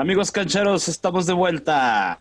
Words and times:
Amigos 0.00 0.32
cancheros, 0.32 0.88
estamos 0.88 1.26
de 1.26 1.34
vuelta. 1.34 2.16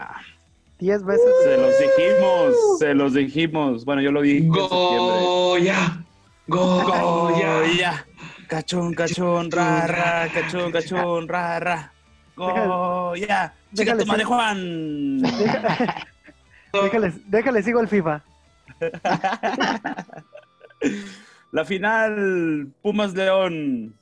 Diez 0.80 1.02
veces. 1.02 1.24
Se 1.46 1.56
los 1.56 1.80
dijimos, 1.80 2.54
se 2.78 2.94
los 2.94 3.14
dijimos. 3.14 3.86
Bueno, 3.86 4.02
yo 4.02 4.12
lo 4.12 4.22
dije 4.22 4.40
en 4.40 4.54
septiembre. 4.54 5.16
Goya. 5.22 6.04
Goya. 6.46 7.02
Goya. 7.02 8.06
Cachón, 8.50 8.94
cachón, 8.94 9.50
ra, 9.50 9.88
ra, 9.88 10.28
cachón, 10.34 10.74
cachón, 10.74 11.30
ra, 11.30 11.58
ra. 11.62 11.94
Goya. 12.36 13.54
Chica 13.74 13.98
tu 13.98 14.06
madre. 14.06 14.26
Juan. 14.26 15.22
Déjale, 16.74 17.14
déjale, 17.28 17.64
sigo 17.64 17.80
el 17.80 17.88
FIFA. 17.88 18.22
La 21.54 21.64
final, 21.64 22.74
Pumas 22.82 23.14
León. 23.14 23.96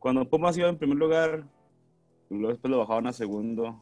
Cuando 0.00 0.24
Pumas 0.24 0.58
iba 0.58 0.68
en 0.68 0.76
primer 0.76 0.98
lugar, 0.98 1.44
luego 2.32 2.48
después 2.48 2.70
lo 2.70 2.78
bajaban 2.78 3.06
a 3.06 3.12
segundo. 3.12 3.80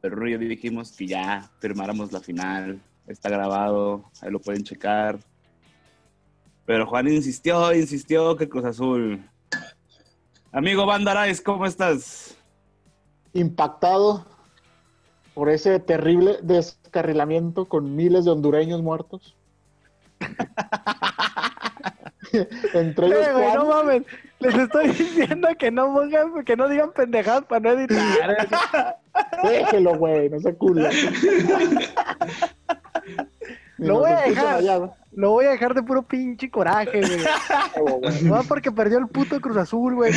Pero 0.00 0.28
y 0.28 0.32
yo 0.32 0.38
dijimos 0.38 0.92
que 0.92 1.06
ya 1.06 1.50
firmáramos 1.58 2.12
la 2.12 2.20
final. 2.20 2.80
Está 3.06 3.30
grabado, 3.30 4.04
ahí 4.20 4.30
lo 4.30 4.38
pueden 4.38 4.62
checar. 4.62 5.18
Pero 6.66 6.86
Juan 6.86 7.08
insistió, 7.08 7.74
insistió 7.74 8.36
que 8.36 8.48
Cruz 8.48 8.64
Azul. 8.64 9.28
Amigo 10.52 10.86
Bandarais, 10.86 11.40
¿cómo 11.40 11.66
estás? 11.66 12.34
impactado 13.34 14.24
por 15.34 15.50
ese 15.50 15.78
terrible 15.78 16.38
descarrilamiento 16.42 17.66
con 17.66 17.94
miles 17.94 18.24
de 18.24 18.30
hondureños 18.32 18.82
muertos. 18.82 19.36
Entre 22.74 23.06
ellos 23.06 23.18
Eh, 23.18 23.52
no 23.54 23.66
mames. 23.66 24.02
Les 24.40 24.54
estoy 24.54 24.88
diciendo 24.92 25.48
que 25.58 25.70
no 25.70 25.92
pongan, 25.92 26.44
que 26.44 26.56
no 26.56 26.68
digan 26.68 26.92
pendejadas 26.92 27.44
para 27.44 27.60
no 27.60 27.70
editar. 27.70 28.48
Déjelo, 29.42 29.96
güey, 29.96 30.28
no 30.30 30.38
se 30.38 30.54
culo. 30.54 30.88
Lo 33.78 34.00
voy 34.00 34.10
a 34.10 34.20
dejar. 34.22 34.62
Lo 35.12 35.30
voy 35.30 35.46
a 35.46 35.50
dejar 35.50 35.74
de 35.74 35.82
puro 35.82 36.02
pinche 36.02 36.50
coraje, 36.50 37.00
güey. 37.00 37.24
No 38.22 38.42
porque 38.44 38.70
perdió 38.72 38.98
el 38.98 39.08
puto 39.08 39.40
Cruz 39.40 39.56
Azul, 39.56 39.94
güey. 39.94 40.12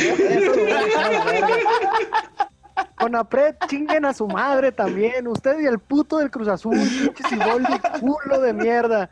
Con 2.96 3.16
Apret, 3.16 3.56
chinguen 3.68 4.04
a 4.04 4.12
su 4.12 4.26
madre 4.26 4.72
también. 4.72 5.28
Usted 5.28 5.60
y 5.60 5.66
el 5.66 5.78
puto 5.78 6.18
del 6.18 6.30
Cruz 6.30 6.48
Azul, 6.48 6.76
pinche 6.76 7.22
Siboldi, 7.28 7.78
culo 8.00 8.40
de 8.40 8.52
mierda. 8.52 9.10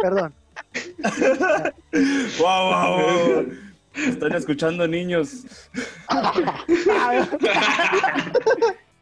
Perdón. 0.00 0.34
¡Wow, 2.38 2.70
wow, 2.70 2.96
wow! 2.96 3.46
Están 3.96 4.32
escuchando 4.34 4.86
niños. 4.88 5.44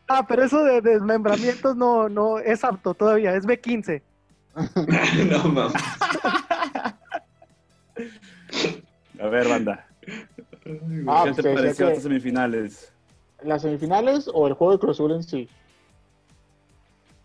Ah, 0.08 0.26
pero 0.28 0.44
eso 0.44 0.62
de 0.64 0.80
desmembramientos 0.82 1.76
no, 1.76 2.08
no 2.08 2.38
es 2.38 2.62
apto 2.64 2.92
todavía, 2.94 3.34
es 3.34 3.44
B15. 3.46 4.02
No 5.30 5.44
mames. 5.48 5.72
A 9.20 9.26
ver, 9.28 9.48
banda. 9.48 9.86
Ah, 11.06 11.22
¿Qué 11.24 11.32
pues 11.32 11.36
te 11.36 11.42
decía 11.42 11.54
pareció 11.54 11.86
que- 11.86 11.92
estas 11.92 12.02
semifinales? 12.02 12.92
¿Las 13.42 13.62
semifinales 13.62 14.28
o 14.32 14.46
el 14.46 14.52
juego 14.54 14.72
de 14.74 14.78
Cruz 14.78 14.96
Azul 14.96 15.12
en 15.12 15.22
sí? 15.22 15.48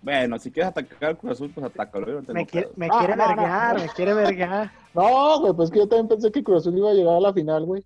Bueno, 0.02 0.38
si 0.40 0.52
quieres 0.52 0.70
atacar 0.72 1.10
al 1.10 1.18
Cruz 1.18 1.34
Azul, 1.34 1.52
pues 1.54 1.66
atácalo. 1.66 2.06
yo 2.08 2.14
no 2.16 2.20
tengo 2.22 2.34
Me 2.34 2.46
quiere, 2.46 2.70
me 2.76 2.88
Ah, 2.92 2.98
quiere 3.00 3.16
no, 3.16 3.36
no. 3.36 3.80
me 3.80 3.90
quiere 3.90 4.14
verguear. 4.14 4.72
No, 4.94 5.40
güey, 5.42 5.54
pues 5.54 5.70
que 5.70 5.78
yo 5.80 5.88
también 5.88 6.08
pensé 6.08 6.32
que 6.32 6.44
Cruz 6.44 6.62
Azul 6.62 6.78
iba 6.78 6.90
a 6.90 6.94
llegar 6.94 7.16
a 7.16 7.20
la 7.20 7.34
final, 7.34 7.66
güey. 7.66 7.84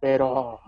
Pero 0.00 0.58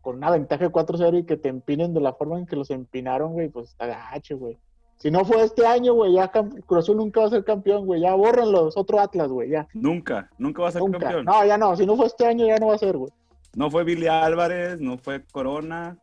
con 0.00 0.16
una 0.16 0.30
ventaja 0.30 0.64
de 0.64 0.70
4-0 0.70 1.20
y 1.20 1.24
que 1.24 1.36
te 1.36 1.48
empinen 1.48 1.94
de 1.94 2.00
la 2.00 2.12
forma 2.12 2.38
en 2.38 2.46
que 2.46 2.56
los 2.56 2.70
empinaron, 2.70 3.32
güey, 3.32 3.48
pues 3.48 3.70
está 3.70 3.86
gacho, 3.86 4.36
güey. 4.38 4.58
Si 4.98 5.10
no 5.10 5.24
fue 5.24 5.42
este 5.42 5.66
año, 5.66 5.94
güey, 5.94 6.12
ya 6.14 6.28
Cruz 6.30 6.78
Azul 6.80 6.96
nunca 6.96 7.20
va 7.20 7.26
a 7.26 7.30
ser 7.30 7.44
campeón, 7.44 7.86
güey. 7.86 8.00
Ya 8.02 8.14
bórrenlo, 8.14 8.68
es 8.68 8.76
otro 8.76 9.00
Atlas, 9.00 9.28
güey, 9.28 9.50
ya. 9.50 9.66
Nunca, 9.74 10.28
nunca 10.38 10.62
va 10.62 10.68
a 10.68 10.72
ser 10.72 10.82
Nunca. 10.82 10.98
campeón. 10.98 11.24
No, 11.24 11.44
ya 11.44 11.56
no. 11.58 11.76
Si 11.76 11.86
no 11.86 11.96
fue 11.96 12.06
este 12.06 12.26
año, 12.26 12.46
ya 12.46 12.56
no 12.58 12.68
va 12.68 12.74
a 12.74 12.78
ser, 12.78 12.96
güey. 12.96 13.12
No 13.54 13.70
fue 13.70 13.84
Billy 13.84 14.06
Álvarez, 14.08 14.80
no 14.80 14.98
fue 14.98 15.24
Corona. 15.24 15.96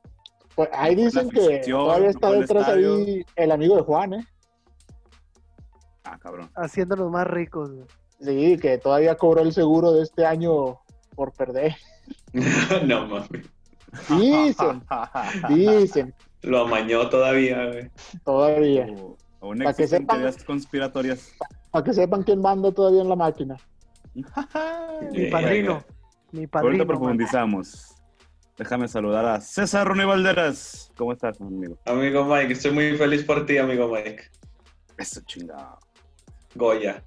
Pues 0.60 0.70
ahí 0.74 0.94
dicen 0.94 1.30
que 1.30 1.62
todavía 1.66 2.10
está 2.10 2.32
detrás 2.32 2.64
estadio. 2.68 2.96
ahí 2.98 3.26
el 3.38 3.52
amigo 3.54 3.78
de 3.78 3.82
Juan, 3.84 4.14
¿eh? 4.16 4.28
Ah, 6.04 6.18
cabrón. 6.20 6.52
Haciéndonos 6.54 7.10
más 7.10 7.26
ricos, 7.26 7.72
güey. 7.72 7.86
Sí, 8.20 8.58
que 8.58 8.78
todavía 8.78 9.16
cobró 9.16 9.42
el 9.44 9.54
seguro 9.54 9.94
de 9.94 10.04
este 10.04 10.26
año 10.26 10.82
por 11.16 11.32
perder. 11.32 11.78
No 12.86 13.08
mames. 13.08 13.30
Dicen, 14.10 14.84
dicen, 15.50 16.14
Lo 16.42 16.60
amañó 16.66 17.08
todavía, 17.10 17.66
güey. 17.68 17.90
todavía. 18.26 18.88
O- 19.00 19.16
Aún 19.40 19.60
Para 19.60 19.74
que 19.74 19.84
existen 19.84 20.02
sepan. 20.02 20.18
teorías 20.18 20.44
conspiratorias. 20.44 21.32
Para 21.72 21.86
que 21.86 21.94
sepan 21.94 22.24
quién 22.24 22.42
manda 22.42 22.70
todavía 22.74 23.02
en 23.02 23.08
la 23.08 23.16
máquina. 23.16 23.56
Mi 24.14 25.30
padrino. 25.30 25.82
Mi 26.34 26.40
Ahorita 26.42 26.50
padrino. 26.52 26.78
man. 26.80 26.88
profundizamos. 26.88 27.96
Déjame 28.60 28.88
saludar 28.90 29.26
a 29.26 29.40
César 29.42 29.88
Ronnie 29.88 30.06
Valderas. 30.06 30.92
¿Cómo 30.98 31.14
estás, 31.14 31.40
amigo? 31.40 31.78
Amigo 31.86 32.26
Mike, 32.26 32.54
estoy 32.54 32.72
muy 32.72 32.98
feliz 32.98 33.24
por 33.24 33.46
ti, 33.46 33.58
amigo 33.58 33.88
Mike. 33.90 34.22
Eso 34.98 35.22
chingado. 35.26 35.80
Goya. 36.56 37.02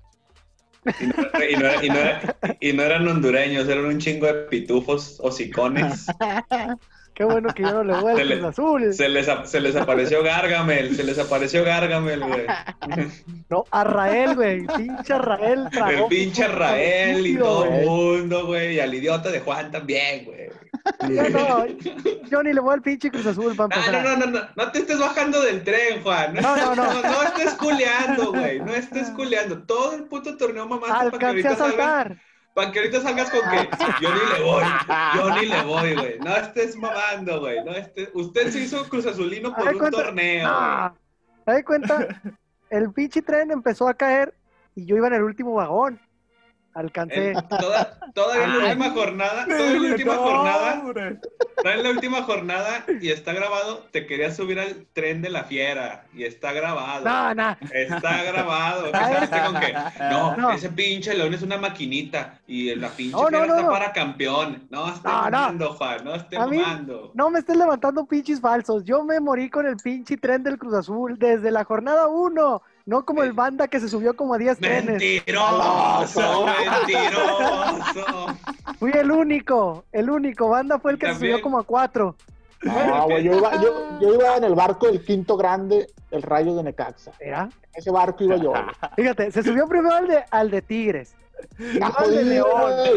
Y 0.99 1.07
no, 1.07 1.15
y 1.45 1.57
no 1.57 1.67
era- 1.69 1.85
y 1.85 1.89
no 1.91 1.95
era- 1.97 2.37
y 2.59 2.73
no 2.73 2.83
eran 2.83 3.07
hondureños, 3.07 3.69
eran 3.69 3.85
un 3.85 3.99
chingo 3.99 4.27
de 4.27 4.35
pitufos 4.49 5.19
hocicones. 5.23 6.07
Qué 7.15 7.25
bueno 7.25 7.53
que 7.53 7.63
yo 7.63 7.84
no 7.84 8.03
le 8.15 8.25
le- 8.25 8.39
Cruz 8.41 8.49
Azul. 8.49 8.95
Se 8.95 9.07
les, 9.11 9.29
ap- 9.29 9.45
se 9.45 9.61
les 9.61 9.77
apareció 9.77 10.23
Gargamel, 10.23 10.97
se 10.97 11.05
les 11.05 11.19
apareció 11.19 11.63
Gargamel, 11.63 12.21
güey. 12.25 12.47
No, 13.51 13.67
a 13.71 13.84
Rael, 13.84 14.34
güey. 14.34 14.67
Pinche 14.67 15.19
Rael. 15.19 15.69
tragó 15.71 16.05
El 16.05 16.09
pinche 16.09 16.45
puto 16.47 16.57
Rael 16.57 17.27
y 17.27 17.37
todo 17.37 17.65
el 17.67 17.87
mundo, 17.87 18.47
güey. 18.47 18.77
Y 18.77 18.81
al 18.81 18.95
idiota 18.95 19.31
de 19.31 19.41
Juan 19.41 19.71
también, 19.71 20.25
güey. 20.25 20.49
Yo 21.09 21.31
no, 21.31 21.66
yo 22.31 22.43
ni 22.43 22.53
le 22.53 22.60
voy 22.60 22.75
al 22.75 22.82
pinche 22.82 23.10
Cruz 23.10 23.26
Azul 23.26 23.54
para 23.54 23.75
Ah, 23.81 23.91
no, 23.93 24.03
no, 24.03 24.16
no, 24.16 24.26
no, 24.26 24.48
no 24.56 24.72
te 24.72 24.81
estés 24.81 24.98
bajando 24.98 25.41
del 25.43 25.62
tren, 25.62 26.03
Juan. 26.03 26.34
No, 26.34 26.56
no, 26.56 26.75
no. 26.75 26.93
No, 26.94 27.03
no 27.03 27.22
estés 27.22 27.54
culeando, 27.54 28.32
güey. 28.32 28.60
No 28.60 28.72
estés 28.75 29.10
culeando. 29.10 29.62
Todo 29.62 29.94
el 29.94 30.04
puto 30.04 30.37
torneo 30.37 30.69
que 30.69 30.91
Alcancé 30.91 31.26
ahorita 31.26 31.50
a 31.50 31.56
salgas, 31.56 31.76
saltar. 31.76 32.16
para 32.54 32.72
que 32.72 32.78
ahorita 32.81 33.00
salgas 33.00 33.31
con 33.31 33.41
que 33.50 33.69
yo 34.00 34.10
ni 34.12 34.21
le 34.38 34.44
voy. 34.44 34.65
Yo 35.16 35.31
ni 35.37 35.47
le 35.47 35.62
voy, 35.62 35.94
güey. 35.94 36.19
No 36.19 36.37
estés 36.37 36.76
mamando, 36.76 37.41
güey. 37.41 37.65
No 37.65 37.72
estés... 37.72 38.09
Usted 38.15 38.50
se 38.50 38.60
hizo 38.60 38.88
Cruz 38.88 39.06
Azulino 39.06 39.54
por 39.54 39.69
un 39.69 39.78
cuenta- 39.78 40.03
torneo, 40.04 40.48
No. 40.48 40.97
¿Te 41.44 41.53
das 41.53 41.65
cuenta? 41.65 42.09
El 42.71 42.92
pinche 42.92 43.21
tren 43.22 43.50
empezó 43.50 43.88
a 43.88 43.94
caer 43.94 44.34
y 44.75 44.87
yo 44.87 44.97
iba 44.97 45.06
en 45.09 45.15
el 45.15 45.22
último 45.22 45.54
vagón. 45.54 46.00
Alcancé. 46.75 47.31
En 47.33 47.49
toda- 47.49 47.99
Todavía 48.15 48.44
en 48.44 48.50
la 48.59 48.65
última 48.66 48.91
jornada, 48.91 49.44
todavía 49.47 49.71
en 49.77 49.83
la 49.83 49.91
última 49.93 50.15
No, 50.15 50.21
jornada. 50.22 50.83
Está 51.56 51.75
en 51.75 51.83
la 51.83 51.91
última 51.91 52.22
jornada 52.22 52.84
y 53.00 53.10
está 53.10 53.33
grabado. 53.33 53.87
Te 53.91 54.06
querías 54.06 54.37
subir 54.37 54.59
al 54.59 54.87
tren 54.93 55.22
de 55.22 55.31
la 55.31 55.44
fiera 55.44 56.06
y 56.15 56.25
está 56.25 56.53
grabado. 56.53 57.05
No, 57.05 57.34
no. 57.34 57.56
Está 57.72 58.22
grabado. 58.25 58.84
¿Qué 58.93 58.97
Ay. 58.99 59.15
saliste 59.15 59.41
con 59.44 59.60
que? 59.60 59.72
No, 60.10 60.37
No. 60.37 60.50
ese 60.50 60.69
pinche 60.71 61.15
león 61.15 61.33
es 61.34 61.43
una 61.43 61.56
maquinita 61.59 62.41
y 62.47 62.75
la 62.75 62.89
pinche 62.89 63.12
No, 63.16 63.28
fiera 63.28 63.47
no, 63.47 63.54
está 63.54 63.66
no. 63.66 63.71
para 63.72 63.93
campeón. 63.93 64.66
No 64.71 64.89
esté 64.89 65.09
No, 65.09 65.15
no. 65.25 65.31
mamando, 65.31 65.72
Juan. 65.75 66.04
No 66.04 66.15
esté 66.15 66.39
mamando. 66.39 67.10
No 67.15 67.31
me 67.31 67.39
estés 67.39 67.56
levantando 67.56 68.04
pinches 68.06 68.41
falsos. 68.41 68.84
Yo 68.84 69.04
me 69.04 69.21
morí 69.21 69.49
con 69.49 69.66
el 69.66 69.77
pinche 69.77 70.16
tren 70.16 70.43
del 70.43 70.59
Cruz 70.59 70.74
Azul 70.74 71.19
desde 71.19 71.51
la 71.51 71.65
jornada 71.65 72.09
1. 72.09 72.63
No 72.84 73.05
como 73.05 73.23
el 73.23 73.33
banda 73.33 73.69
que 73.69 73.79
se 73.81 73.89
subió 73.89 74.15
como 74.17 74.34
a 74.34 74.39
10 74.39 74.59
trenes. 74.59 75.01
Mentiroso, 75.01 76.47
mentiroso. 76.87 78.37
Fui 78.79 78.91
el 78.93 79.11
único. 79.11 79.84
El 79.93 80.11
único. 80.11 80.49
Banda 80.49 80.79
fue 80.79 80.93
el 80.93 80.99
que 80.99 81.07
se 81.09 81.15
subió 81.15 81.41
como 81.41 81.59
a 81.59 81.65
4. 81.65 82.17
No, 82.63 83.05
güey, 83.05 83.25
yo 83.25 83.37
iba, 83.37 83.61
yo, 83.61 83.99
yo 84.01 84.15
iba 84.15 84.37
en 84.37 84.45
el 84.45 84.55
barco 84.55 84.87
del 84.87 85.05
quinto 85.05 85.37
grande, 85.37 85.89
el 86.13 86.23
Rayo 86.23 86.55
de 86.55 86.63
Necaxa. 86.63 87.11
¿Era? 87.19 87.43
En 87.43 87.51
ese 87.75 87.91
barco 87.91 88.23
iba 88.25 88.37
yo. 88.37 88.51
güey. 88.51 88.63
Fíjate, 88.97 89.33
se 89.33 89.43
subió 89.43 89.67
primero 89.69 89.95
al 89.97 90.07
de, 90.07 90.25
al 90.31 90.51
de 90.51 90.63
Tigres. 90.63 91.15
Al 91.80 92.10
de 92.15 92.22
León. 92.24 92.48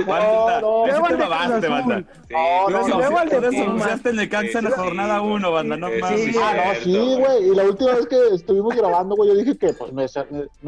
No, 0.07 0.61
no, 0.61 0.85
Luego 0.87 1.07
te 1.07 1.13
al 1.13 1.17
de 1.19 1.25
mamaste, 1.25 1.59
Cruz 1.61 1.69
banda. 1.69 2.03
No, 2.29 2.69
no, 2.69 2.87
no, 2.87 2.97
luego 2.97 3.17
al 3.19 3.29
de 3.29 3.35
por 3.35 3.43
eso 3.45 3.51
Pumas. 3.53 3.67
anunciaste 3.67 4.09
en 4.09 4.15
en 4.59 4.65
la 4.65 4.71
jornada 4.71 5.19
güey. 5.19 5.33
1, 5.33 5.51
banda, 5.51 5.77
no 5.77 5.89
mames. 6.01 6.21
sí, 6.21 6.35
Ah, 6.41 6.53
no, 6.73 6.81
sí, 6.81 7.15
güey. 7.19 7.49
Y 7.51 7.55
la 7.55 7.63
última 7.63 7.93
vez 7.93 8.07
que 8.07 8.17
estuvimos 8.33 8.75
grabando, 8.75 9.15
güey, 9.15 9.29
yo 9.29 9.35
dije 9.35 9.57
que 9.57 9.73
pues, 9.73 9.91
me, 9.93 10.07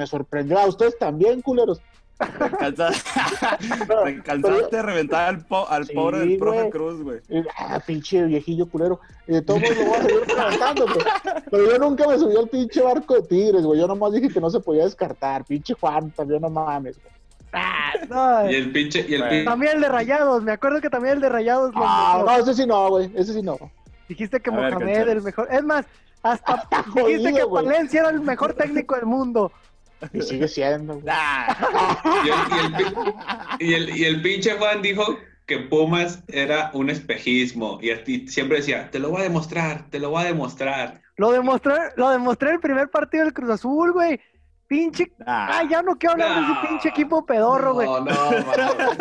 sorprendió. 0.07 0.59
A 0.59 0.67
ustedes 0.67 0.97
también, 0.97 1.41
culeros. 1.41 1.79
Te 2.19 2.49
cansaste, 2.57 3.09
te 4.05 4.23
cansaste 4.23 4.75
de 4.77 4.81
reventar 4.81 5.29
al, 5.29 5.45
po- 5.45 5.67
al 5.69 5.85
Sí, 5.85 5.93
pobre 5.93 6.17
del 6.19 6.37
profe 6.39 6.57
güey. 6.61 6.69
Cruz, 6.71 7.03
güey. 7.03 7.19
Ah, 7.55 7.79
pinche 7.85 8.23
viejillo 8.23 8.67
culero. 8.67 8.99
Y 9.27 9.33
de 9.33 9.41
todos 9.43 9.61
modos 9.61 9.77
lo 9.77 9.85
voy 9.85 9.97
a 9.97 10.01
seguir 10.01 10.27
levantando, 10.27 10.85
güey. 10.85 11.05
Pero 11.51 11.71
yo 11.71 11.77
nunca 11.77 12.07
me 12.07 12.17
subí 12.17 12.35
al 12.35 12.49
pinche 12.49 12.81
barco 12.81 13.13
de 13.13 13.21
tigres, 13.21 13.61
güey. 13.63 13.79
Yo 13.79 13.87
nomás 13.87 14.13
dije 14.13 14.29
que 14.29 14.41
no 14.41 14.49
se 14.49 14.59
podía 14.59 14.85
descartar. 14.85 15.45
Pinche 15.45 15.75
Juan, 15.75 16.09
también 16.09 16.41
no 16.41 16.49
mames, 16.49 16.97
güey. 16.99 17.13
No, 18.09 18.49
Y 18.51 18.55
el 18.55 18.71
pinche, 18.71 19.05
y 19.07 19.13
el 19.15 19.19
Bueno. 19.21 19.29
pinche. 19.31 19.45
también 19.45 19.71
el 19.75 19.81
de 19.81 19.89
Rayados. 19.89 20.43
Me 20.43 20.51
acuerdo 20.51 20.81
que 20.81 20.89
también 20.89 21.15
el 21.15 21.21
de 21.21 21.29
Rayados. 21.29 21.73
lo 21.73 21.81
Ah, 21.83 22.23
no, 22.25 22.37
ese 22.37 22.53
sí 22.53 22.65
no, 22.65 22.89
güey. 22.89 23.11
Ese 23.15 23.33
sí 23.33 23.41
no. 23.41 23.57
Dijiste 24.07 24.39
que 24.39 24.49
ver, 24.51 24.59
Mohamed, 24.73 24.79
Cancheros. 24.85 25.15
el 25.15 25.21
mejor. 25.23 25.47
Es 25.51 25.63
más, 25.63 25.85
hasta 26.23 26.55
Está 26.71 26.83
dijiste 26.83 27.01
jodido, 27.31 27.49
que. 27.49 27.53
Palencia 27.65 27.99
era 28.01 28.09
el 28.09 28.21
mejor 28.21 28.53
técnico 28.53 28.95
del 28.95 29.05
mundo. 29.05 29.51
Y 30.13 30.21
sigue 30.21 30.47
siendo, 30.47 30.93
güey. 30.99 31.05
Ah, 31.09 31.57
Y 32.23 32.29
el, 32.29 32.35
y 32.53 32.65
el 32.65 32.73
pi- 32.75 32.93
y 33.59 33.73
el- 33.73 33.97
y 33.97 34.03
el 34.05 34.21
pinche 34.21 34.51
Juan 34.57 34.81
dijo 34.81 35.03
que 35.47 35.57
Pumas 35.59 36.23
era 36.27 36.69
un 36.73 36.89
espejismo. 36.89 37.79
Y 37.81 37.89
a 37.91 38.03
ti 38.03 38.27
siempre 38.27 38.57
decía, 38.57 38.91
te 38.91 38.99
lo 38.99 39.09
voy 39.09 39.21
a 39.21 39.23
demostrar, 39.23 39.89
te 39.89 39.97
lo 39.99 40.09
voy 40.11 40.21
a 40.23 40.25
demostrar. 40.25 41.01
Lo 41.15 41.31
demostré, 41.31 41.73
lo 41.95 42.09
demostré 42.11 42.51
el 42.51 42.59
primer 42.59 42.89
partido 42.91 43.23
del 43.23 43.33
Cruz 43.33 43.49
Azul, 43.49 43.91
güey. 43.93 44.19
Pinche. 44.67 45.11
ah. 45.25 45.63
Ya 45.69 45.81
no 45.81 45.97
quiero 45.97 46.13
hablar 46.13 46.45
de 46.45 46.51
ese 46.51 46.67
pinche 46.67 46.89
equipo 46.89 47.25
pedorro, 47.25 47.73
güey. 47.73 47.87
No, 47.87 48.01
no, 48.01 48.05
mames. 48.45 48.97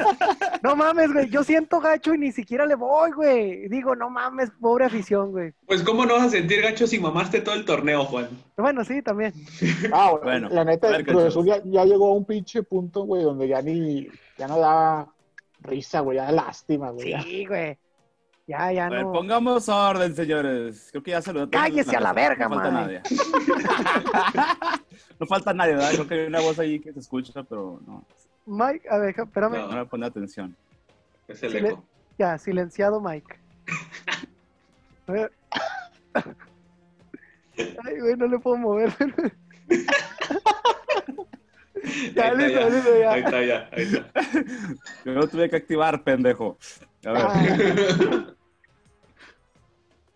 No 0.63 0.77
mames, 0.77 1.13
güey. 1.13 1.29
Yo 1.29 1.43
siento 1.43 1.81
gacho 1.81 2.15
y 2.15 2.19
ni 2.19 2.31
siquiera 2.33 2.65
le 2.67 2.77
voy, 2.77 3.11
güey. 3.11 3.69
Digo, 3.69 3.97
no 3.97 4.09
mames, 4.09 4.51
pobre 4.61 4.85
afición, 4.85 5.33
güey. 5.33 5.53
Pues, 5.67 5.83
¿cómo 5.83 6.07
no 6.07 6.15
vas 6.15 6.27
a 6.27 6.31
sentir 6.31 6.63
gacho 6.63 6.87
si 6.87 7.01
mamaste 7.01 7.41
todo 7.41 7.57
el 7.57 7.65
torneo, 7.65 8.05
Juan? 8.05 8.29
Bueno, 8.57 8.85
sí, 8.85 9.03
también. 9.03 9.33
Ah, 9.93 10.11
güey, 10.11 10.23
Bueno, 10.23 10.49
la 10.51 10.65
neta, 10.65 10.89
ver, 10.89 11.05
Cruz. 11.05 11.25
Azul 11.25 11.47
ya, 11.47 11.61
ya 11.65 11.85
llegó 11.85 12.11
a 12.11 12.15
un 12.15 12.25
pinche 12.25 12.63
punto, 12.63 13.03
güey, 13.05 13.25
donde 13.25 13.49
ya 13.49 13.61
ni, 13.61 14.09
ya 14.39 14.47
no 14.47 14.59
da 14.59 15.07
risa, 15.63 16.01
güey, 16.01 16.17
ya 16.17 16.27
da 16.27 16.33
lástima, 16.33 16.91
güey. 16.91 17.21
Sí, 17.23 17.45
güey. 17.47 17.77
Ya, 18.49 18.71
ya 18.71 18.87
A 18.87 18.91
ver, 18.91 19.03
no. 19.03 19.13
pongamos 19.13 19.69
orden, 19.69 20.15
señores. 20.15 20.91
Creo 20.93 21.03
que 21.03 21.11
ya 21.11 21.21
saludó. 21.21 21.51
Cállese 21.51 21.97
a 21.97 22.01
la 22.01 22.13
verga, 22.13 22.49
No. 22.49 22.63
no 25.19 25.27
falta 25.27 25.53
nadie, 25.53 25.75
¿verdad? 25.75 25.91
Creo 25.93 26.09
que 26.09 26.15
hay 26.15 26.27
una 26.27 26.41
voz 26.41 26.59
ahí 26.59 26.79
que 26.81 26.93
se 26.93 27.01
escucha, 27.01 27.43
pero 27.43 27.81
no, 27.87 28.05
Mike, 28.47 28.89
a 28.89 28.99
ver, 28.99 29.15
espérame. 29.19 29.53
No. 29.59 29.69
no 29.69 29.79
le 29.81 29.87
pone 29.87 30.07
atención. 30.07 30.57
Es 31.29 31.43
el 31.43 31.57
eco. 31.67 31.85
Ya, 32.19 32.39
silenciado 32.39 33.01
Mike. 33.01 33.37
A 35.09 35.13
ver. 35.13 35.33
Ay, 36.15 38.01
güey, 38.01 38.17
no 38.17 38.27
le 38.27 38.39
puedo 38.39 38.57
mover. 38.57 38.93
Ya, 42.15 42.31
Ahí 42.31 42.37
listo, 42.39 42.61
está, 42.61 42.71
listo, 42.71 42.91
ya. 42.95 43.01
ya. 43.01 43.13
Ahí 43.13 43.23
está, 43.23 43.45
ya. 43.45 43.69
Ahí 43.73 43.83
está. 43.83 44.11
Yo 45.05 45.13
lo 45.13 45.29
tuve 45.29 45.49
que 45.49 45.57
activar, 45.57 46.03
pendejo. 46.03 46.59
A 47.05 47.13
ver, 47.13 47.23
Ah, 47.23 48.35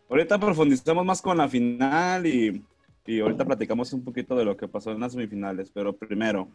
ahorita 0.08 0.38
profundizamos 0.38 1.04
más 1.04 1.22
con 1.22 1.36
la 1.36 1.48
final 1.48 2.26
y, 2.26 2.64
y 3.06 3.20
ahorita 3.20 3.44
platicamos 3.44 3.92
un 3.92 4.04
poquito 4.04 4.36
de 4.36 4.44
lo 4.44 4.56
que 4.56 4.68
pasó 4.68 4.92
en 4.92 5.00
las 5.00 5.12
semifinales. 5.12 5.70
Pero 5.70 5.96
primero, 5.96 6.48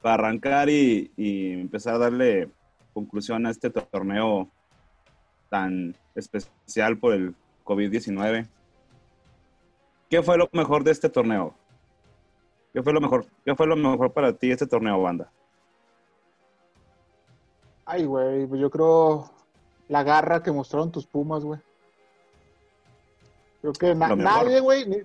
para 0.00 0.14
arrancar 0.14 0.68
y, 0.68 1.10
empezar 1.16 1.94
a 1.94 1.98
darle 1.98 2.50
conclusión 2.92 3.46
a 3.46 3.50
este 3.50 3.70
torneo 3.70 4.48
tan 5.48 5.96
especial 6.14 6.98
por 6.98 7.14
el 7.14 7.34
COVID-19. 7.64 8.46
¿Qué 10.10 10.22
fue 10.22 10.36
lo 10.36 10.48
mejor 10.52 10.84
de 10.84 10.92
este 10.92 11.08
torneo? 11.08 11.54
¿Qué 12.72 12.82
fue 12.82 12.92
lo 12.92 13.00
mejor? 13.00 13.26
¿Qué 13.44 13.54
fue 13.54 13.66
lo 13.66 13.76
mejor 13.76 14.12
para 14.12 14.32
ti 14.32 14.50
este 14.50 14.66
torneo, 14.66 15.00
banda? 15.00 15.30
Ay, 17.86 18.04
güey, 18.04 18.46
pues 18.46 18.60
yo 18.60 18.70
creo 18.70 19.30
la 19.88 20.02
garra 20.02 20.42
que 20.42 20.52
mostraron 20.52 20.92
tus 20.92 21.06
Pumas, 21.06 21.44
güey. 21.44 21.60
Creo 23.64 23.72
que 23.72 23.94
na- 23.94 24.14
nadie, 24.14 24.60
güey. 24.60 24.86
ni- 24.86 25.02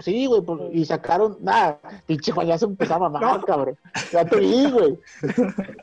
Sí, 0.00 0.24
güey, 0.24 0.40
pues, 0.40 0.60
y 0.72 0.86
sacaron, 0.86 1.36
nada, 1.40 1.78
pinche 2.06 2.32
Juan, 2.32 2.46
ya 2.46 2.56
se 2.56 2.64
empezó 2.64 2.94
a 2.94 2.98
mamar, 3.00 3.20
cabrón. 3.44 3.76
Ya 4.10 4.24
te 4.24 4.36
vi, 4.40 4.70
güey. 4.70 4.98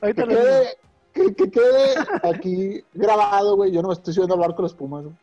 Que 0.00 0.14
quede, 0.14 0.76
que, 1.12 1.34
que 1.34 1.50
quede 1.50 1.94
aquí 2.22 2.84
grabado, 2.94 3.56
güey. 3.56 3.72
Yo 3.72 3.82
no 3.82 3.88
me 3.88 3.94
estoy 3.94 4.14
subiendo 4.14 4.34
a 4.34 4.36
hablar 4.36 4.54
con 4.54 4.62
los 4.64 4.74
Pumas, 4.74 5.02
güey. 5.04 5.14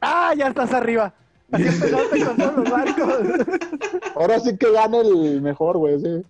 Ah, 0.00 0.32
ya 0.36 0.48
estás 0.48 0.72
arriba. 0.72 1.12
Así 1.50 1.64
empezaste 1.66 2.24
con 2.24 2.36
todos 2.36 2.56
los 2.56 2.70
barcos. 2.70 3.14
Ahora 4.14 4.38
sí 4.40 4.56
que 4.56 4.70
gana 4.70 4.98
el 4.98 5.40
mejor, 5.42 5.76
güey, 5.78 6.00
sí. 6.00 6.24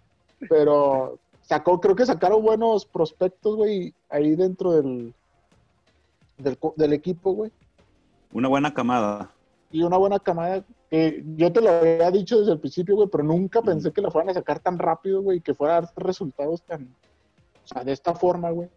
Pero 0.49 1.19
sacó, 1.43 1.81
creo 1.81 1.95
que 1.95 2.07
sacaron 2.07 2.43
buenos 2.43 2.87
prospectos, 2.87 3.57
güey, 3.57 3.93
ahí 4.09 4.35
dentro 4.37 4.73
del, 4.73 5.13
del, 6.39 6.59
del 6.77 6.93
equipo, 6.95 7.33
güey. 7.33 7.51
Una 8.33 8.49
buena 8.49 8.73
camada. 8.75 9.31
Y 9.71 9.83
una 9.83 9.97
buena 9.97 10.19
camada 10.19 10.65
que 10.91 11.23
yo 11.37 11.51
te 11.53 11.61
lo 11.63 11.71
había 11.71 12.11
dicho 12.11 12.39
desde 12.39 12.53
el 12.53 12.61
principio, 12.61 12.95
güey, 12.97 13.09
pero 13.11 13.25
nunca 13.25 13.63
pensé 13.63 13.91
que 13.93 14.03
la 14.03 14.11
fueran 14.11 14.31
a 14.31 14.35
sacar 14.35 14.61
tan 14.61 14.79
rápido, 14.79 15.23
güey, 15.23 15.39
y 15.39 15.41
que 15.41 15.55
fuera 15.55 15.79
a 15.79 15.81
dar 15.83 15.91
resultados 15.97 16.63
tan, 16.63 16.95
o 17.65 17.67
sea, 17.69 17.83
de 17.85 17.93
esta 17.93 18.15
forma, 18.15 18.51
güey. 18.51 18.69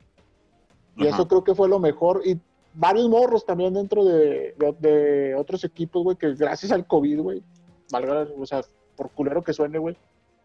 Y 0.96 1.08
Ajá. 1.08 1.16
eso 1.18 1.28
creo 1.28 1.44
que 1.44 1.54
fue 1.56 1.68
lo 1.68 1.80
mejor. 1.80 2.22
Y 2.26 2.40
varios 2.74 3.10
morros 3.10 3.46
también 3.46 3.74
dentro 3.74 4.06
de, 4.06 4.56
de- 4.58 4.76
de 4.80 5.36
otros 5.36 5.64
equipos, 5.66 6.04
güey, 6.04 6.16
que 6.16 6.34
gracias 6.36 6.72
al 6.72 6.88
COVID, 6.88 7.20
güey, 7.20 7.44
valga, 7.92 8.28
o 8.38 8.46
sea, 8.46 8.62
por 8.96 9.10
culero 9.12 9.44
que 9.44 9.52
suene, 9.54 9.78
güey, 9.78 9.98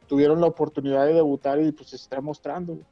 tuvieron 0.08 0.40
la 0.40 0.48
oportunidad 0.48 1.06
de 1.06 1.14
debutar 1.14 1.60
y 1.60 1.70
pues 1.70 1.90
se 1.90 1.96
está 1.96 2.20
mostrando, 2.20 2.72
güey. 2.74 2.84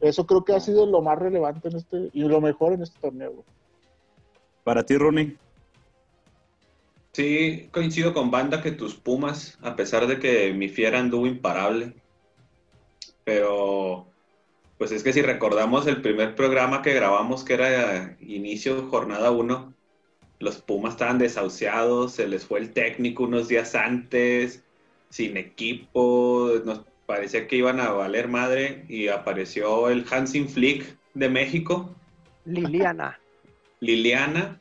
Eso 0.00 0.26
creo 0.26 0.44
que 0.44 0.54
ha 0.54 0.60
sido 0.60 0.86
lo 0.86 1.00
más 1.02 1.18
relevante 1.18 1.68
en 1.68 1.76
este, 1.76 2.10
y 2.12 2.22
lo 2.22 2.40
mejor 2.40 2.72
en 2.72 2.82
este 2.82 2.98
torneo, 3.00 3.30
güey. 3.32 3.44
Para 4.64 4.82
ti, 4.84 4.96
Rooney. 4.96 5.36
Sí, 7.12 7.68
coincido 7.72 8.14
con 8.14 8.30
Banda 8.30 8.62
que 8.62 8.70
tus 8.70 8.94
Pumas, 8.94 9.58
a 9.62 9.76
pesar 9.76 10.06
de 10.06 10.18
que 10.18 10.52
mi 10.52 10.68
fiera 10.68 11.00
anduvo 11.00 11.26
imparable, 11.26 11.94
pero 13.24 14.06
pues 14.76 14.92
es 14.92 15.02
que 15.02 15.12
si 15.12 15.22
recordamos 15.22 15.86
el 15.86 16.00
primer 16.00 16.36
programa 16.36 16.82
que 16.82 16.94
grabamos, 16.94 17.44
que 17.44 17.54
era 17.54 18.16
inicio 18.20 18.86
jornada 18.88 19.30
1, 19.30 19.74
los 20.38 20.56
Pumas 20.58 20.94
estaban 20.94 21.18
desahuciados, 21.18 22.12
se 22.12 22.28
les 22.28 22.44
fue 22.44 22.60
el 22.60 22.72
técnico 22.72 23.24
unos 23.24 23.48
días 23.48 23.74
antes, 23.74 24.62
sin 25.10 25.36
equipo, 25.36 26.52
nos 26.64 26.82
parecía 27.06 27.48
que 27.48 27.56
iban 27.56 27.80
a 27.80 27.90
valer 27.90 28.28
madre 28.28 28.84
y 28.88 29.08
apareció 29.08 29.88
el 29.88 30.04
Hansin 30.08 30.48
Flick 30.48 30.96
de 31.14 31.28
México, 31.28 31.94
Liliana. 32.48 33.18
Liliana, 33.80 34.60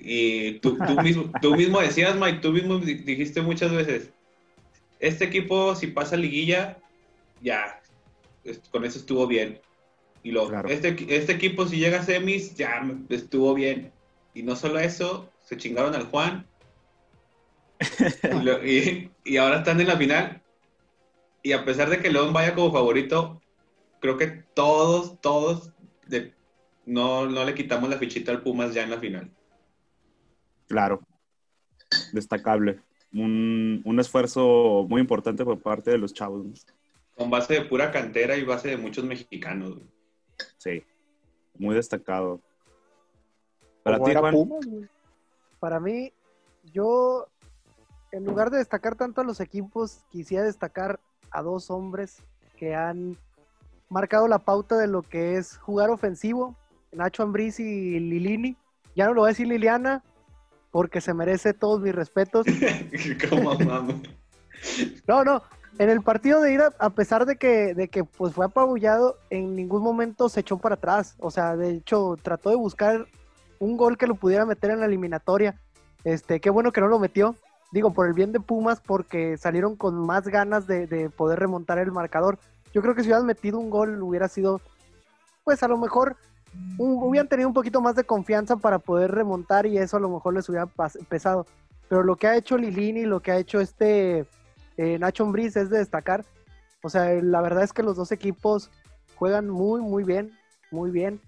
y 0.00 0.58
tú, 0.60 0.78
tú 0.86 0.94
mismo, 1.02 1.30
tú 1.40 1.54
mismo 1.56 1.80
decías, 1.80 2.16
Mike, 2.16 2.38
tú 2.40 2.52
mismo 2.52 2.78
di- 2.78 2.94
dijiste 2.94 3.42
muchas 3.42 3.72
veces, 3.72 4.10
este 4.98 5.24
equipo 5.24 5.74
si 5.74 5.88
pasa 5.88 6.16
liguilla, 6.16 6.78
ya, 7.40 7.80
con 8.70 8.84
eso 8.84 8.98
estuvo 8.98 9.26
bien. 9.26 9.60
Y 10.22 10.32
lo, 10.32 10.48
Claro. 10.48 10.68
este, 10.68 10.94
este 11.16 11.32
equipo 11.32 11.66
si 11.66 11.78
llega 11.78 12.00
a 12.00 12.02
semis, 12.04 12.54
ya 12.54 12.82
estuvo 13.08 13.54
bien. 13.54 13.92
Y 14.34 14.42
no 14.42 14.54
solo 14.56 14.78
eso, 14.78 15.30
se 15.42 15.56
chingaron 15.56 15.94
al 15.94 16.04
Juan. 16.06 16.46
y, 17.80 18.42
lo- 18.44 18.64
y- 18.66 19.10
y 19.24 19.36
ahora 19.38 19.58
están 19.58 19.80
en 19.80 19.86
la 19.88 19.96
final. 19.96 20.42
Y 21.42 21.52
a 21.52 21.64
pesar 21.64 21.88
de 21.88 21.98
que 22.00 22.10
León 22.10 22.32
vaya 22.34 22.54
como 22.54 22.70
favorito, 22.72 23.40
creo 24.00 24.18
que 24.18 24.26
todos, 24.54 25.18
todos 25.22 25.72
de- 26.06 26.34
no, 26.84 27.26
no 27.26 27.44
le 27.44 27.54
quitamos 27.54 27.88
la 27.88 27.96
fichita 27.98 28.30
al 28.32 28.42
Pumas 28.42 28.74
ya 28.74 28.82
en 28.82 28.90
la 28.90 28.98
final. 28.98 29.30
Claro. 30.70 31.00
Destacable. 32.12 32.80
Un, 33.12 33.82
un 33.84 33.98
esfuerzo 33.98 34.86
muy 34.88 35.00
importante 35.00 35.44
por 35.44 35.60
parte 35.60 35.90
de 35.90 35.98
los 35.98 36.14
chavos. 36.14 36.46
¿no? 36.46 36.54
Con 37.16 37.28
base 37.28 37.54
de 37.54 37.62
pura 37.62 37.90
cantera 37.90 38.36
y 38.36 38.44
base 38.44 38.68
de 38.68 38.76
muchos 38.76 39.04
mexicanos. 39.04 39.78
Sí. 40.58 40.84
Muy 41.58 41.74
destacado. 41.74 42.40
Para 43.82 43.98
ti, 43.98 44.14
Juan. 44.14 44.88
Para 45.58 45.80
mí, 45.80 46.12
yo, 46.72 47.26
en 48.12 48.24
lugar 48.24 48.50
de 48.50 48.58
destacar 48.58 48.94
tanto 48.94 49.20
a 49.20 49.24
los 49.24 49.40
equipos, 49.40 50.04
quisiera 50.10 50.44
destacar 50.44 51.00
a 51.32 51.42
dos 51.42 51.68
hombres 51.70 52.22
que 52.56 52.76
han 52.76 53.18
marcado 53.88 54.28
la 54.28 54.38
pauta 54.38 54.78
de 54.78 54.86
lo 54.86 55.02
que 55.02 55.36
es 55.36 55.56
jugar 55.58 55.90
ofensivo, 55.90 56.54
Nacho 56.92 57.24
Ambriz 57.24 57.58
y 57.58 57.98
Lilini. 57.98 58.56
Ya 58.94 59.06
no 59.06 59.14
lo 59.14 59.22
voy 59.22 59.28
a 59.28 59.32
decir 59.32 59.48
Liliana, 59.48 60.04
porque 60.70 61.00
se 61.00 61.14
merece 61.14 61.54
todos 61.54 61.80
mis 61.80 61.94
respetos. 61.94 62.46
¿Cómo? 63.30 63.54
No, 65.06 65.24
no. 65.24 65.42
En 65.78 65.88
el 65.88 66.02
partido 66.02 66.40
de 66.40 66.52
ida, 66.52 66.74
a 66.78 66.90
pesar 66.90 67.26
de 67.26 67.36
que, 67.36 67.74
de 67.74 67.88
que 67.88 68.04
pues 68.04 68.34
fue 68.34 68.44
apabullado, 68.44 69.16
en 69.30 69.54
ningún 69.56 69.82
momento 69.82 70.28
se 70.28 70.40
echó 70.40 70.58
para 70.58 70.74
atrás. 70.74 71.14
O 71.18 71.30
sea, 71.30 71.56
de 71.56 71.70
hecho, 71.70 72.16
trató 72.20 72.50
de 72.50 72.56
buscar 72.56 73.06
un 73.58 73.76
gol 73.76 73.96
que 73.96 74.06
lo 74.06 74.14
pudiera 74.14 74.44
meter 74.44 74.70
en 74.70 74.80
la 74.80 74.86
eliminatoria. 74.86 75.60
Este, 76.04 76.40
qué 76.40 76.50
bueno 76.50 76.72
que 76.72 76.80
no 76.80 76.88
lo 76.88 76.98
metió. 76.98 77.36
Digo, 77.72 77.92
por 77.92 78.08
el 78.08 78.14
bien 78.14 78.32
de 78.32 78.40
Pumas, 78.40 78.80
porque 78.80 79.36
salieron 79.36 79.76
con 79.76 79.94
más 79.94 80.26
ganas 80.26 80.66
de, 80.66 80.86
de 80.86 81.08
poder 81.08 81.38
remontar 81.38 81.78
el 81.78 81.92
marcador. 81.92 82.38
Yo 82.74 82.82
creo 82.82 82.94
que 82.94 83.02
si 83.02 83.08
hubieran 83.08 83.26
metido 83.26 83.58
un 83.58 83.70
gol 83.70 84.02
hubiera 84.02 84.28
sido, 84.28 84.60
pues 85.44 85.62
a 85.62 85.68
lo 85.68 85.78
mejor 85.78 86.16
hubieran 86.78 87.28
tenido 87.28 87.48
un 87.48 87.54
poquito 87.54 87.80
más 87.80 87.94
de 87.94 88.04
confianza 88.04 88.56
para 88.56 88.78
poder 88.78 89.10
remontar 89.10 89.66
y 89.66 89.78
eso 89.78 89.96
a 89.96 90.00
lo 90.00 90.08
mejor 90.08 90.34
les 90.34 90.48
hubiera 90.48 90.66
pesado. 91.08 91.46
Pero 91.88 92.02
lo 92.02 92.16
que 92.16 92.28
ha 92.28 92.36
hecho 92.36 92.56
Lilini, 92.56 93.04
lo 93.04 93.20
que 93.20 93.32
ha 93.32 93.38
hecho 93.38 93.60
este 93.60 94.26
eh, 94.76 94.98
Nacho 94.98 95.24
Ambriz 95.24 95.56
es 95.56 95.70
de 95.70 95.78
destacar. 95.78 96.24
O 96.82 96.88
sea, 96.88 97.12
la 97.22 97.40
verdad 97.40 97.64
es 97.64 97.72
que 97.72 97.82
los 97.82 97.96
dos 97.96 98.12
equipos 98.12 98.70
juegan 99.16 99.48
muy, 99.48 99.80
muy 99.80 100.04
bien, 100.04 100.32
muy 100.70 100.90
bien. 100.90 101.20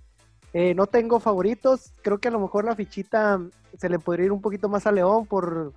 Eh, 0.55 0.75
no 0.75 0.87
tengo 0.87 1.21
favoritos. 1.21 1.93
Creo 2.03 2.19
que 2.19 2.29
a 2.29 2.31
lo 2.31 2.41
mejor 2.41 2.65
la 2.65 2.77
fichita 2.77 3.41
se 3.77 3.89
le 3.89 3.99
podría 3.99 4.27
ir 4.27 4.33
un 4.33 4.41
poquito 4.41 4.69
más 4.69 4.87
a 4.87 4.93
León 4.93 5.27
por, 5.27 5.73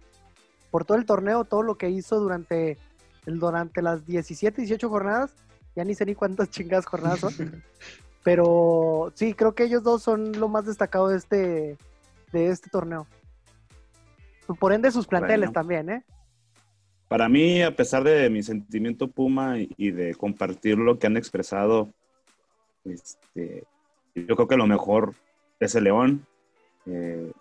por 0.72 0.86
todo 0.86 0.98
el 0.98 1.06
torneo, 1.06 1.46
todo 1.46 1.64
lo 1.64 1.76
que 1.76 1.90
hizo 1.90 2.20
durante, 2.20 2.78
durante 3.26 3.82
las 3.82 4.06
17, 4.06 4.62
18 4.62 4.90
jornadas. 4.90 5.32
Ya 5.76 5.84
ni 5.84 5.96
sé 5.96 6.06
ni 6.06 6.16
cuántas 6.16 6.50
chingadas 6.50 6.86
jornadas 6.86 7.20
son. 7.20 7.34
Pero 8.26 9.12
sí, 9.14 9.36
creo 9.36 9.54
que 9.54 9.66
ellos 9.66 9.84
dos 9.84 10.02
son 10.02 10.32
lo 10.40 10.50
más 10.50 10.66
destacado 10.66 11.10
de 11.10 11.18
este, 11.18 11.78
de 12.32 12.48
este 12.50 12.72
torneo. 12.72 13.06
Por 14.60 14.74
ende, 14.74 14.90
sus 14.90 15.06
planteles 15.06 15.50
Bueno. 15.50 15.54
también, 15.54 15.90
¿eh? 15.92 16.04
Para 17.08 17.30
mí, 17.30 17.62
a 17.62 17.76
pesar 17.76 18.04
de 18.04 18.28
mi 18.32 18.42
sentimiento 18.42 19.08
Puma 19.08 19.60
y- 19.60 19.92
de 19.92 20.16
compartir 20.16 20.76
lo 20.80 20.98
que 20.98 21.06
han 21.06 21.18
expresado, 21.18 21.94
este, 22.84 23.64
yo 24.16 24.36
creo 24.36 24.48
que 24.48 24.58
lo 24.58 24.66
mejor 24.66 25.14
es 25.60 25.76
el 25.76 25.84
León. 25.84 26.26
Eh, 26.88 27.32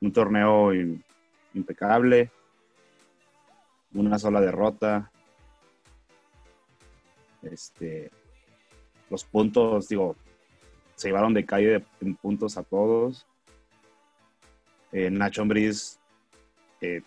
un 0.00 0.10
torneo 0.12 0.72
in- 0.72 1.04
impecable, 1.52 2.30
una 3.92 4.18
sola 4.18 4.40
derrota. 4.40 5.10
Este, 7.42 8.10
los 9.10 9.22
puntos, 9.24 9.86
digo, 9.88 10.16
se 11.00 11.08
llevaron 11.08 11.32
de 11.32 11.46
calle 11.46 11.82
en 12.02 12.14
puntos 12.14 12.58
a 12.58 12.62
todos. 12.62 13.26
Eh, 14.92 15.10
Nacho 15.10 15.40
Ambriz, 15.40 15.98
eh, 16.82 17.00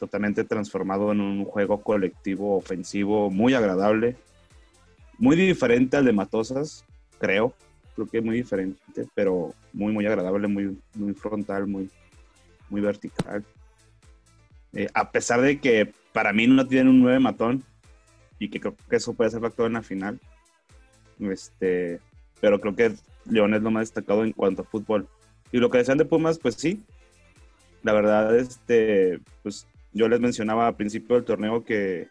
totalmente 0.00 0.42
transformado 0.42 1.12
en 1.12 1.20
un 1.20 1.44
juego 1.44 1.80
colectivo 1.80 2.56
ofensivo 2.56 3.30
muy 3.30 3.54
agradable, 3.54 4.16
muy 5.18 5.36
diferente 5.36 5.96
al 5.96 6.04
de 6.06 6.12
Matosas, 6.12 6.84
creo, 7.20 7.54
creo 7.94 8.08
que 8.08 8.20
muy 8.20 8.34
diferente, 8.34 9.06
pero 9.14 9.54
muy, 9.72 9.92
muy 9.92 10.06
agradable, 10.06 10.48
muy, 10.48 10.76
muy 10.94 11.14
frontal, 11.14 11.68
muy, 11.68 11.88
muy 12.68 12.80
vertical. 12.80 13.44
Eh, 14.72 14.88
a 14.92 15.12
pesar 15.12 15.40
de 15.40 15.60
que 15.60 15.94
para 16.12 16.32
mí 16.32 16.48
no 16.48 16.66
tienen 16.66 16.88
un 16.88 17.00
9 17.00 17.20
matón 17.20 17.62
y 18.40 18.48
que 18.48 18.58
creo 18.58 18.74
que 18.90 18.96
eso 18.96 19.14
puede 19.14 19.30
ser 19.30 19.40
factor 19.40 19.68
en 19.68 19.74
la 19.74 19.82
final, 19.82 20.18
este, 21.20 22.00
pero 22.40 22.60
creo 22.60 22.74
que 22.74 22.96
León 23.30 23.54
es 23.54 23.62
lo 23.62 23.70
más 23.70 23.82
destacado 23.82 24.24
en 24.24 24.32
cuanto 24.32 24.62
a 24.62 24.64
fútbol. 24.64 25.08
Y 25.52 25.58
lo 25.58 25.70
que 25.70 25.78
decían 25.78 25.98
de 25.98 26.04
Pumas, 26.04 26.38
pues 26.38 26.56
sí, 26.56 26.82
la 27.82 27.92
verdad, 27.92 28.36
este, 28.36 29.20
pues 29.42 29.66
yo 29.92 30.08
les 30.08 30.20
mencionaba 30.20 30.66
al 30.66 30.76
principio 30.76 31.16
del 31.16 31.24
torneo 31.24 31.64
que 31.64 32.08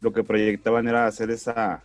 lo 0.00 0.12
que 0.12 0.24
proyectaban 0.24 0.88
era 0.88 1.06
hacer 1.06 1.30
esa, 1.30 1.82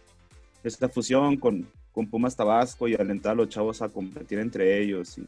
esa 0.63 0.89
fusión 0.89 1.37
con, 1.37 1.67
con 1.91 2.07
Pumas 2.07 2.35
Tabasco 2.35 2.87
y 2.87 2.95
alentar 2.95 3.33
a 3.33 3.35
los 3.35 3.49
chavos 3.49 3.81
a 3.81 3.89
competir 3.89 4.39
entre 4.39 4.81
ellos 4.81 5.17
y 5.17 5.27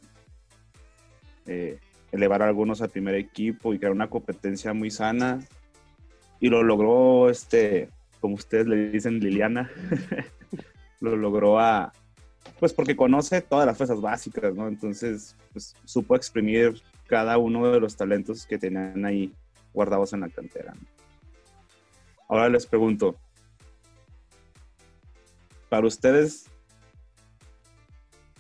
eh, 1.46 1.80
elevar 2.12 2.42
a 2.42 2.48
algunos 2.48 2.82
al 2.82 2.90
primer 2.90 3.16
equipo 3.16 3.74
y 3.74 3.80
crear 3.80 3.94
una 3.94 4.10
competencia 4.10 4.74
muy 4.74 4.92
sana. 4.92 5.40
Y 6.40 6.50
lo 6.50 6.64
logró, 6.64 7.30
este, 7.30 7.90
como 8.20 8.36
ustedes 8.36 8.68
le 8.68 8.90
dicen, 8.90 9.20
Liliana, 9.20 9.70
lo 11.00 11.16
logró 11.16 11.60
a, 11.60 11.94
pues 12.60 12.74
porque 12.74 12.96
conoce 12.96 13.42
todas 13.42 13.66
las 13.66 13.78
fuerzas 13.78 14.00
básicas, 14.02 14.54
¿no? 14.54 14.68
Entonces, 14.68 15.36
pues 15.54 15.76
supo 15.86 16.16
exprimir 16.16 16.82
cada 17.08 17.38
uno 17.38 17.72
de 17.72 17.80
los 17.80 17.96
talentos 17.96 18.46
que 18.46 18.58
tenían 18.58 19.04
ahí 19.06 19.34
guardados 19.74 20.14
en 20.14 20.22
la 20.22 20.30
cantera. 20.30 20.74
¿no? 20.74 20.82
Ahora 22.30 22.50
les 22.50 22.66
pregunto, 22.66 23.16
para 25.70 25.88
ustedes, 25.88 26.46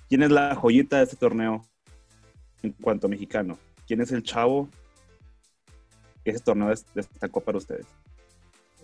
¿quién 0.10 0.24
es 0.24 0.32
la 0.32 0.56
joyita 0.56 0.98
de 0.98 1.04
este 1.04 1.16
torneo 1.16 1.66
en 2.62 2.72
cuanto 2.74 3.08
a 3.08 3.10
mexicano? 3.10 3.58
¿Quién 3.88 4.02
es 4.02 4.12
el 4.12 4.24
chavo 4.24 4.70
que 6.24 6.32
ese 6.32 6.40
torneo 6.40 6.70
des- 6.70 6.86
destacó 6.94 7.42
para 7.42 7.58
ustedes? 7.58 7.86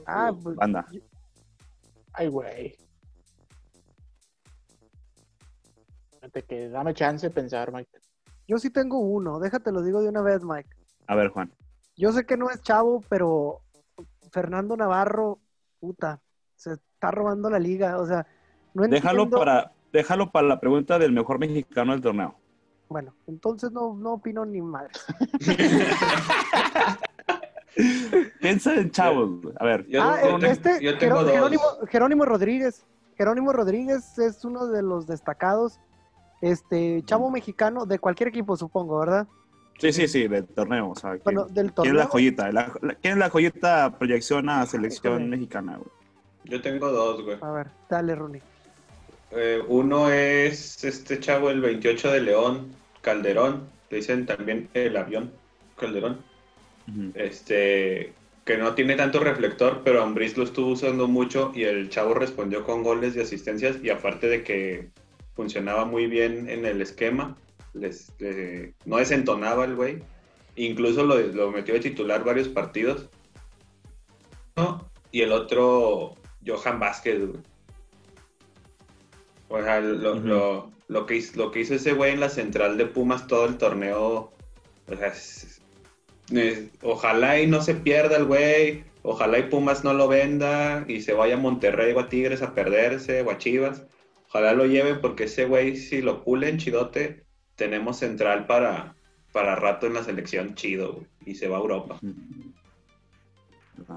Ah, 0.05 0.31
pues, 0.41 0.55
Banda. 0.55 0.88
Ay, 2.13 2.27
güey. 2.27 2.75
Que 6.44 6.70
dame 6.70 6.94
chance 6.94 7.27
de 7.27 7.34
pensar, 7.34 7.72
Mike. 7.72 7.89
yo 8.48 8.58
sí 8.58 8.70
tengo 8.70 9.00
uno, 9.00 9.39
déjate 9.39 9.72
lo 9.72 9.82
digo 9.82 10.01
de 10.01 10.10
una 10.10 10.22
vez, 10.22 10.44
Mike. 10.44 10.70
A 11.08 11.15
ver, 11.15 11.29
Juan. 11.29 11.51
Yo 11.96 12.12
sé 12.12 12.25
que 12.25 12.38
no 12.38 12.50
es 12.50 12.62
chavo, 12.62 13.03
pero 13.10 13.62
Fernando 14.32 14.75
Navarro, 14.77 15.39
puta, 15.79 16.20
se 16.56 16.74
está 16.74 17.12
robando 17.12 17.50
la 17.50 17.60
liga. 17.60 17.98
O 17.98 18.06
sea, 18.06 18.27
no 18.74 18.84
entiendo. 18.86 19.10
Déjalo 19.10 19.29
para, 19.29 19.72
déjalo 19.91 20.32
para 20.32 20.48
la 20.48 20.60
pregunta 20.60 21.00
del 21.00 21.12
mejor 21.12 21.39
mexicano 21.39 21.94
del 21.94 22.01
torneo. 22.01 22.36
Bueno, 22.89 23.13
entonces 23.27 23.72
no, 23.72 23.96
no 23.96 24.13
opino 24.13 24.46
ni 24.46 24.62
madre. 24.62 24.91
Piensa 28.39 28.74
en 28.75 28.89
chavos. 28.91 29.29
A 29.60 29.65
ver, 29.65 29.86
Yo, 29.88 30.01
ah, 30.01 30.20
yo 30.24 30.36
el- 30.36 30.39
te- 30.41 30.51
este, 30.51 30.84
yo 30.84 30.98
tengo. 30.98 31.25
Jerónimo, 31.25 31.63
Jerónimo 31.89 32.25
Rodríguez. 32.25 32.86
Jerónimo 33.17 33.51
Rodríguez 33.53 34.17
es 34.20 34.44
uno 34.46 34.67
de 34.67 34.82
los 34.84 35.08
destacados. 35.08 35.79
Este, 36.41 37.01
chavo 37.06 37.29
mexicano 37.32 37.86
de 37.86 38.00
cualquier 38.00 38.29
equipo, 38.29 38.56
supongo, 38.58 39.00
¿verdad? 39.00 39.27
sí, 39.79 39.91
sí, 39.94 40.08
sí, 40.08 40.27
del 40.27 40.46
torneo. 40.48 40.89
O 40.91 40.96
sea, 40.96 41.12
¿quién, 41.12 41.22
Bueno, 41.24 41.46
del 41.46 41.53
quién 41.65 41.70
torneo. 41.74 41.94
es 41.94 42.00
la 42.00 42.06
joyita? 42.08 42.51
La- 42.51 42.72
la- 42.82 42.96
¿Quién 42.96 43.13
es 43.13 43.20
la 43.20 43.29
joyita 43.29 43.98
proyección 43.98 44.50
a 44.50 44.65
selección 44.65 45.13
Híjole. 45.22 45.27
mexicana? 45.38 45.77
güey? 45.77 45.89
Yo 46.46 46.62
tengo 46.62 46.91
dos, 46.91 47.24
güey. 47.24 47.38
A 47.41 47.51
ver, 47.51 47.67
dale, 47.89 48.15
Rooney. 48.15 48.41
Eh, 49.32 49.62
uno 49.67 50.10
es 50.10 50.84
este 50.84 51.20
chavo, 51.20 51.50
el 51.50 51.60
28 51.62 52.12
de 52.12 52.22
León, 52.22 52.67
Calderón. 53.01 53.63
Le 53.89 53.98
dicen 53.98 54.25
también 54.25 54.70
el 54.74 54.96
avión, 54.98 55.32
Calderón. 55.77 56.20
Este, 57.15 58.13
que 58.46 58.58
no 58.58 58.74
tiene 58.75 58.96
tanto 58.96 59.20
reflector, 59.20 59.82
pero 59.84 60.01
Ambris 60.03 60.38
lo 60.38 60.44
estuvo 60.46 60.70
usando 60.72 61.08
mucho 61.08 61.51
y 61.53 61.63
el 61.63 61.89
chavo 61.89 62.13
respondió 62.13 62.63
con 62.63 62.84
goles 62.84 63.15
y 63.15 63.20
asistencias. 63.22 63.77
Y 63.84 63.89
aparte 63.89 64.27
de 64.27 64.44
que 64.44 64.89
funcionaba 65.38 65.86
muy 65.86 66.08
bien 66.08 66.50
en 66.50 66.65
el 66.65 66.82
esquema, 66.82 67.38
les, 67.74 68.12
le- 68.20 68.74
no 68.86 68.98
desentonaba 68.98 69.63
el 69.63 69.75
güey. 69.75 70.00
Incluso 70.58 71.06
lo, 71.06 71.17
lo 71.20 71.51
metió 71.51 71.75
de 71.75 71.79
titular 71.79 72.25
varios 72.25 72.50
partidos. 72.50 73.08
¿no? 74.58 74.89
Y 75.12 75.22
el 75.22 75.32
otro, 75.32 76.15
Johan 76.46 76.79
Vázquez, 76.79 77.20
güey. 77.20 77.39
O 79.50 79.62
sea, 79.62 79.79
lo, 79.79 80.15
Ujú. 80.17 80.27
lo- 80.27 80.72
lo 80.89 81.06
que 81.06 81.15
hizo, 81.17 81.38
lo 81.38 81.51
que 81.51 81.62
hizo 81.62 81.75
ese 81.75 81.94
güey 81.94 82.13
en 82.13 82.20
la 82.20 82.29
central 82.29 82.77
de 82.77 82.86
Pumas 82.86 83.27
todo 83.27 83.46
el 83.46 83.58
torneo, 83.58 84.32
o 84.89 84.96
sea, 84.98 85.08
es- 85.08 85.62
es- 86.32 86.63
ojalá 86.82 87.39
y 87.39 87.48
no 87.48 87.62
se 87.62 87.75
pierda 87.75 88.17
el 88.17 88.25
güey, 88.25 88.84
ojalá 89.03 89.38
y 89.39 89.44
Pumas 89.44 89.84
no 89.84 89.94
lo 89.94 90.08
venda 90.08 90.84
y 90.88 91.01
se 91.01 91.13
vaya 91.13 91.36
a 91.36 91.39
Monterrey 91.39 91.94
o 91.94 92.00
a 92.00 92.10
Tigres 92.10 92.41
a 92.41 92.53
perderse 92.56 93.22
o 93.22 93.29
a 93.32 93.38
Chivas. 93.38 93.84
Ojalá 94.38 94.53
lo 94.53 94.67
lleve 94.67 94.94
porque 94.94 95.24
ese 95.24 95.46
güey, 95.46 95.75
si 95.77 96.00
lo 96.00 96.24
pulen 96.24 96.60
chidote, 96.60 97.25
tenemos 97.56 97.98
central 97.98 98.46
para, 98.46 98.96
para 99.32 99.56
rato 99.56 99.88
en 99.88 99.96
la 99.96 100.03
selección 100.03 100.53
chido, 100.53 100.94
güey, 100.94 101.08
y 101.25 101.34
se 101.34 101.48
va 101.48 101.58
a 101.58 101.62
Europa. 101.62 102.00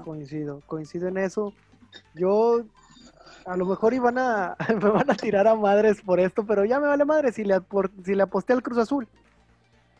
Coincido, 0.03 0.63
coincido 0.65 1.09
en 1.09 1.19
eso. 1.19 1.53
Yo, 2.15 2.63
a 3.45 3.55
lo 3.55 3.67
mejor 3.67 3.93
iban 3.93 4.17
a, 4.17 4.55
me 4.69 4.89
van 4.89 5.11
a 5.11 5.13
tirar 5.13 5.47
a 5.47 5.53
madres 5.53 6.01
por 6.01 6.19
esto, 6.19 6.43
pero 6.43 6.65
ya 6.65 6.79
me 6.79 6.87
vale 6.87 7.05
madre 7.05 7.31
si 7.31 7.43
le, 7.43 7.57
apor- 7.57 7.91
si 8.03 8.15
le 8.15 8.23
aposté 8.23 8.53
al 8.53 8.63
Cruz 8.63 8.79
Azul. 8.79 9.07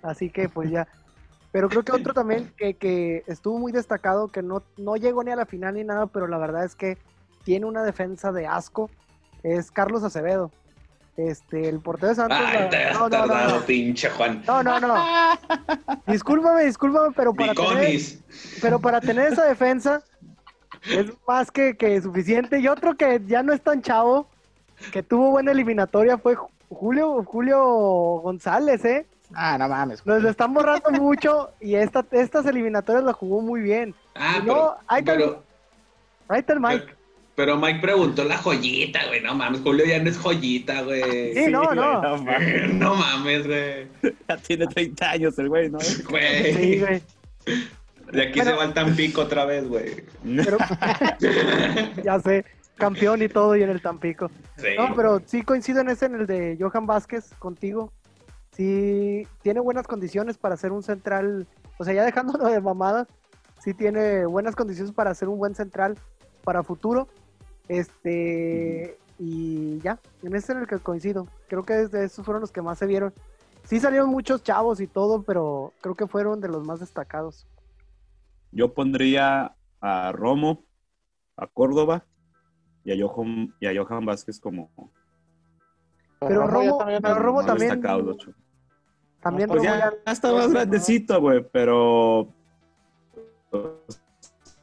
Así 0.02 0.32
que 0.32 0.50
pues 0.50 0.72
ya. 0.72 0.88
Pero 1.52 1.70
creo 1.70 1.84
que 1.84 1.92
otro 1.92 2.16
también 2.16 2.52
que, 2.58 2.74
que 2.74 3.24
estuvo 3.28 3.60
muy 3.60 3.72
destacado, 3.72 4.30
que 4.30 4.42
no, 4.42 4.64
no 4.76 4.96
llegó 4.96 5.24
ni 5.24 5.30
a 5.30 5.36
la 5.36 5.46
final 5.46 5.76
ni 5.76 5.84
nada, 5.84 6.08
pero 6.08 6.26
la 6.26 6.40
verdad 6.40 6.66
es 6.66 6.76
que 6.76 6.98
tiene 7.44 7.68
una 7.68 7.84
defensa 7.84 8.32
de 8.32 8.48
asco, 8.48 8.90
es 9.44 9.72
Carlos 9.72 10.04
Acevedo. 10.04 10.52
Este, 11.18 11.68
el 11.68 11.80
portero 11.82 12.10
de 12.10 12.16
Santos. 12.16 12.38
Ay, 12.42 12.60
la- 12.64 12.70
te 12.70 12.86
has 12.86 12.94
no, 12.94 13.00
no, 13.02 13.10
no, 13.10 13.10
tardado, 13.28 13.60
no. 13.60 13.66
pinche 13.66 14.10
Juan. 14.10 14.42
No, 14.48 14.64
no, 14.64 14.80
no. 14.80 14.96
Discúlpame, 16.08 16.64
discúlpame, 16.66 17.14
pero 17.16 17.34
para 17.34 17.54
tener, 17.54 18.00
pero 18.62 18.80
para 18.80 19.02
tener 19.02 19.34
esa 19.34 19.44
defensa 19.46 20.02
es 20.90 21.08
más 21.28 21.52
que, 21.52 21.76
que 21.76 22.02
suficiente. 22.02 22.60
Y 22.60 22.68
otro 22.68 22.96
que 22.96 23.22
ya 23.28 23.44
no 23.44 23.54
es 23.54 23.62
tan 23.62 23.82
chavo, 23.82 24.28
que 24.92 25.04
tuvo 25.04 25.32
buena 25.32 25.52
eliminatoria, 25.52 26.18
fue 26.18 26.36
Ju- 26.38 26.50
Julio, 26.70 27.24
Julio 27.26 27.60
González, 28.24 28.84
¿eh? 28.86 29.06
Ah, 29.34 29.58
no 29.58 29.68
mames. 29.68 30.06
Nos 30.06 30.22
lo 30.24 30.30
están 30.30 30.54
borrando 30.54 30.90
mucho 30.92 31.52
y 31.60 31.76
esta, 31.76 32.06
estas 32.12 32.46
eliminatorias 32.46 33.04
la 33.04 33.14
jugó 33.14 33.42
muy 33.42 33.62
bien. 33.62 33.94
Ah, 34.16 34.36
No, 34.40 34.44
pero, 34.46 34.76
ahí 34.88 35.00
está 35.00 35.14
el- 35.14 35.20
pero, 35.20 35.44
Ahí 36.30 36.40
está 36.40 36.54
el 36.54 36.60
Mike. 36.62 36.96
Pero, 37.36 37.58
Mike 37.58 37.80
preguntó 37.80 38.24
la 38.24 38.38
joyita, 38.38 39.08
güey. 39.08 39.22
No 39.22 39.34
mames, 39.34 39.62
Julio 39.62 39.86
ya 39.86 40.00
no 40.00 40.10
es 40.10 40.18
joyita, 40.18 40.82
güey. 40.82 41.34
Sí, 41.34 41.52
no, 41.52 41.64
güey, 41.64 41.76
no. 41.76 42.02
mames. 42.02 42.74
No 42.74 42.96
mames, 42.96 43.48
güey. 43.48 43.88
Ya 44.28 44.38
tiene 44.38 44.68
30 44.68 45.12
años 45.12 45.40
el 45.40 45.50
güey, 45.50 45.70
¿no? 45.70 45.80
Güey. 46.10 46.54
Sí, 46.54 46.80
güey. 46.80 47.04
De 48.12 48.24
aquí 48.24 48.42
se 48.42 48.52
va 48.52 48.66
el 48.66 48.74
Tampico 48.74 49.22
otra 49.22 49.46
vez, 49.46 49.68
güey. 49.68 50.04
Pero, 50.24 50.58
ya 52.04 52.20
sé, 52.20 52.46
campeón 52.76 53.22
y 53.22 53.30
todo 53.30 53.56
y 53.56 53.64
en 53.64 53.70
el 53.70 53.82
Tampico. 53.82 54.30
Sí. 54.58 54.68
No, 54.78 54.94
pero 54.96 55.22
sí 55.26 55.44
coincido 55.44 55.80
en 55.80 55.90
ese, 55.90 56.08
en 56.08 56.16
el 56.16 56.28
de 56.28 56.58
Johan 56.60 56.86
Vázquez 56.86 57.34
contigo. 57.40 57.92
sí 58.52 59.26
tiene 59.42 59.62
buenas 59.62 59.88
condiciones 59.88 60.38
para 60.38 60.58
ser 60.58 60.74
un 60.74 60.84
central, 60.84 61.48
o 61.78 61.86
sea, 61.86 61.94
ya 61.94 62.04
dejándolo 62.04 62.48
de 62.50 62.60
mamadas, 62.60 63.08
sí 63.64 63.74
tiene 63.74 64.26
buenas 64.26 64.56
condiciones 64.56 64.94
para 64.94 65.16
ser 65.16 65.30
un 65.30 65.40
buen 65.40 65.56
central 65.56 65.98
para 66.44 66.64
futuro. 66.64 67.08
Este, 67.68 68.98
y 69.20 69.80
ya, 69.80 70.00
en 70.24 70.36
ese 70.36 70.52
en 70.54 70.60
el 70.60 70.68
que 70.68 70.80
coincido. 70.80 71.28
Creo 71.48 71.64
que 71.64 71.74
desde 71.74 72.04
esos 72.04 72.26
fueron 72.26 72.42
los 72.42 72.52
que 72.52 72.62
más 72.62 72.78
se 72.80 72.86
vieron. 72.86 73.14
Sí 73.64 73.80
salieron 73.80 74.10
muchos 74.10 74.44
chavos 74.44 74.80
y 74.82 74.88
todo, 74.88 75.24
pero 75.24 75.74
creo 75.82 75.96
que 75.96 76.08
fueron 76.08 76.42
de 76.42 76.48
los 76.48 76.66
más 76.66 76.80
destacados. 76.80 77.48
Yo 78.52 78.74
pondría 78.74 79.56
a 79.80 80.12
Romo, 80.12 80.66
a 81.38 81.48
Córdoba 81.48 82.06
y 82.84 82.92
a 82.92 83.08
Johan, 83.08 83.54
y 83.60 83.68
a 83.68 83.84
Johan 83.84 84.06
Vázquez 84.06 84.40
como 84.40 84.72
Pero 86.20 86.48
Romo 86.48 86.78
también- 86.78 87.02
pero 87.02 87.16
Romo 87.16 87.46
también-. 87.46 87.82
También 89.22 89.48
Pues 89.48 89.62
Romo 89.64 89.64
ya, 89.64 89.92
ya- 90.06 90.12
está 90.12 90.34
más 90.34 90.52
grandecito, 90.52 91.22
güey, 91.22 91.48
pero 91.52 92.34
o 93.52 93.78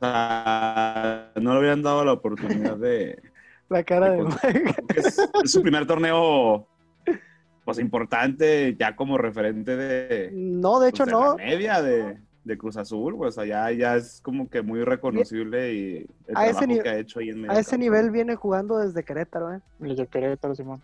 sea, 0.00 1.32
no 1.36 1.52
le 1.52 1.58
habían 1.58 1.82
dado 1.82 2.04
la 2.04 2.12
oportunidad 2.12 2.76
de... 2.76 3.20
la 3.68 3.82
cara 3.84 4.10
de 4.10 4.24
es, 4.96 5.18
es 5.44 5.50
su 5.52 5.60
primer 5.62 5.86
torneo 5.86 6.66
pues 7.64 7.78
importante 7.78 8.74
ya 8.78 8.96
como 8.96 9.18
referente 9.18 9.76
de, 9.76 10.30
No, 10.32 10.80
de 10.80 10.88
hecho 10.88 11.04
pues, 11.04 11.14
de 11.14 11.20
no. 11.20 11.36
la 11.36 11.44
media 11.44 11.82
de, 11.82 12.16
de 12.44 12.56
Cruz 12.56 12.78
Azul, 12.78 13.14
pues, 13.18 13.36
o 13.36 13.44
sea, 13.44 13.70
ya, 13.70 13.94
es 13.96 14.20
como 14.22 14.48
que 14.48 14.62
muy 14.62 14.82
reconocible 14.84 15.74
y 15.74 16.06
el 16.28 16.36
A 16.36 16.46
ese 16.46 16.52
trabajo 16.60 16.66
ni- 16.66 16.80
que 16.80 16.88
ha 16.88 16.96
hecho 16.98 17.18
ahí 17.20 17.28
en 17.28 17.42
medio 17.42 17.52
A 17.52 17.60
ese 17.60 17.72
campo. 17.72 17.82
nivel 17.82 18.10
viene 18.10 18.36
jugando 18.36 18.78
desde 18.78 19.04
Querétaro, 19.04 19.52
¿eh? 19.52 19.60
Los 19.80 19.98
de 19.98 20.06
Querétaro, 20.06 20.54
Simón. 20.54 20.80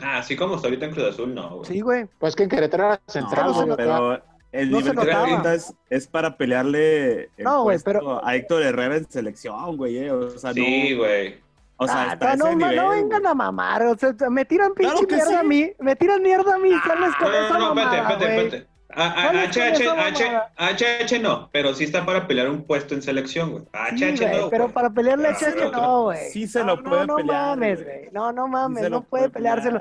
Ah, 0.00 0.18
así 0.18 0.36
como 0.36 0.54
está 0.54 0.68
ahorita 0.68 0.86
en 0.86 0.92
Cruz 0.92 1.08
Azul, 1.08 1.34
no, 1.34 1.56
güey. 1.56 1.64
Sí, 1.64 1.80
güey. 1.80 2.06
Pues 2.20 2.36
que 2.36 2.44
en 2.44 2.50
Querétaro 2.50 2.84
era 2.86 3.00
central, 3.08 3.46
no 3.48 3.64
güey, 3.64 3.76
pero 3.76 4.22
el 4.52 4.70
No 4.70 4.78
se 4.80 4.90
nivel 4.90 4.98
que 4.98 5.06
notaba. 5.12 5.28
ahorita 5.30 5.54
es, 5.54 5.74
es 5.90 6.06
para 6.06 6.36
pelearle 6.36 7.30
el 7.36 7.44
No, 7.44 7.62
puesto 7.64 7.84
pero- 7.84 8.24
a 8.26 8.34
Héctor 8.34 8.62
Herrera 8.62 8.96
en 8.96 9.10
selección, 9.10 9.76
güey, 9.76 9.98
eh, 9.98 10.10
o 10.10 10.30
sea, 10.30 10.52
Sí, 10.52 10.90
no, 10.92 10.98
güey. 10.98 11.38
o 11.76 11.86
sea, 11.86 12.10
Ah, 12.12 12.16
no, 12.20 12.28
ese 12.28 12.36
no, 12.36 12.54
nivel, 12.56 12.76
no 12.76 12.88
vengan 12.90 13.26
a 13.26 13.34
mamar. 13.34 13.82
O 13.84 13.96
sea, 13.96 14.12
me 14.30 14.44
tiran 14.44 14.74
pinche 14.74 14.92
Claro 14.92 15.06
que 15.06 15.14
mierda 15.14 15.30
sí. 15.30 15.36
a 15.36 15.42
mí. 15.42 15.70
Me 15.78 15.96
tiran 15.96 16.22
mierda 16.22 16.54
a 16.54 16.58
mí. 16.58 16.70
sales 16.86 17.14
con 17.16 17.30
No, 17.30 17.38
esa 17.38 17.58
no, 17.58 17.74
no, 17.74 17.80
espérate, 17.80 17.96
mamada, 18.02 18.24
espérate, 18.36 18.66
¿Cuál 18.92 19.36
HH? 19.50 20.42
HH 20.56 21.18
no, 21.20 21.48
pero 21.52 21.72
sí 21.74 21.84
está 21.84 22.04
para 22.04 22.26
pelear 22.26 22.50
un 22.50 22.64
puesto 22.64 22.94
en 22.94 23.02
selección, 23.02 23.52
güey. 23.52 23.64
HH 23.72 24.16
Sí, 24.18 24.24
güey, 24.24 24.40
no, 24.40 24.50
pero 24.50 24.68
para 24.68 24.90
pelearle 24.90 25.28
a 25.28 25.30
Ah, 25.30 25.36
Cheche 25.38 25.52
pero- 25.54 25.70
no, 25.70 26.02
güey. 26.02 26.28
Sí 26.32 26.48
se 26.48 26.58
no, 26.58 26.66
lo 26.74 26.76
no, 26.82 26.90
puede 26.90 27.06
no 27.06 27.16
pelear, 27.16 27.42
mames, 27.56 27.84
güey. 27.84 27.98
güey. 27.98 28.10
No, 28.12 28.32
no 28.32 28.46
Sí 28.46 28.50
mames, 28.50 28.82
se 28.82 28.90
no 28.90 29.02
puede 29.02 29.30
peleárselo. 29.30 29.80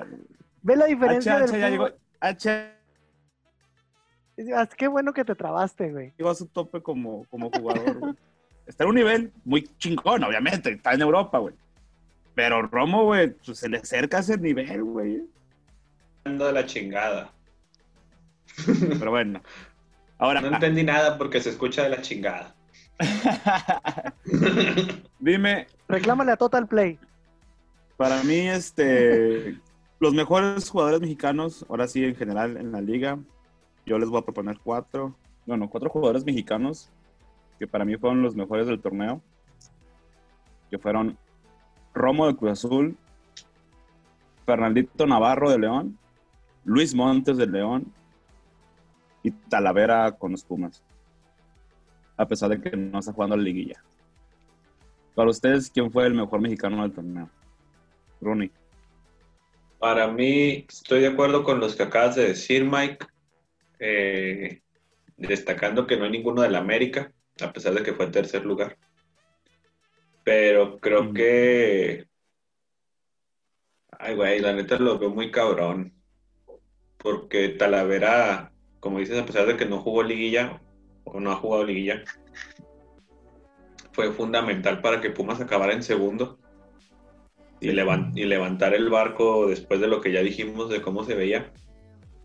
Ve 0.61 0.75
la 0.75 0.85
diferencia 0.85 1.33
HH 1.37 1.39
del 1.39 1.51
ya 2.37 2.75
Qué 4.77 4.87
bueno 4.87 5.13
que 5.13 5.25
te 5.25 5.35
trabaste, 5.35 5.91
güey. 5.91 6.13
llegó 6.17 6.29
a 6.29 6.35
su 6.35 6.45
tope 6.47 6.81
como, 6.81 7.25
como 7.25 7.49
jugador. 7.49 7.97
güey. 7.99 8.13
Está 8.65 8.83
en 8.83 8.89
un 8.91 8.95
nivel 8.95 9.33
muy 9.43 9.63
chingón, 9.77 10.23
obviamente. 10.23 10.71
Está 10.71 10.93
en 10.93 11.01
Europa, 11.01 11.39
güey. 11.39 11.55
Pero 12.35 12.61
Romo, 12.61 13.03
güey, 13.05 13.31
pues, 13.31 13.57
se 13.59 13.67
le 13.67 13.77
acerca 13.77 14.17
a 14.17 14.19
ese 14.21 14.37
nivel, 14.37 14.83
güey. 14.83 15.23
Ando 16.23 16.45
de 16.45 16.53
la 16.53 16.65
chingada. 16.65 17.33
Pero 18.65 19.11
bueno. 19.11 19.41
Ahora, 20.17 20.41
No 20.41 20.47
entendí 20.47 20.83
nada 20.83 21.17
porque 21.17 21.41
se 21.41 21.49
escucha 21.49 21.83
de 21.83 21.89
la 21.89 22.01
chingada. 22.01 22.55
dime, 25.19 25.67
Reclámale 25.87 26.31
a 26.33 26.37
Total 26.37 26.67
Play. 26.67 26.99
para 27.97 28.21
mí, 28.23 28.47
este, 28.49 29.57
los 29.99 30.13
mejores 30.13 30.69
jugadores 30.69 30.99
mexicanos, 30.99 31.65
ahora 31.69 31.87
sí, 31.87 32.03
en 32.03 32.15
general, 32.15 32.57
en 32.57 32.71
la 32.71 32.81
liga, 32.81 33.17
yo 33.89 33.97
les 33.97 34.07
voy 34.07 34.19
a 34.19 34.23
proponer 34.23 34.59
cuatro, 34.63 35.15
bueno, 35.47 35.67
cuatro 35.67 35.89
jugadores 35.89 36.23
mexicanos 36.23 36.91
que 37.57 37.65
para 37.65 37.83
mí 37.83 37.97
fueron 37.97 38.21
los 38.21 38.35
mejores 38.35 38.67
del 38.67 38.79
torneo, 38.79 39.19
que 40.69 40.77
fueron 40.77 41.17
Romo 41.95 42.27
de 42.27 42.35
Cruz 42.35 42.51
Azul, 42.51 42.95
Fernandito 44.45 45.07
Navarro 45.07 45.49
de 45.49 45.57
León, 45.57 45.97
Luis 46.65 46.93
Montes 46.93 47.37
de 47.37 47.47
León 47.47 47.91
y 49.23 49.31
Talavera 49.31 50.11
con 50.11 50.33
los 50.33 50.43
Pumas. 50.43 50.83
A 52.15 52.27
pesar 52.27 52.49
de 52.51 52.61
que 52.61 52.77
no 52.77 52.99
está 52.99 53.11
jugando 53.11 53.35
la 53.35 53.43
liguilla. 53.43 53.83
Para 55.15 55.31
ustedes, 55.31 55.71
¿quién 55.71 55.91
fue 55.91 56.05
el 56.05 56.13
mejor 56.13 56.39
mexicano 56.41 56.83
del 56.83 56.93
torneo? 56.93 57.27
Rooney. 58.21 58.51
Para 59.79 60.07
mí, 60.09 60.65
estoy 60.69 61.01
de 61.01 61.07
acuerdo 61.07 61.43
con 61.43 61.59
los 61.59 61.75
que 61.75 61.83
acabas 61.83 62.15
de 62.15 62.27
decir, 62.27 62.63
Mike. 62.63 62.99
Eh, 63.79 64.61
destacando 65.17 65.87
que 65.87 65.97
no 65.97 66.05
hay 66.05 66.11
ninguno 66.11 66.41
del 66.41 66.55
América, 66.55 67.13
a 67.41 67.51
pesar 67.51 67.73
de 67.73 67.83
que 67.83 67.93
fue 67.93 68.05
en 68.05 68.11
tercer 68.11 68.45
lugar. 68.45 68.77
Pero 70.23 70.79
creo 70.79 71.03
Ujú. 71.03 71.13
que. 71.13 72.07
Ay, 73.91 74.15
güey, 74.15 74.39
la 74.39 74.53
neta 74.53 74.77
lo 74.77 74.97
veo 74.97 75.09
muy 75.09 75.31
cabrón. 75.31 75.93
Porque 76.97 77.49
Talavera, 77.49 78.51
como 78.79 78.99
dices, 78.99 79.19
a 79.19 79.25
pesar 79.25 79.47
de 79.47 79.57
que 79.57 79.65
no 79.65 79.79
jugó 79.79 80.03
liguilla, 80.03 80.61
o 81.05 81.19
no 81.19 81.31
ha 81.31 81.35
jugado 81.35 81.63
liguilla, 81.63 82.03
fue 83.91 84.11
fundamental 84.11 84.81
para 84.81 85.01
que 85.01 85.09
Pumas 85.09 85.41
acabara 85.41 85.73
en 85.73 85.83
segundo 85.83 86.39
y 87.61 87.71
levantar 87.71 88.73
el 88.73 88.89
barco 88.89 89.47
después 89.47 89.81
de 89.81 89.87
lo 89.87 89.99
que 89.99 90.11
ya 90.11 90.21
dijimos 90.21 90.69
de 90.69 90.81
cómo 90.81 91.03
se 91.03 91.15
veía. 91.15 91.51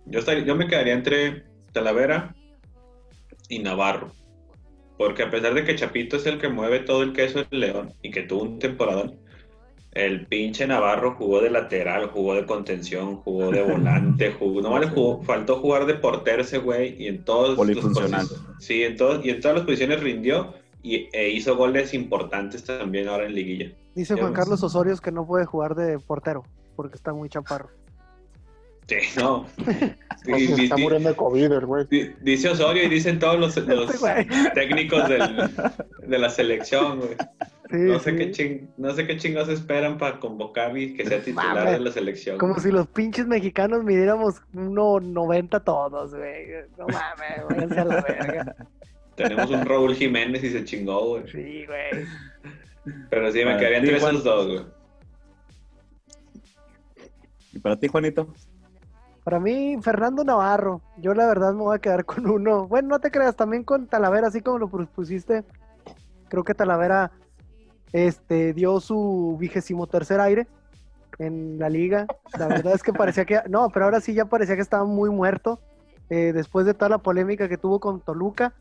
Yo, 0.07 0.19
estaría- 0.19 0.45
yo 0.45 0.55
me 0.55 0.69
quedaría 0.69 0.95
entre 0.95 1.45
Talavera 1.73 2.35
y 3.49 3.59
Navarro. 3.61 4.13
Porque 4.97 5.25
a 5.25 5.31
pesar 5.31 5.55
de 5.55 5.65
que 5.65 5.75
Chapito 5.75 6.17
es 6.17 6.27
el 6.27 6.39
que 6.39 6.49
mueve 6.49 6.81
todo 6.81 7.03
el 7.03 7.13
queso 7.13 7.45
del 7.45 7.61
León 7.61 7.93
y 8.03 8.11
que 8.11 8.23
tuvo 8.23 8.43
un 8.43 8.59
temporadón, 8.59 9.17
el 9.93 10.27
pinche 10.27 10.67
Navarro 10.67 11.15
jugó 11.15 11.41
de 11.41 11.51
lateral, 11.51 12.11
jugó 12.11 12.35
de 12.35 12.47
contención, 12.47 13.17
jugó 13.17 13.51
de 13.51 13.63
volante, 13.63 14.33
jugó, 14.39 14.61
no 14.61 14.79
le 14.79 14.89
jugó, 14.89 15.23
faltó 15.23 15.57
jugar 15.61 15.87
de 15.87 15.95
portero 15.95 16.43
ese 16.43 16.59
güey 16.59 17.01
y 17.01 17.09
en 17.09 17.25
todos 17.25 17.51
los 17.51 17.57
sí, 18.59 18.83
en 18.83 18.97
todos, 18.97 19.25
y 19.25 19.31
en 19.31 19.41
todas 19.41 19.57
las 19.57 19.65
posiciones 19.65 20.01
rindió 20.01 20.55
y, 20.83 21.09
e 21.13 21.31
hizo 21.31 21.57
goles 21.57 21.95
importantes 21.95 22.65
también 22.65 23.09
ahora 23.09 23.27
en 23.27 23.35
liguilla. 23.35 23.73
Dice 23.95 24.15
Juan. 24.15 24.33
Carlos 24.33 24.63
Osorio 24.63 24.97
que 24.97 25.13
no 25.13 25.27
puede 25.27 25.45
jugar 25.45 25.75
de 25.75 25.99
portero 25.99 26.45
porque 26.77 26.97
está 26.97 27.13
muy 27.13 27.29
chaparro. 27.29 27.71
Sí, 28.87 28.97
no. 29.19 29.47
Se 30.25 30.63
está 30.65 30.77
muriendo 30.77 31.09
de 31.09 31.17
COVID 31.17 31.53
el 31.53 31.67
güey. 31.67 31.87
Di- 31.91 32.13
Dice 32.21 32.51
Osorio 32.51 32.83
y 32.85 32.89
dicen 32.89 33.19
todos 33.19 33.39
los, 33.39 33.57
los 33.67 33.95
Este 33.95 34.27
técnicos 34.55 35.09
del- 35.09 35.51
de 36.07 36.19
la 36.19 36.29
selección, 36.31 36.99
güey. 36.99 37.17
Sí, 37.71 37.77
No 37.79 37.99
sé, 37.99 38.11
sí. 38.11 38.17
qué 38.19 38.31
ching, 38.31 38.69
no 38.77 38.93
sé 38.95 39.07
qué 39.07 39.17
chingados 39.17 39.49
esperan 39.49 39.97
para 39.97 40.21
convocar 40.21 40.77
y 40.77 40.95
que 40.95 41.07
sea 41.07 41.21
titular 41.23 41.71
de 41.73 41.81
la 41.81 41.91
selección. 41.91 42.37
Como 42.39 42.59
si 42.61 42.71
los 42.71 42.87
pinches 42.89 43.27
mexicanos 43.27 43.83
midiéramos 43.85 44.43
1.90 44.55 45.65
todos, 45.65 46.15
güey. 46.15 46.47
No 46.79 46.87
mames, 46.87 47.47
váyanse 47.49 47.81
a 47.81 47.85
la 47.87 48.01
verga. 48.03 48.57
Tenemos 49.17 49.51
un 49.51 49.65
Raúl 49.65 49.95
Jiménez 49.95 50.45
y 50.45 50.51
se 50.51 50.65
chingó, 50.65 51.09
güey. 51.09 51.23
Sí, 51.31 51.65
güey. 51.67 52.07
Pero 53.09 53.33
sí, 53.33 53.39
me 53.45 53.57
quedaría 53.57 53.79
entre 53.79 53.97
esos 53.97 54.23
dos, 54.23 54.47
güey. 54.47 54.65
¿Y 57.53 57.59
para 57.61 57.79
ti, 57.79 57.89
Juanito? 57.89 58.29
Para 59.25 59.41
mí, 59.41 59.79
Fernando 59.81 60.23
Navarro. 60.23 60.83
Yo 60.99 61.15
la 61.15 61.27
verdad 61.27 61.55
me 61.55 61.63
voy 61.63 61.77
a 61.77 61.81
quedar 61.81 62.05
con 62.05 62.29
uno. 62.29 62.69
Bueno, 62.69 62.89
no 62.89 62.99
te 63.01 63.11
creas, 63.11 63.35
también 63.35 63.65
con 63.65 63.87
Talavera, 63.87 64.29
así 64.29 64.43
como 64.43 64.59
lo 64.59 64.69
propusiste. 64.69 65.45
Creo 66.29 66.45
que 66.45 66.55
Talavera 66.55 67.11
este, 67.93 68.53
dio 68.53 68.81
su 68.81 69.37
vigésimo 69.41 69.87
tercer 69.87 70.21
aire 70.21 70.47
en 71.19 71.59
la 71.59 71.71
liga. 71.71 72.07
La 72.39 72.49
verdad 72.49 72.75
es 72.75 72.83
que 72.83 72.93
parecía 72.93 73.25
que... 73.25 73.41
No, 73.49 73.71
pero 73.71 73.87
ahora 73.87 74.01
sí 74.01 74.15
ya 74.15 74.27
parecía 74.27 74.57
que 74.57 74.63
estaba 74.63 74.85
muy 74.85 75.11
muerto. 75.11 75.59
eh, 76.11 76.33
después 76.33 76.67
de 76.67 76.75
toda 76.75 76.89
la 76.89 76.99
polémica 76.99 77.49
que 77.49 77.57
tuvo 77.57 77.81
con 77.81 78.01
Toluca. 78.01 78.53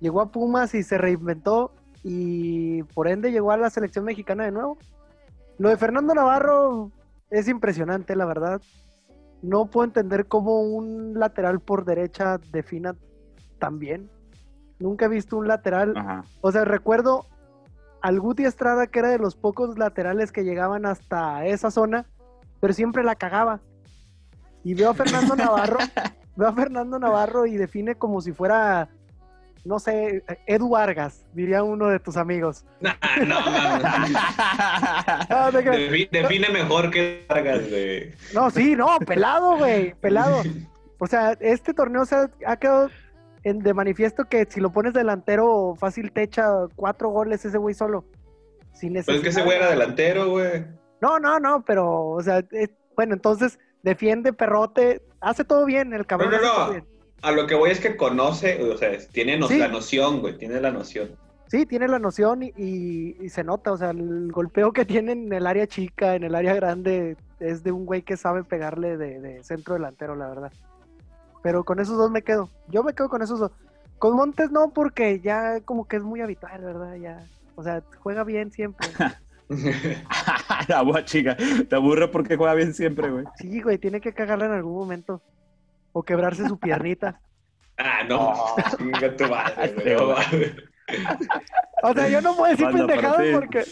Llegó 0.00 0.20
a 0.20 0.30
Pumas 0.30 0.74
y 0.74 0.82
se 0.82 0.98
reinventó 0.98 1.72
y 2.04 2.84
por 2.94 3.08
ende 3.08 3.32
llegó 3.32 3.50
a 3.50 3.56
la 3.56 3.70
selección 3.70 4.04
mexicana 4.04 4.44
de 4.44 4.52
nuevo. 4.52 4.78
Lo 5.58 5.70
de 5.70 5.76
Fernando 5.76 6.14
Navarro 6.14 6.92
es 7.30 7.48
impresionante, 7.48 8.14
la 8.14 8.24
verdad. 8.24 8.60
No 9.42 9.66
puedo 9.66 9.84
entender 9.84 10.26
cómo 10.26 10.62
un 10.62 11.18
lateral 11.18 11.60
por 11.60 11.84
derecha 11.84 12.38
defina 12.52 12.94
tan 13.58 13.78
bien. 13.78 14.10
Nunca 14.78 15.06
he 15.06 15.08
visto 15.08 15.36
un 15.36 15.48
lateral. 15.48 15.94
Ajá. 15.96 16.24
O 16.40 16.52
sea, 16.52 16.64
recuerdo 16.64 17.24
al 18.00 18.20
Guti 18.20 18.44
Estrada, 18.44 18.86
que 18.86 18.98
era 19.00 19.08
de 19.08 19.18
los 19.18 19.34
pocos 19.36 19.78
laterales 19.78 20.32
que 20.32 20.44
llegaban 20.44 20.86
hasta 20.86 21.46
esa 21.46 21.70
zona, 21.70 22.06
pero 22.60 22.72
siempre 22.72 23.04
la 23.04 23.16
cagaba. 23.16 23.60
Y 24.64 24.74
veo 24.74 24.90
a 24.90 24.94
Fernando 24.94 25.36
Navarro, 25.36 25.78
veo 26.36 26.48
a 26.48 26.52
Fernando 26.52 26.98
Navarro 26.98 27.46
y 27.46 27.56
define 27.56 27.94
como 27.96 28.20
si 28.20 28.32
fuera, 28.32 28.88
no 29.64 29.78
sé, 29.78 30.24
Edu 30.46 30.70
Vargas, 30.70 31.24
diría 31.32 31.62
uno 31.62 31.86
de 31.88 32.00
tus 32.00 32.16
amigos. 32.16 32.64
Nah, 32.80 32.94
no, 33.26 33.40
mames. 33.40 34.12
No, 35.52 35.60
te 35.72 36.08
define 36.10 36.48
mejor 36.50 36.90
que 36.90 37.24
Vargas, 37.28 37.68
güey. 37.68 38.12
No, 38.34 38.50
sí, 38.50 38.74
no, 38.76 38.98
pelado, 39.00 39.56
güey, 39.58 39.94
pelado. 39.94 40.42
O 40.98 41.06
sea, 41.06 41.36
este 41.40 41.74
torneo 41.74 42.04
se 42.04 42.14
ha, 42.16 42.30
ha 42.46 42.56
quedado 42.56 42.90
en, 43.44 43.60
de 43.60 43.72
manifiesto 43.74 44.24
que 44.24 44.46
si 44.48 44.60
lo 44.60 44.70
pones 44.72 44.92
delantero, 44.94 45.74
fácil 45.78 46.10
te 46.12 46.22
echa 46.22 46.48
cuatro 46.74 47.08
goles 47.10 47.44
ese 47.44 47.58
güey 47.58 47.74
solo. 47.74 48.04
Sin 48.72 48.92
Pero 48.94 49.12
es 49.16 49.22
que 49.22 49.28
ese 49.30 49.42
güey 49.42 49.56
era 49.56 49.70
delantero, 49.70 50.28
güey. 50.30 50.64
No, 51.00 51.18
no, 51.18 51.38
no, 51.38 51.64
pero, 51.64 52.10
o 52.10 52.22
sea, 52.22 52.38
eh, 52.52 52.68
bueno, 52.96 53.14
entonces 53.14 53.58
defiende, 53.82 54.32
perrote, 54.32 55.02
hace 55.20 55.44
todo 55.44 55.64
bien 55.64 55.92
el 55.92 56.00
No, 56.00 56.06
cabrón. 56.06 56.30
no, 56.32 56.58
no. 56.66 56.70
bien. 56.72 56.84
A 57.22 57.32
lo 57.32 57.46
que 57.46 57.54
voy 57.56 57.70
es 57.70 57.80
que 57.80 57.96
conoce, 57.96 58.62
o 58.62 58.76
sea, 58.76 58.90
tiene 59.12 59.36
no- 59.38 59.48
Sí. 59.48 59.58
la 59.58 59.68
noción, 59.68 60.20
güey, 60.20 60.36
tiene 60.38 60.60
la 60.60 60.70
noción. 60.70 61.16
Sí, 61.48 61.64
tiene 61.66 61.88
la 61.88 61.98
noción 61.98 62.42
y, 62.42 62.52
y- 62.56 63.16
y 63.20 63.28
se 63.30 63.42
nota, 63.42 63.72
o 63.72 63.76
sea, 63.76 63.90
el 63.90 64.30
golpeo 64.30 64.72
que 64.72 64.84
tiene 64.84 65.12
en 65.12 65.32
el 65.32 65.46
área 65.46 65.66
chica, 65.66 66.14
en 66.14 66.24
el 66.24 66.34
área 66.34 66.54
grande, 66.54 67.16
es 67.40 67.62
de 67.62 67.72
un 67.72 67.86
güey 67.86 68.02
que 68.02 68.16
sabe 68.16 68.44
pegarle 68.44 68.96
de, 68.96 69.20
de 69.20 69.42
centro 69.44 69.74
delantero, 69.74 70.14
la 70.14 70.28
verdad. 70.28 70.52
Pero 71.42 71.64
con 71.64 71.80
esos 71.80 71.96
dos 71.96 72.10
me 72.10 72.22
quedo. 72.22 72.50
Yo 72.68 72.82
me 72.84 72.92
quedo 72.94 73.08
con 73.08 73.22
esos 73.22 73.38
dos. 73.40 73.50
Con 73.98 74.14
Montes 74.16 74.50
no, 74.50 74.70
porque 74.74 75.20
ya 75.20 75.60
como 75.62 75.86
que 75.88 75.96
es 75.96 76.02
muy 76.02 76.20
habitual, 76.20 76.60
¿verdad? 76.62 76.94
Ya, 76.96 77.24
o 77.56 77.62
sea, 77.62 77.82
juega 78.02 78.24
bien 78.24 78.50
siempre. 78.52 78.86
la 80.68 80.82
boa 80.82 81.04
chica. 81.04 81.36
Te 81.68 81.76
aburre 81.76 82.08
porque 82.08 82.36
juega 82.36 82.54
bien 82.54 82.74
siempre, 82.74 83.10
güey. 83.10 83.24
Sí, 83.36 83.60
güey, 83.62 83.78
tiene 83.78 84.00
que 84.00 84.12
cagarla 84.12 84.46
en 84.46 84.52
algún 84.52 84.74
momento. 84.74 85.22
O 85.92 86.02
quebrarse 86.02 86.46
su 86.46 86.58
piernita. 86.58 87.20
ah, 87.78 88.04
no. 88.08 88.34
Chinga 88.76 89.16
tu 89.16 89.24
madre, 89.28 89.96
güey. 89.96 90.54
O 91.82 91.92
sea, 91.94 92.08
yo 92.08 92.20
no 92.20 92.34
puedo 92.36 92.50
decir 92.50 92.66
Banda, 92.66 92.86
para 92.86 92.92
pendejadas 92.94 93.26
ti. 93.26 93.32
porque... 93.34 93.64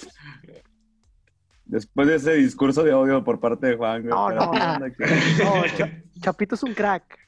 Después 1.64 2.07
de 2.07 2.14
ese 2.16 2.33
discurso 2.35 2.85
de 2.85 2.94
odio 2.94 3.24
por 3.24 3.40
parte 3.40 3.66
de 3.66 3.76
Juan, 3.76 4.02
güey. 4.02 4.11
No, 4.14 4.31
no. 4.31 4.52
No, 4.52 5.66
Cha- 5.76 6.02
Chapito 6.20 6.55
es 6.55 6.62
un 6.62 6.74
crack. 6.74 7.18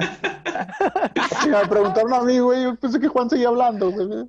Preguntaron 1.69 2.13
a 2.13 2.21
mí, 2.23 2.39
güey, 2.39 2.63
yo 2.63 2.75
pensé 2.75 2.99
que 2.99 3.07
Juan 3.07 3.29
seguía 3.29 3.49
hablando, 3.49 3.91
güey. 3.91 4.27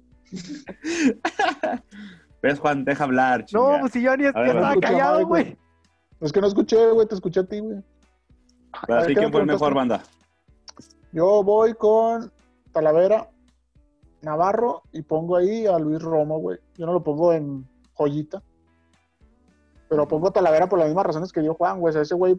¿Ves, 2.43 2.59
Juan? 2.59 2.85
Deja 2.85 3.05
hablar, 3.05 3.47
No, 3.53 3.79
pues 3.81 3.93
si 3.93 4.03
yo 4.03 4.15
ni 4.17 4.25
ver, 4.25 4.35
estaba 4.37 4.77
callado, 4.77 5.27
güey. 5.27 5.57
Es 6.21 6.33
que 6.33 6.41
no 6.41 6.47
escuché, 6.47 6.91
güey, 6.91 7.07
te 7.07 7.15
escuché 7.15 7.41
a 7.41 7.45
ti, 7.45 7.61
güey. 7.61 7.83
Para 8.87 9.03
ti, 9.03 9.09
ver, 9.09 9.15
¿qué 9.15 9.15
¿quién 9.15 9.33
fue 9.33 9.41
el 9.41 9.47
mejor, 9.47 9.75
banda? 9.75 10.03
Yo 11.13 11.43
voy 11.43 11.75
con 11.75 12.31
Talavera, 12.73 13.31
Navarro 14.23 14.83
y 14.93 15.03
pongo 15.03 15.37
ahí 15.37 15.67
a 15.67 15.79
Luis 15.79 16.03
Romo, 16.03 16.39
güey. 16.39 16.59
Yo 16.77 16.87
no 16.87 16.93
lo 16.93 17.03
pongo 17.03 17.33
en 17.33 17.67
joyita. 17.95 18.43
Pero 19.89 20.07
pongo 20.07 20.33
Talavera 20.33 20.69
por 20.69 20.79
las 20.79 20.89
mismas 20.89 21.07
razones 21.07 21.33
que 21.33 21.41
dio 21.41 21.55
Juan, 21.55 21.81
güey. 21.81 21.91
O 21.91 21.93
sea, 21.93 22.03
ese 22.03 22.15
güey 22.15 22.39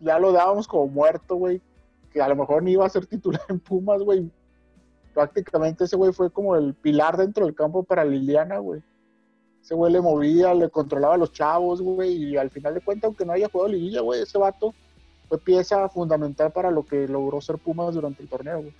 ya 0.00 0.18
lo 0.18 0.32
dábamos 0.32 0.66
como 0.66 0.88
muerto, 0.88 1.36
güey. 1.36 1.60
Que 2.12 2.22
a 2.22 2.28
lo 2.28 2.36
mejor 2.36 2.62
ni 2.62 2.72
iba 2.72 2.86
a 2.86 2.90
ser 2.90 3.06
titular 3.06 3.42
en 3.48 3.60
Pumas, 3.60 4.02
güey. 4.02 4.30
Prácticamente 5.14 5.84
ese 5.84 5.96
güey 5.96 6.12
fue 6.12 6.30
como 6.30 6.56
el 6.56 6.74
pilar 6.74 7.16
dentro 7.16 7.44
del 7.44 7.54
campo 7.54 7.82
para 7.84 8.04
Liliana, 8.04 8.58
güey. 8.58 8.82
Ese 9.68 9.74
güey 9.74 9.92
le 9.92 10.00
movía, 10.00 10.54
le 10.54 10.70
controlaba 10.70 11.12
a 11.12 11.18
los 11.18 11.30
chavos, 11.30 11.82
güey. 11.82 12.14
Y 12.14 12.36
al 12.38 12.48
final 12.48 12.72
de 12.72 12.80
cuentas, 12.80 13.08
aunque 13.08 13.26
no 13.26 13.32
haya 13.34 13.50
jugado 13.50 13.68
liguilla, 13.70 14.00
güey, 14.00 14.22
ese 14.22 14.38
vato 14.38 14.74
fue 15.28 15.36
pieza 15.38 15.86
fundamental 15.90 16.50
para 16.52 16.70
lo 16.70 16.86
que 16.86 17.06
logró 17.06 17.38
ser 17.42 17.58
Pumas 17.58 17.94
durante 17.94 18.22
el 18.22 18.30
torneo, 18.30 18.60
güey. 18.62 18.72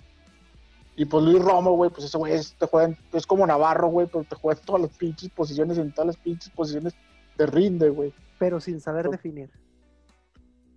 Y 0.95 1.05
pues 1.05 1.23
Luis 1.25 1.43
Romo, 1.45 1.73
güey, 1.75 1.91
pues 1.91 2.05
ese 2.05 2.17
güey 2.17 2.33
es, 2.33 2.55
te 2.55 2.65
juega 2.65 2.87
en- 2.87 2.97
es 3.13 3.27
como 3.27 3.45
Navarro, 3.45 3.89
güey, 3.89 4.07
pero 4.11 4.23
te 4.23 4.35
juega 4.35 4.59
en 4.59 4.65
todas 4.65 4.81
las 4.81 4.89
pinches 4.97 5.29
posiciones, 5.29 5.77
en 5.77 5.91
todas 5.91 6.07
las 6.07 6.17
pinches 6.17 6.49
posiciones 6.49 6.95
te 7.37 7.45
rinde, 7.45 7.89
güey. 7.89 8.11
Pero 8.39 8.59
sin 8.59 8.81
saber 8.81 9.09
definir. 9.11 9.51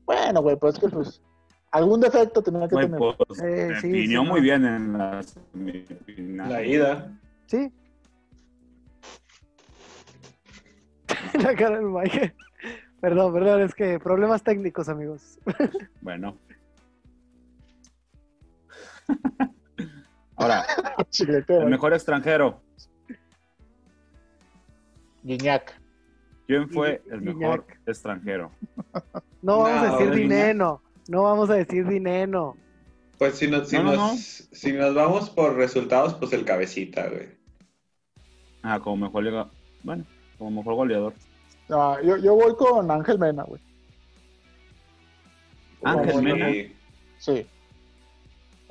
Bueno, 0.04 0.42
güey, 0.42 0.56
pues 0.56 0.74
es 0.74 0.80
que 0.80 0.88
pues 0.90 1.22
algún 1.70 2.00
defecto 2.00 2.42
tenía 2.42 2.68
que 2.68 2.74
Güey, 2.74 2.84
tener. 2.90 3.00
pues, 3.16 3.40
Eh, 3.42 3.68
sí, 3.80 3.88
definió 3.88 4.20
sí, 4.24 4.28
muy 4.28 4.40
no. 4.40 4.44
bien 4.44 4.64
en. 4.66 6.48
La 6.48 6.62
ida. 6.62 7.18
¿Sí? 7.46 7.72
La 11.42 11.54
cara 11.54 11.76
del 11.76 11.86
Mike. 11.86 12.34
Perdón, 13.00 13.32
perdón, 13.32 13.62
es 13.62 13.74
que 13.74 13.98
problemas 13.98 14.42
técnicos, 14.42 14.88
amigos. 14.88 15.38
Bueno. 16.00 16.36
Ahora, 20.36 20.64
el 21.18 21.66
mejor 21.66 21.92
extranjero. 21.92 22.62
Guiñac. 25.22 25.80
¿Quién 26.46 26.68
fue 26.68 27.02
el 27.10 27.22
mejor 27.22 27.66
extranjero? 27.86 28.50
No 29.40 29.58
vamos 29.58 29.82
a 29.82 29.96
decir 29.96 30.14
dinero. 30.14 30.82
No 31.08 31.22
vamos 31.22 31.50
a 31.50 31.54
decir 31.54 31.86
dinero. 31.86 32.56
Pues 33.18 33.36
si 33.36 33.48
nos, 33.48 33.68
si, 33.68 33.76
No, 33.76 33.84
no, 33.84 33.92
nos, 33.92 33.98
no. 33.98 34.16
si 34.16 34.72
nos 34.72 34.94
vamos 34.94 35.30
por 35.30 35.54
resultados, 35.54 36.14
pues 36.14 36.32
el 36.32 36.44
cabecita, 36.44 37.08
güey. 37.08 37.28
Ah, 38.62 38.80
como 38.80 39.06
mejor 39.06 39.24
liga. 39.24 39.50
Bueno, 39.82 40.04
como 40.42 40.60
mejor 40.60 40.74
goleador. 40.74 41.14
No, 41.68 42.00
yo, 42.02 42.16
yo 42.16 42.34
voy 42.34 42.54
con 42.56 42.90
Ángel 42.90 43.18
Mena, 43.18 43.44
güey. 43.44 43.60
Ángel 45.82 46.22
Mena. 46.22 46.48
Sí. 47.18 47.46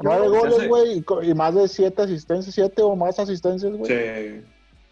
Nueve 0.03 0.27
goles, 0.29 0.67
güey, 0.67 1.03
y, 1.29 1.34
más 1.34 1.53
de 1.53 1.67
siete 1.67 2.01
asistencias, 2.01 2.53
siete 2.55 2.81
o 2.81 2.95
más 2.95 3.19
asistencias, 3.19 3.71
güey. 3.73 3.86
sí. 3.86 4.45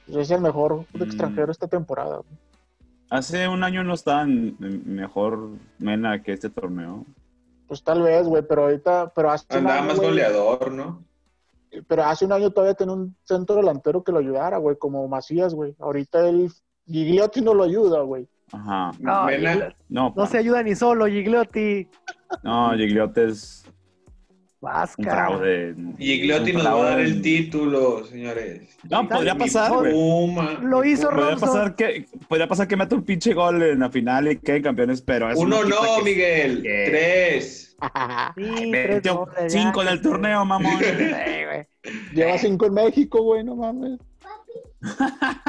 Pues 0.06 0.18
es 0.26 0.32
el 0.32 0.42
mejor 0.42 0.86
Mm. 0.94 1.04
extranjero 1.04 1.52
esta 1.52 1.68
temporada. 1.68 2.18
güey. 2.18 2.40
Hace 3.12 3.48
un 3.48 3.64
año 3.64 3.84
no 3.84 3.94
estaba 3.94 4.26
mejor 4.26 5.50
Mena 5.78 6.22
que 6.24 6.34
este 6.34 6.50
torneo. 6.50 7.06
Pues 7.68 7.84
tal 7.84 8.02
vez, 8.02 8.26
güey, 8.28 8.42
pero 8.48 8.64
ahorita, 8.64 9.12
pero 9.16 9.30
hace 9.32 9.46
un 9.52 9.58
Andaba 9.58 9.80
año, 9.80 9.88
más 9.88 10.00
goleador, 10.00 10.72
¿no? 10.72 11.04
pero 11.88 12.04
hace 12.06 12.26
un 12.26 12.32
año 12.32 12.50
todavía 12.50 12.74
tenía 12.74 12.96
un 12.96 13.16
centro 13.24 13.56
delantero 13.56 14.04
que 14.04 14.12
lo 14.12 14.18
ayudara, 14.18 14.58
güey, 14.58 14.76
como 14.78 15.08
Macías, 15.08 15.54
güey. 15.54 15.76
Ahorita 15.80 16.28
el 16.28 16.52
Gigliotti 16.92 17.42
no 17.42 17.54
lo 17.54 17.64
ayuda, 17.64 18.02
güey. 18.02 18.28
Ajá. 18.52 18.92
No, 19.00 19.28
No, 19.90 20.14
no 20.16 20.26
se 20.26 20.38
ayuda 20.40 20.64
ni 20.64 20.76
solo, 20.76 21.06
Gigliotti. 21.08 21.88
no 22.44 22.72
Gigliotti 22.76 23.22
es 23.22 23.64
un 23.66 23.74
Vasca. 24.62 25.04
fraude. 25.04 25.76
Gigliotti 26.00 26.52
un 26.52 26.58
nos 26.58 26.66
va 26.66 26.72
a 26.82 26.84
dar 26.92 27.00
el 27.00 27.22
título, 27.22 28.04
señores. 28.06 28.76
No, 28.90 29.08
podría 29.08 29.36
pasar. 29.36 29.72
Puma, 29.92 30.54
Lo 30.64 30.84
hizo. 30.84 31.10
Podría 31.10 31.30
Robson. 31.32 31.48
pasar 31.50 31.76
que, 31.76 32.06
podría 32.28 32.48
pasar 32.48 32.68
que 32.68 32.76
meta 32.76 32.96
un 32.96 33.04
pinche 33.04 33.34
gol 33.34 33.62
en 33.62 33.80
la 33.80 33.90
final 33.90 34.32
y 34.32 34.38
queden 34.38 34.64
campeones, 34.64 35.02
pero 35.02 35.30
es 35.32 35.38
un 35.38 35.48
Uno 35.48 35.64
no, 35.64 35.76
que 35.98 36.04
Miguel. 36.04 36.62
que- 36.64 36.86
Tres. 36.90 37.66
Sí, 38.36 38.72
tres 38.72 38.96
metió 38.96 39.16
goles, 39.20 39.54
ya, 39.54 39.62
cinco 39.62 39.82
en 39.84 39.88
el 39.88 40.02
torneo, 40.02 40.44
mamón. 40.44 40.74
Sí, 40.80 40.86
güey. 41.46 41.68
Lleva 42.14 42.38
cinco 42.38 42.66
en 42.66 42.74
México, 42.74 43.22
güey, 43.24 43.44
no 43.44 43.56
mames. 43.56 44.00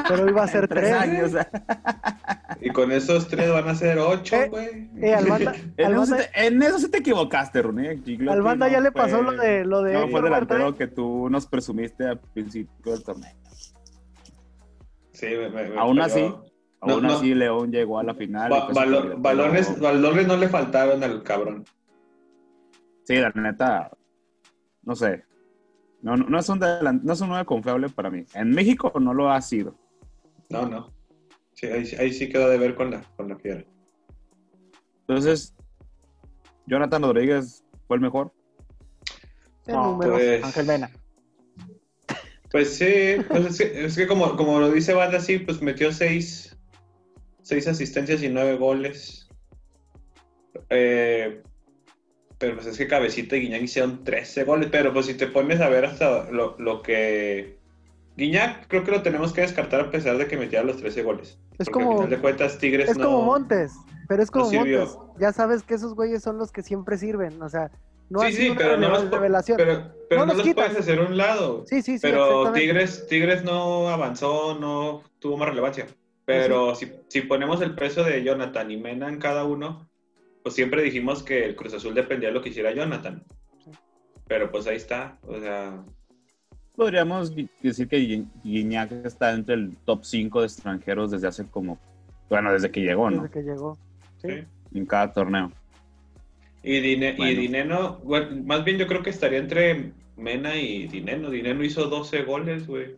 Pero 0.09 0.29
iba 0.29 0.43
a 0.43 0.47
ser 0.47 0.63
En 0.63 0.69
tres 0.69 0.89
tres. 0.89 0.93
años. 0.93 1.31
Y 2.59 2.69
con 2.71 2.91
esos 2.91 3.27
tres 3.27 3.51
van 3.51 3.67
a 3.69 3.75
ser 3.75 3.97
ocho, 3.99 4.35
Eh, 4.35 4.49
güey. 4.49 4.89
Eh, 5.01 5.15
banda, 5.27 5.53
En 5.77 6.55
en 6.55 6.63
eso 6.63 6.79
sí 6.79 6.89
te 6.91 6.97
equivocaste, 6.99 7.61
Rune. 7.61 8.01
Al 8.29 8.41
banda 8.41 8.67
no 8.67 8.71
ya 8.71 8.79
le 8.81 8.91
fue- 8.91 9.01
pasó 9.01 9.21
lo 9.21 9.31
de 9.31 9.63
lo 9.65 9.81
de 9.81 9.93
No 9.93 10.07
fue 10.09 10.19
el 10.19 10.25
delantero 10.25 10.59
Martínez. 10.65 10.77
que 10.89 10.93
tú 10.93 11.29
nos 11.29 11.47
presumiste 11.47 12.07
al 12.07 12.19
principio 12.19 12.91
del 12.91 13.03
torneo. 13.03 13.31
Sí, 15.13 15.27
me, 15.27 15.49
me- 15.49 15.69
me 15.69 15.79
Aún 15.79 15.97
falló. 15.97 16.03
así, 16.03 16.21
No, 16.85 16.93
aún 16.93 17.03
no. 17.03 17.13
así 17.13 17.33
León 17.33 17.71
llegó 17.71 17.99
a 17.99 18.03
la 18.03 18.13
final. 18.15 18.49
Ba- 18.49 18.65
fue 18.65 18.73
su 18.73 18.79
balo- 18.79 19.15
balones, 19.21 19.79
balones 19.79 20.27
no 20.27 20.35
le 20.37 20.49
faltaron 20.49 21.03
al 21.03 21.23
cabrón. 21.23 21.63
Sí, 23.05 23.15
la 23.15 23.29
neta, 23.35 23.91
no 24.83 24.95
sé. 24.95 25.23
No, 26.01 26.17
no, 26.17 26.25
no 26.27 26.39
es 26.39 26.49
un 26.49 26.59
delan- 26.59 27.01
no 27.03 27.13
es 27.13 27.21
un 27.21 27.29
nueve 27.29 27.45
confiable 27.45 27.89
para 27.89 28.09
mí. 28.09 28.25
En 28.33 28.51
México 28.51 28.91
no 28.99 29.13
lo 29.13 29.31
ha 29.31 29.41
sido. 29.41 29.75
No, 30.49 30.67
no. 30.67 30.91
Sí, 31.53 31.67
ahí, 31.67 31.87
ahí 31.99 32.13
sí 32.13 32.27
quedó 32.29 32.49
de 32.49 32.57
ver 32.57 32.75
con 32.75 32.91
la, 32.91 33.01
con 33.15 33.29
la 33.29 33.37
fiera. 33.37 33.63
Entonces, 35.01 35.53
Jonathan 36.65 37.03
Rodríguez 37.03 37.63
fue 37.87 37.97
el 37.97 38.01
mejor. 38.01 38.33
No. 39.67 39.99
Pues, 40.01 40.43
Ángel 40.43 40.65
Mena. 40.65 40.89
pues 42.49 42.75
sí, 42.75 43.17
pues 43.27 43.45
es 43.45 43.57
que, 43.57 43.85
es 43.85 43.95
que 43.95 44.07
como, 44.07 44.35
como 44.35 44.59
lo 44.59 44.71
dice 44.71 44.93
Banda, 44.93 45.19
sí, 45.19 45.37
pues 45.39 45.61
metió 45.61 45.91
seis, 45.91 46.57
seis 47.41 47.67
asistencias 47.67 48.23
y 48.23 48.29
nueve 48.29 48.57
goles. 48.57 49.29
Eh, 50.69 51.43
pero 52.41 52.55
pues 52.55 52.65
es 52.67 52.77
que 52.77 52.87
Cabecita 52.87 53.37
y 53.37 53.41
Guiñac 53.41 53.61
hicieron 53.61 54.03
13 54.03 54.43
goles. 54.43 54.67
Pero 54.71 54.91
pues 54.91 55.05
si 55.05 55.13
te 55.13 55.27
pones 55.27 55.61
a 55.61 55.69
ver 55.69 55.85
hasta 55.85 56.29
lo, 56.31 56.55
lo 56.59 56.81
que... 56.81 57.57
Guiñac 58.17 58.67
creo 58.67 58.83
que 58.83 58.91
lo 58.91 59.01
tenemos 59.03 59.31
que 59.31 59.41
descartar 59.41 59.79
a 59.81 59.91
pesar 59.91 60.17
de 60.17 60.27
que 60.27 60.35
metiera 60.35 60.65
los 60.65 60.77
13 60.77 61.03
goles. 61.03 61.39
Es 61.59 61.69
Porque 61.69 61.71
como- 61.71 61.91
al 61.91 61.97
final 61.99 62.09
de 62.09 62.17
cuentas 62.17 62.57
Tigres 62.57 62.89
Es 62.89 62.97
no... 62.97 63.05
como 63.05 63.21
Montes, 63.21 63.73
pero 64.09 64.21
es 64.23 64.29
como 64.31 64.51
no. 64.51 64.57
Montes. 64.65 64.97
Ya 65.19 65.31
sabes 65.31 65.63
que 65.63 65.75
esos 65.75 65.93
güeyes 65.95 66.21
son 66.23 66.37
los 66.37 66.51
que 66.51 66.63
siempre 66.63 66.97
sirven. 66.97 67.41
O 67.41 67.47
sea, 67.47 67.71
no 68.09 68.19
sí, 68.21 68.33
sí, 68.33 68.53
pero 68.57 68.75
no 68.75 68.89
los, 68.89 69.09
revelación. 69.09 69.55
pero, 69.57 69.93
pero 70.09 70.25
No 70.25 70.33
no 70.33 70.43
los 70.43 70.53
puedes 70.53 70.75
hacer 70.77 70.99
un 70.99 71.15
lado. 71.15 71.63
sí, 71.67 71.81
sí, 71.81 71.93
sí. 71.93 71.99
pero. 72.01 72.51
Tigres, 72.51 73.07
Tigres 73.07 73.43
no 73.43 73.87
avanzó, 73.89 74.57
no 74.59 75.03
tuvo 75.19 75.37
más 75.37 75.47
relevancia. 75.47 75.85
Pero 76.25 76.75
si, 76.75 76.91
si 77.07 77.21
ponemos 77.21 77.61
el 77.61 77.75
peso 77.75 78.03
de 78.03 78.23
Jonathan 78.23 78.69
y 78.71 78.77
Mena 78.77 79.07
en 79.09 79.19
cada 79.19 79.43
uno, 79.43 79.89
pues 80.43 80.55
siempre 80.55 80.81
dijimos 80.81 81.23
que 81.23 81.45
el 81.45 81.55
Cruz 81.55 81.73
Azul 81.73 81.93
dependía 81.93 82.29
de 82.29 82.33
lo 82.35 82.41
que 82.41 82.49
hiciera 82.49 82.73
Jonathan. 82.73 83.23
Sí. 83.63 83.71
Pero 84.27 84.51
pues 84.51 84.67
ahí 84.67 84.77
está. 84.77 85.17
O 85.27 85.39
sea, 85.39 85.83
Podríamos 86.75 87.33
decir 87.61 87.87
que 87.87 87.97
Gui- 87.99 88.27
Guiñac 88.43 88.91
está 89.05 89.33
entre 89.33 89.55
el 89.55 89.75
top 89.85 90.03
5 90.05 90.39
de 90.39 90.47
extranjeros 90.47 91.11
desde 91.11 91.27
hace 91.27 91.45
como, 91.45 91.77
bueno, 92.29 92.51
desde 92.53 92.71
que 92.71 92.79
llegó, 92.81 93.09
¿no? 93.11 93.23
Desde 93.23 93.33
que 93.33 93.43
llegó. 93.43 93.77
Sí. 94.21 94.27
sí. 94.29 94.43
En 94.73 94.85
cada 94.85 95.11
torneo. 95.11 95.51
Y, 96.63 96.79
Dine- 96.79 97.15
y. 97.17 97.35
Dineno, 97.35 97.97
bueno, 98.03 98.41
más 98.45 98.63
bien 98.63 98.77
yo 98.77 98.87
creo 98.87 99.03
que 99.03 99.09
estaría 99.09 99.39
entre 99.39 99.91
Mena 100.15 100.55
y 100.55 100.87
Dineno. 100.87 101.29
Dineno 101.29 101.63
hizo 101.63 101.87
12 101.87 102.23
goles, 102.23 102.65
güey. 102.67 102.95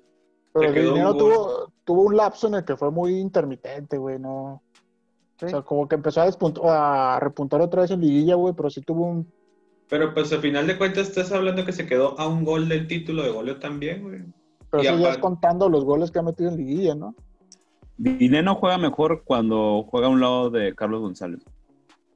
Pero 0.53 0.93
gol. 0.93 1.17
tuvo, 1.17 1.73
tuvo 1.83 2.03
un 2.03 2.15
lapso 2.17 2.47
en 2.47 2.53
el 2.55 2.65
que 2.65 2.77
fue 2.77 2.91
muy 2.91 3.15
intermitente, 3.17 3.97
güey, 3.97 4.19
no. 4.19 4.61
Sí. 5.43 5.47
O 5.47 5.49
sea, 5.49 5.61
como 5.61 5.87
que 5.87 5.95
empezó 5.95 6.21
a, 6.21 7.19
repuntar 7.19 7.61
otra 7.61 7.81
vez 7.81 7.91
en 7.91 8.01
liguilla, 8.01 8.35
güey, 8.35 8.53
pero 8.53 8.69
sí 8.69 8.81
tuvo 8.81 9.05
un... 9.05 9.31
Pero 9.89 10.13
pues 10.13 10.31
al 10.31 10.39
final 10.39 10.65
de 10.65 10.77
cuentas 10.77 11.09
estás 11.09 11.31
hablando 11.31 11.65
que 11.65 11.73
se 11.73 11.85
quedó 11.85 12.17
a 12.19 12.27
un 12.27 12.45
gol 12.45 12.69
del 12.69 12.87
título 12.87 13.23
de 13.23 13.29
goleo 13.29 13.59
también, 13.59 14.01
güey. 14.01 14.21
Pero 14.69 14.83
Y 14.83 14.87
eso 14.87 14.97
ya 14.97 15.11
es 15.11 15.17
contando 15.17 15.69
los 15.69 15.83
goles 15.83 16.09
que 16.09 16.19
ha 16.19 16.23
metido 16.23 16.49
en 16.49 16.57
liguilla, 16.57 16.95
¿no? 16.95 17.13
Dineno 17.97 18.55
juega 18.55 18.77
mejor 18.77 19.23
cuando 19.23 19.83
juega 19.83 20.07
a 20.07 20.09
un 20.09 20.21
lado 20.21 20.49
de 20.49 20.73
Carlos 20.73 21.01
González. 21.01 21.43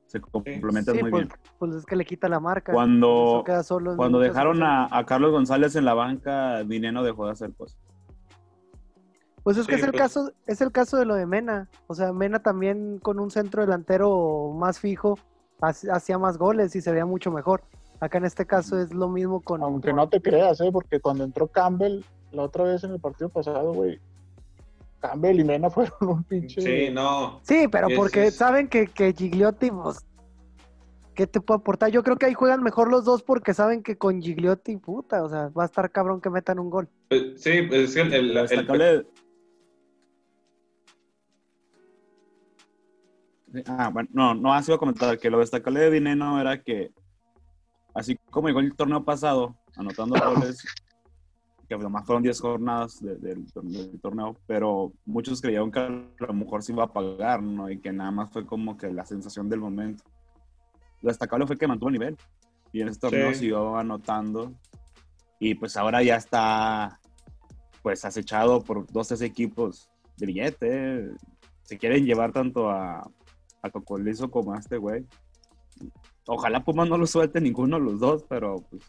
Se 0.08 0.22
complementan 0.22 0.96
Sí, 0.96 1.02
muy 1.02 1.12
pues, 1.12 1.28
bien. 1.28 1.40
pues 1.60 1.76
es 1.76 1.86
que 1.86 1.96
le 1.98 2.06
quita 2.06 2.30
la 2.30 2.40
marca. 2.40 2.72
Cuando, 2.72 3.44
cuando 3.96 4.20
dejaron 4.20 4.64
a 4.64 5.04
Carlos 5.06 5.32
González 5.32 5.76
en 5.76 5.86
la 5.86 5.94
banca, 5.94 6.64
Dineno 6.64 7.04
dejó 7.04 7.26
de 7.26 7.34
hacer 7.34 7.54
cosas. 7.54 7.78
Pues 9.48 9.56
es 9.56 9.66
que 9.66 9.76
Sí, 9.76 9.80
es 9.80 9.86
el 9.86 9.92
pues- 9.92 10.02
caso, 10.02 10.32
es 10.46 10.60
el 10.60 10.74
caso 10.74 10.98
de 10.98 11.06
lo 11.06 11.16
de 11.16 11.26
Mena. 11.26 11.70
O 11.88 11.96
sea, 11.96 12.12
Mena 12.12 12.40
también 12.44 13.00
con 13.02 13.18
un 13.18 13.32
centro 13.32 13.62
delantero 13.62 14.52
más 14.54 14.78
fijo 14.78 15.18
ha- 15.62 15.70
hacía 15.94 16.18
más 16.18 16.38
goles 16.38 16.76
y 16.76 16.82
se 16.82 16.92
veía 16.92 17.06
mucho 17.06 17.32
mejor. 17.32 17.62
Acá 18.02 18.18
en 18.18 18.26
este 18.26 18.46
caso 18.46 18.78
es 18.78 18.94
lo 18.94 19.08
mismo 19.08 19.40
con. 19.40 19.64
Aunque 19.64 19.94
no 19.94 20.10
te 20.10 20.22
creas, 20.22 20.60
¿eh? 20.60 20.70
Porque 20.70 21.00
cuando 21.00 21.24
entró 21.24 21.48
Campbell 21.48 22.02
la 22.34 22.44
otra 22.44 22.66
vez 22.66 22.84
en 22.84 22.92
el 22.92 23.00
partido 23.00 23.30
pasado, 23.30 23.72
güey, 23.72 24.02
Campbell 25.00 25.40
y 25.40 25.46
Mena 25.46 25.70
fueron 25.70 25.94
un 26.02 26.24
pinche... 26.26 26.60
Sí, 26.62 26.94
no. 26.94 27.40
Sí, 27.44 27.70
pero 27.72 27.88
porque 27.96 28.26
es- 28.28 28.36
saben 28.36 28.68
que, 28.68 28.88
que 28.88 29.14
Gigliotti, 29.14 29.72
pues, 29.72 30.06
¿qué 31.16 31.26
te 31.26 31.40
puede 31.40 31.60
aportar? 31.62 31.90
Yo 31.90 32.04
creo 32.04 32.18
que 32.18 32.26
ahí 32.26 32.34
juegan 32.34 32.62
mejor 32.64 32.92
los 32.92 33.06
dos 33.06 33.24
porque 33.24 33.54
saben 33.54 33.82
que 33.82 33.98
con 33.98 34.22
Gigliotti, 34.22 34.76
puta, 34.76 35.24
o 35.24 35.30
sea, 35.30 35.48
va 35.58 35.64
a 35.64 35.68
estar 35.68 35.90
cabrón 35.90 36.20
que 36.20 36.30
metan 36.30 36.60
un 36.60 36.70
gol. 36.70 36.90
Pues, 37.08 37.42
sí, 37.42 37.62
pues 37.62 37.80
es 37.84 37.94
que 37.96 38.02
el, 38.02 38.14
el- 38.14 38.34
Lo 38.34 38.42
el- 38.42 39.08
Ah, 43.66 43.90
bueno, 43.94 44.10
no, 44.12 44.34
no 44.36 44.54
ha 44.54 44.62
sido 44.62 44.78
comentar 44.78 45.18
que 45.18 45.30
lo 45.30 45.40
destacable 45.40 45.80
de 45.80 45.92
Dineno 45.92 46.40
era 46.40 46.62
que, 46.62 46.92
así 47.94 48.18
como 48.30 48.48
llegó 48.50 48.60
el 48.60 48.76
torneo 48.76 49.04
pasado, 49.06 49.56
anotando 49.76 50.16
goles, 50.52 50.64
que 51.68 51.76
además 51.76 52.06
fueron 52.06 52.24
10 52.24 52.40
jornadas 52.42 53.00
de- 53.02 53.16
del, 53.18 53.46
del 53.64 54.00
torneo, 54.02 54.36
pero 54.48 54.92
muchos 55.06 55.42
creyeron 55.42 55.72
que 55.72 55.80
a 55.80 55.90
lo 56.28 56.34
mejor 56.34 56.62
se 56.64 56.72
iba 56.74 56.84
a 56.84 56.92
pagar, 56.94 57.42
¿no? 57.42 57.70
Y 57.70 57.80
que 57.80 57.92
nada 57.92 58.12
más 58.12 58.32
fue 58.32 58.46
como 58.46 58.78
que 58.78 58.92
la 58.92 59.06
sensación 59.06 59.50
del 59.50 59.60
momento. 59.62 60.04
Lo 61.02 61.10
destacable 61.10 61.46
fue 61.48 61.58
que 61.58 61.68
mantuvo 61.68 61.90
el 61.90 61.94
nivel. 61.94 62.18
Y 62.74 62.82
en 62.82 62.90
ese 62.90 63.00
torneo 63.00 63.30
Sí. 63.34 63.40
siguió 63.40 63.78
anotando. 63.78 64.54
Y 65.40 65.56
pues 65.56 65.78
ahora 65.78 66.02
ya 66.04 66.16
está 66.18 67.00
pues 67.84 68.04
acechado 68.04 68.62
por 68.64 68.86
dos, 68.92 69.08
tres 69.08 69.22
equipos 69.22 69.90
de 70.18 70.26
billete. 70.26 71.12
Se 71.64 71.78
quieren 71.78 72.06
llevar 72.06 72.32
tanto 72.32 72.70
a, 72.70 73.10
a 73.68 73.72
Cocolizo 73.72 74.30
como 74.32 74.54
a 74.54 74.60
este 74.60 74.78
güey. 74.78 75.06
Ojalá 76.28 76.64
Pumas 76.64 76.90
no 76.90 76.98
lo 76.98 77.08
suelte 77.08 77.40
ninguno 77.40 77.78
de 77.78 77.84
los 77.86 78.00
dos, 78.00 78.24
pero 78.28 78.56
pues. 78.70 78.84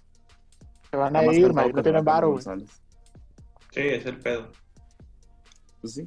Se 0.90 0.96
van 0.96 1.14
a 1.16 1.24
ir, 1.24 1.52
man, 1.52 1.68
no 1.68 1.74
que 1.74 1.82
tienen 1.82 2.04
varo, 2.04 2.32
güey. 2.32 2.42
Sí, 2.42 3.80
es 3.80 4.06
el 4.06 4.18
pedo. 4.18 4.50
Pues 5.80 5.94
sí. 5.94 6.04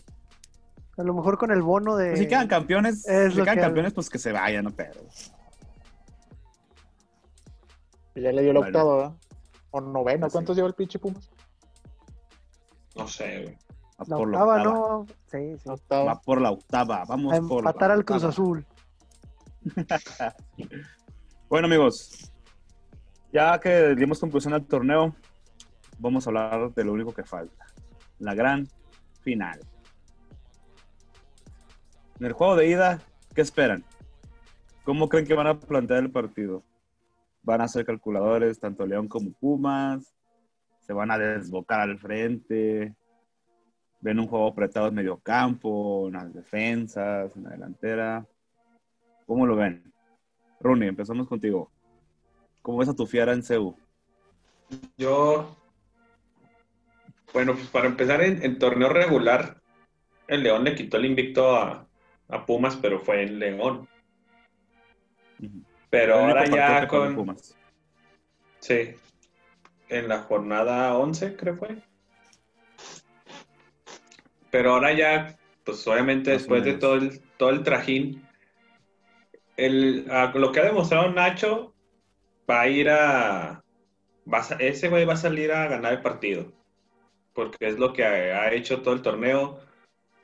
A 0.97 1.03
lo 1.03 1.13
mejor 1.13 1.38
con 1.38 1.51
el 1.51 1.62
bono 1.62 1.95
de. 1.95 2.10
Pues 2.10 2.19
si 2.19 2.27
quedan 2.27 2.47
campeones, 2.47 3.07
es 3.07 3.34
si 3.34 3.39
quedan 3.41 3.55
que- 3.55 3.62
campeones, 3.62 3.93
pues 3.93 4.10
que 4.10 4.17
se 4.19 4.31
vayan, 4.31 4.65
no 4.65 4.71
pero. 4.71 4.99
Y 8.15 8.21
ya 8.21 8.31
le 8.31 8.41
dio 8.41 8.51
el 8.51 8.57
Vale. 8.57 8.67
octavo, 8.69 8.97
¿verdad? 8.97 9.13
O 9.71 9.81
noveno, 9.81 10.19
Pues 10.21 10.31
sí. 10.31 10.36
¿cuántos 10.36 10.55
lleva 10.55 10.67
el 10.67 10.73
pinche 10.73 10.99
Pumas? 10.99 11.29
No 12.95 13.07
sé, 13.07 13.43
güey. 13.43 13.57
Va 14.02 14.06
La 14.08 14.18
por 14.18 14.32
la 14.32 14.40
octava, 14.40 14.58
octava. 14.58 14.64
¿no? 14.64 15.06
Sí, 15.28 15.58
sí. 15.58 15.70
Va 16.08 16.22
por 16.22 16.42
la 16.42 16.52
octava. 16.52 17.04
Vamos 17.08 17.34
A 17.34 17.42
por 17.42 17.64
la 17.64 17.94
al 17.94 18.06
Cruz 18.06 18.24
octava. 18.24 18.30
Azul. 18.30 18.66
Bueno, 21.50 21.68
amigos, 21.68 22.32
ya 23.34 23.60
que 23.60 23.94
dimos 23.96 24.22
conclusión 24.22 24.54
al 24.54 24.66
torneo, 24.66 25.14
vamos 26.00 26.26
a 26.26 26.30
hablar 26.30 26.74
de 26.74 26.84
lo 26.86 26.94
único 26.94 27.14
que 27.14 27.26
falta: 27.26 27.66
la 28.20 28.34
gran 28.34 28.68
final. 29.22 29.60
En 32.20 32.26
el 32.26 32.32
juego 32.32 32.56
de 32.56 32.68
ida, 32.70 33.02
¿qué 33.36 33.42
esperan? 33.42 33.84
¿Cómo 34.86 35.10
creen 35.10 35.28
que 35.28 35.34
van 35.34 35.48
a 35.48 35.60
plantear 35.60 36.00
el 36.00 36.12
partido? 36.12 36.64
¿Van 37.44 37.60
a 37.60 37.68
ser 37.68 37.86
calculadores 37.86 38.60
tanto 38.60 38.86
León 38.86 39.10
como 39.10 39.34
Pumas? 39.34 40.16
¿Se 40.80 40.94
van 40.94 41.12
a 41.12 41.18
desbocar 41.18 41.82
al 41.82 42.00
frente? 42.00 42.96
¿Ven 44.02 44.20
un 44.20 44.28
juego 44.28 44.48
apretado 44.48 44.88
en 44.88 44.96
medio 44.96 45.20
campo, 45.20 46.08
en 46.08 46.14
las 46.14 46.34
defensas, 46.34 47.36
en 47.36 47.44
la 47.44 47.52
delantera? 47.52 48.26
¿Cómo 49.26 49.46
lo 49.46 49.56
ven? 49.56 49.94
Rooney, 50.60 50.90
empezamos 50.90 51.28
contigo. 51.28 51.72
¿Cómo 52.62 52.80
ves 52.80 52.90
a 52.90 52.96
tu 52.96 53.06
fiera 53.06 53.34
en 53.34 53.44
CEU? 53.44 53.76
Yo. 54.98 55.56
Bueno, 57.34 57.54
pues 57.54 57.68
para 57.68 57.88
empezar 57.88 58.22
en, 58.22 58.44
en 58.44 58.60
torneo 58.60 58.90
regular, 58.90 59.62
el 60.28 60.44
León 60.44 60.64
le 60.64 60.76
quitó 60.76 60.98
el 60.98 61.06
invicto 61.06 61.56
a, 61.56 61.88
a 62.28 62.46
Pumas, 62.46 62.76
pero 62.76 63.00
fue 63.00 63.24
en 63.24 63.40
León. 63.40 63.88
Pero 65.90 66.16
El 66.16 66.22
ahora 66.22 66.46
ya 66.46 66.88
con. 66.88 67.16
Pumas. 67.16 67.56
Sí. 68.60 68.96
En 69.90 70.08
la 70.08 70.20
jornada 70.20 70.98
11, 70.98 71.36
creo 71.36 71.58
fue. 71.58 71.90
Pero 74.52 74.74
ahora 74.74 74.94
ya, 74.94 75.38
pues 75.64 75.88
obviamente 75.88 76.32
Más 76.32 76.40
después 76.40 76.64
de 76.64 76.74
todo 76.74 76.96
el, 76.96 77.22
todo 77.38 77.50
el 77.50 77.64
trajín, 77.64 78.22
el, 79.58 80.08
a- 80.12 80.32
lo 80.36 80.52
que 80.52 80.60
ha 80.60 80.66
demostrado 80.66 81.12
Nacho 81.12 81.74
va 82.50 82.62
a 82.62 82.68
ir 82.70 82.90
a... 82.90 83.64
va 84.32 84.40
a 84.40 84.56
ese 84.60 84.90
güey 84.90 85.06
va 85.06 85.14
a 85.14 85.18
salir 85.18 85.52
a 85.52 85.68
ganar 85.68 85.94
el 85.94 86.02
partido. 86.02 86.52
Porque 87.34 87.68
es 87.68 87.80
lo 87.80 87.94
que 87.94 88.06
ha, 88.06 88.44
ha 88.44 88.54
hecho 88.54 88.82
todo 88.82 88.94
el 88.96 89.02
torneo. 89.02 89.60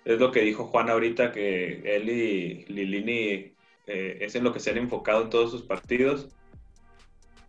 Es 0.06 0.20
lo 0.20 0.32
que 0.32 0.42
dijo 0.42 0.66
Juan 0.66 0.90
ahorita, 0.90 1.32
que 1.34 1.82
él 1.96 2.10
y 2.10 2.66
Lilini 2.68 3.56
eh, 3.88 4.18
es 4.22 4.36
en 4.36 4.44
lo 4.46 4.54
que 4.54 4.60
se 4.62 4.72
han 4.72 4.78
enfocado 4.80 5.24
en 5.24 5.30
todos 5.30 5.52
sus 5.52 5.64
partidos. 5.64 6.30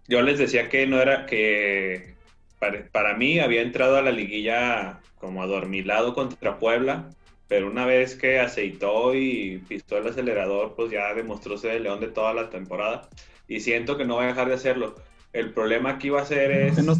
Yo 0.08 0.22
les 0.22 0.38
decía 0.38 0.68
que 0.68 0.86
no 0.86 1.00
era 1.00 1.26
que 1.26 2.17
para, 2.58 2.86
para 2.88 3.16
mí 3.16 3.38
había 3.40 3.62
entrado 3.62 3.96
a 3.96 4.02
la 4.02 4.10
liguilla 4.10 5.00
como 5.16 5.42
adormilado 5.42 6.14
contra 6.14 6.58
Puebla, 6.58 7.10
pero 7.48 7.68
una 7.70 7.86
vez 7.86 8.14
que 8.14 8.38
aceitó 8.40 9.14
y 9.14 9.62
pisó 9.68 9.98
el 9.98 10.06
acelerador, 10.08 10.74
pues 10.74 10.90
ya 10.90 11.14
demostró 11.14 11.56
ser 11.56 11.72
el 11.76 11.84
león 11.84 12.00
de 12.00 12.08
toda 12.08 12.34
la 12.34 12.50
temporada 12.50 13.08
y 13.46 13.60
siento 13.60 13.96
que 13.96 14.04
no 14.04 14.16
va 14.16 14.24
a 14.24 14.28
dejar 14.28 14.48
de 14.48 14.54
hacerlo. 14.54 14.94
El 15.32 15.52
problema 15.52 15.90
aquí 15.90 16.10
va 16.10 16.22
a 16.22 16.26
ser 16.26 16.50
es... 16.50 16.76
Menos, 16.76 16.98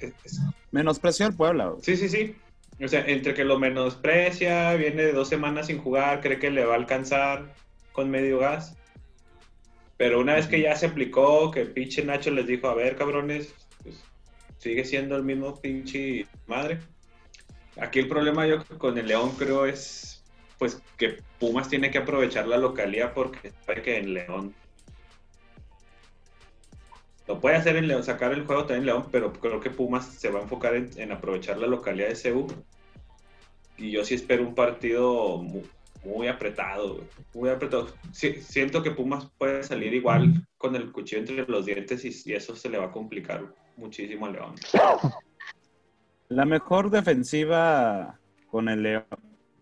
es- 0.00 0.40
menospreció 0.72 1.26
al 1.26 1.34
Puebla. 1.34 1.72
sí, 1.82 1.96
sí, 1.96 2.08
sí. 2.08 2.34
O 2.82 2.88
sea, 2.88 3.04
entre 3.06 3.34
que 3.34 3.44
lo 3.44 3.58
menosprecia, 3.58 4.72
viene 4.74 5.02
de 5.02 5.12
dos 5.12 5.28
semanas 5.28 5.66
sin 5.66 5.78
jugar, 5.78 6.20
cree 6.22 6.38
que 6.38 6.50
le 6.50 6.64
va 6.64 6.72
a 6.74 6.78
alcanzar 6.78 7.52
con 7.92 8.10
medio 8.10 8.38
gas. 8.38 8.74
Pero 9.98 10.18
una 10.18 10.34
vez 10.34 10.46
que 10.46 10.62
ya 10.62 10.74
se 10.74 10.86
aplicó, 10.86 11.50
que 11.50 11.66
pinche 11.66 12.02
Nacho 12.02 12.30
les 12.30 12.46
dijo, 12.46 12.68
a 12.68 12.74
ver, 12.74 12.96
cabrones, 12.96 13.54
sigue 14.60 14.84
siendo 14.84 15.16
el 15.16 15.24
mismo 15.24 15.58
pinche 15.60 16.26
madre. 16.46 16.80
Aquí 17.76 17.98
el 17.98 18.08
problema 18.08 18.46
yo 18.46 18.64
con 18.78 18.98
el 18.98 19.06
León 19.06 19.30
creo 19.36 19.64
es 19.64 20.22
pues 20.58 20.82
que 20.98 21.16
Pumas 21.38 21.68
tiene 21.70 21.90
que 21.90 21.98
aprovechar 21.98 22.46
la 22.46 22.58
localidad 22.58 23.14
porque 23.14 23.50
sabe 23.64 23.80
que 23.82 23.96
en 23.96 24.12
León 24.12 24.54
lo 27.26 27.40
puede 27.40 27.56
hacer 27.56 27.76
en 27.76 27.88
León, 27.88 28.02
sacar 28.02 28.32
el 28.32 28.44
juego 28.44 28.62
también 28.62 28.80
en 28.80 28.86
León, 28.86 29.08
pero 29.10 29.32
creo 29.32 29.60
que 29.60 29.70
Pumas 29.70 30.04
se 30.18 30.30
va 30.30 30.40
a 30.40 30.42
enfocar 30.42 30.74
en, 30.74 31.12
aprovechar 31.12 31.56
la 31.58 31.66
localidad 31.66 32.08
de 32.08 32.30
CU. 32.30 32.46
Y 33.78 33.92
yo 33.92 34.04
sí 34.04 34.16
espero 34.16 34.46
un 34.46 34.54
partido 34.54 35.38
mu- 35.38 35.62
muy, 36.04 36.28
apretado, 36.28 37.08
muy 37.32 37.48
apretado. 37.48 37.88
Siento 38.12 38.82
que 38.82 38.90
Pumas 38.90 39.30
puede 39.38 39.62
salir 39.62 39.94
igual 39.94 40.46
con 40.58 40.76
el 40.76 40.92
cuchillo 40.92 41.20
entre 41.20 41.46
los 41.46 41.64
dientes 41.64 42.26
y 42.26 42.34
eso 42.34 42.54
se 42.54 42.68
le 42.68 42.76
va 42.78 42.86
a 42.86 42.92
complicar 42.92 43.54
muchísimo 43.80 44.26
a 44.26 44.30
León. 44.30 44.54
La 46.28 46.44
mejor 46.44 46.90
defensiva 46.90 48.18
con 48.50 48.68
el 48.68 48.82
León, 48.82 49.04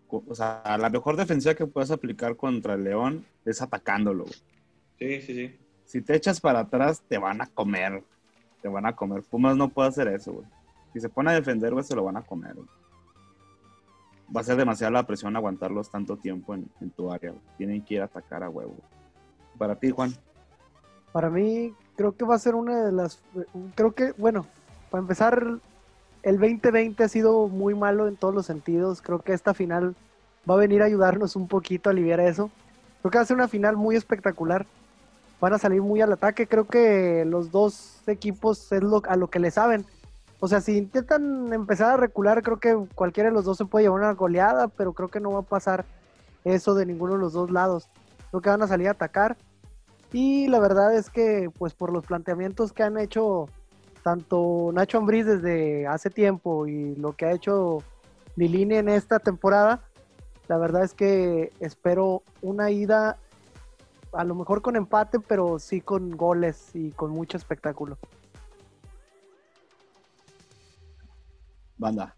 o 0.07 0.35
sea, 0.35 0.77
la 0.77 0.89
mejor 0.89 1.15
defensa 1.15 1.55
que 1.55 1.65
puedes 1.65 1.89
aplicar 1.91 2.35
contra 2.35 2.75
el 2.75 2.83
León 2.83 3.25
es 3.45 3.61
atacándolo. 3.61 4.25
Sí, 4.97 5.21
sí, 5.21 5.33
sí. 5.33 5.59
Si 5.85 6.01
te 6.01 6.15
echas 6.15 6.39
para 6.39 6.59
atrás, 6.59 7.01
te 7.07 7.17
van 7.17 7.41
a 7.41 7.47
comer. 7.47 8.03
Te 8.61 8.67
van 8.67 8.85
a 8.85 8.95
comer. 8.95 9.23
Pumas 9.23 9.57
no 9.57 9.69
puede 9.69 9.89
hacer 9.89 10.07
eso, 10.09 10.33
güey. 10.33 10.45
Si 10.93 10.99
se 10.99 11.09
pone 11.09 11.31
a 11.31 11.33
defender, 11.33 11.73
güey, 11.73 11.83
se 11.83 11.95
lo 11.95 12.03
van 12.03 12.17
a 12.17 12.21
comer. 12.21 12.55
Va 14.35 14.41
a 14.41 14.43
ser 14.43 14.57
demasiada 14.57 14.91
la 14.91 15.07
presión 15.07 15.35
aguantarlos 15.35 15.89
tanto 15.89 16.17
tiempo 16.17 16.53
en, 16.53 16.69
tu 16.91 17.11
área. 17.11 17.33
Tienen 17.57 17.83
que 17.83 17.95
ir 17.95 18.01
a 18.01 18.05
atacar 18.05 18.43
a 18.43 18.49
huevo. 18.49 18.75
Para 19.57 19.75
ti, 19.75 19.89
Juan. 19.89 20.13
Para 21.11 21.29
mí, 21.29 21.73
creo 21.95 22.15
que 22.15 22.25
va 22.25 22.35
a 22.35 22.39
ser 22.39 22.55
una 22.55 22.85
de 22.85 22.91
las. 22.91 23.19
Creo 23.75 23.93
que, 23.93 24.13
bueno, 24.17 24.45
para 24.89 25.01
empezar, 25.01 25.59
el 26.23 26.39
2020 26.39 27.03
ha 27.03 27.07
sido 27.07 27.47
muy 27.47 27.73
malo 27.75 28.07
en 28.07 28.15
todos 28.15 28.33
los 28.33 28.45
sentidos. 28.45 29.01
Creo 29.01 29.19
que 29.19 29.33
esta 29.33 29.53
final 29.53 29.95
va 30.49 30.55
a 30.55 30.57
venir 30.57 30.81
a 30.81 30.85
ayudarnos 30.85 31.35
un 31.35 31.47
poquito 31.47 31.89
a 31.89 31.91
aliviar 31.91 32.19
eso. 32.19 32.49
Creo 33.01 33.11
que 33.11 33.17
va 33.17 33.23
a 33.23 33.27
ser 33.27 33.37
una 33.37 33.47
final 33.47 33.77
muy 33.77 33.95
espectacular. 33.95 34.65
Van 35.39 35.53
a 35.53 35.57
salir 35.57 35.81
muy 35.81 36.01
al 36.01 36.11
ataque. 36.11 36.47
Creo 36.47 36.67
que 36.67 37.25
los 37.25 37.51
dos 37.51 38.01
equipos 38.07 38.71
es 38.71 38.83
lo, 38.83 39.01
a 39.07 39.15
lo 39.15 39.29
que 39.29 39.39
le 39.39 39.51
saben. 39.51 39.85
O 40.41 40.47
sea, 40.47 40.61
si 40.61 40.77
intentan 40.77 41.51
empezar 41.51 41.93
a 41.93 41.97
recular, 41.97 42.41
creo 42.43 42.59
que 42.59 42.77
cualquiera 42.95 43.29
de 43.29 43.35
los 43.35 43.45
dos 43.45 43.57
se 43.57 43.65
puede 43.65 43.85
llevar 43.85 43.99
una 43.99 44.13
goleada, 44.13 44.69
pero 44.69 44.93
creo 44.93 45.09
que 45.09 45.19
no 45.19 45.31
va 45.31 45.39
a 45.39 45.43
pasar 45.43 45.85
eso 46.45 46.75
de 46.75 46.85
ninguno 46.85 47.13
de 47.13 47.19
los 47.19 47.33
dos 47.33 47.51
lados. 47.51 47.89
Creo 48.29 48.41
que 48.41 48.49
van 48.49 48.61
a 48.61 48.67
salir 48.67 48.87
a 48.87 48.91
atacar. 48.91 49.37
Y 50.11 50.47
la 50.47 50.59
verdad 50.59 50.95
es 50.95 51.09
que, 51.09 51.51
pues 51.57 51.73
por 51.73 51.93
los 51.93 52.05
planteamientos 52.05 52.73
que 52.73 52.83
han 52.83 52.97
hecho 52.97 53.47
tanto 54.03 54.71
Nacho 54.73 54.97
Ambriz 54.97 55.25
desde 55.25 55.85
hace 55.87 56.09
tiempo 56.09 56.65
y 56.67 56.95
lo 56.95 57.13
que 57.13 57.25
ha 57.25 57.31
hecho 57.31 57.83
Lilini 58.35 58.75
en 58.75 58.89
esta 58.89 59.19
temporada, 59.19 59.81
la 60.47 60.57
verdad 60.57 60.83
es 60.83 60.93
que 60.93 61.51
espero 61.59 62.23
una 62.41 62.71
ida 62.71 63.17
a 64.13 64.23
lo 64.23 64.33
mejor 64.33 64.61
con 64.61 64.75
empate, 64.75 65.19
pero 65.19 65.59
sí 65.59 65.81
con 65.81 66.17
goles 66.17 66.71
y 66.73 66.91
con 66.91 67.11
mucho 67.11 67.37
espectáculo. 67.37 67.97
Banda. 71.77 72.15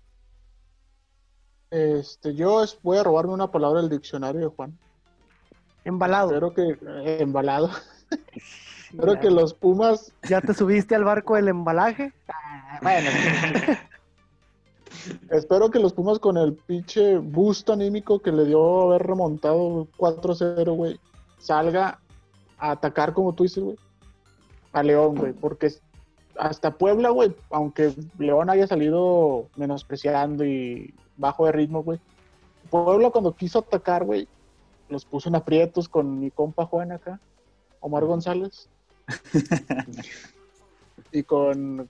Este, 1.69 2.34
yo 2.34 2.63
voy 2.84 2.97
a 2.97 3.04
robarme 3.04 3.34
una 3.34 3.51
palabra 3.51 3.82
del 3.82 3.89
diccionario 3.89 4.41
de 4.41 4.47
Juan. 4.47 4.77
Embalado. 5.84 6.30
Espero 6.30 6.54
que 6.54 6.78
eh, 6.82 7.17
embalado. 7.22 7.70
Espero 8.91 9.20
que 9.20 9.32
los 9.32 9.54
Pumas. 9.54 10.13
¿Ya 10.28 10.41
te 10.41 10.54
subiste 10.54 10.96
al 10.96 11.04
barco 11.04 11.36
del 11.36 11.48
embalaje? 11.48 12.13
bueno. 12.82 13.10
Espero 15.30 15.72
que 15.72 15.80
los 15.80 15.94
Pumas 15.94 16.20
con 16.20 16.38
el 16.38 16.54
pinche 16.54 17.17
busto 17.17 17.74
anímico 17.74 18.20
que 18.20 18.32
le 18.32 18.46
dio 18.46 18.82
haber 18.82 19.04
remontado 19.04 19.88
4-0, 19.98 20.76
güey, 20.76 21.00
salga 21.39 22.00
a 22.58 22.72
atacar 22.72 23.13
como 23.13 23.34
tú 23.34 23.44
dices, 23.44 23.63
güey, 23.63 23.78
a 24.74 24.84
León, 24.84 25.15
güey, 25.15 25.34
porque 25.34 25.72
hasta 26.38 26.72
Puebla, 26.78 27.10
güey, 27.10 27.34
aunque 27.50 27.94
León 28.17 28.50
haya 28.50 28.67
salido 28.67 29.48
menospreciando 29.56 30.46
y 30.46 30.94
bajo 31.17 31.46
de 31.46 31.54
ritmo, 31.54 31.84
güey, 31.84 32.00
Puebla 32.70 33.10
cuando 33.10 33.34
quiso 33.34 33.60
atacar, 33.60 34.04
güey, 34.04 34.28
los 34.91 35.06
puso 35.06 35.30
en 35.30 35.36
aprietos 35.36 35.89
con 35.89 36.19
mi 36.19 36.32
compa 36.32 36.65
Juan 36.65 36.91
acá, 36.91 37.19
Omar 37.80 38.06
González. 38.06 38.67
y 41.12 41.23
con 41.23 41.89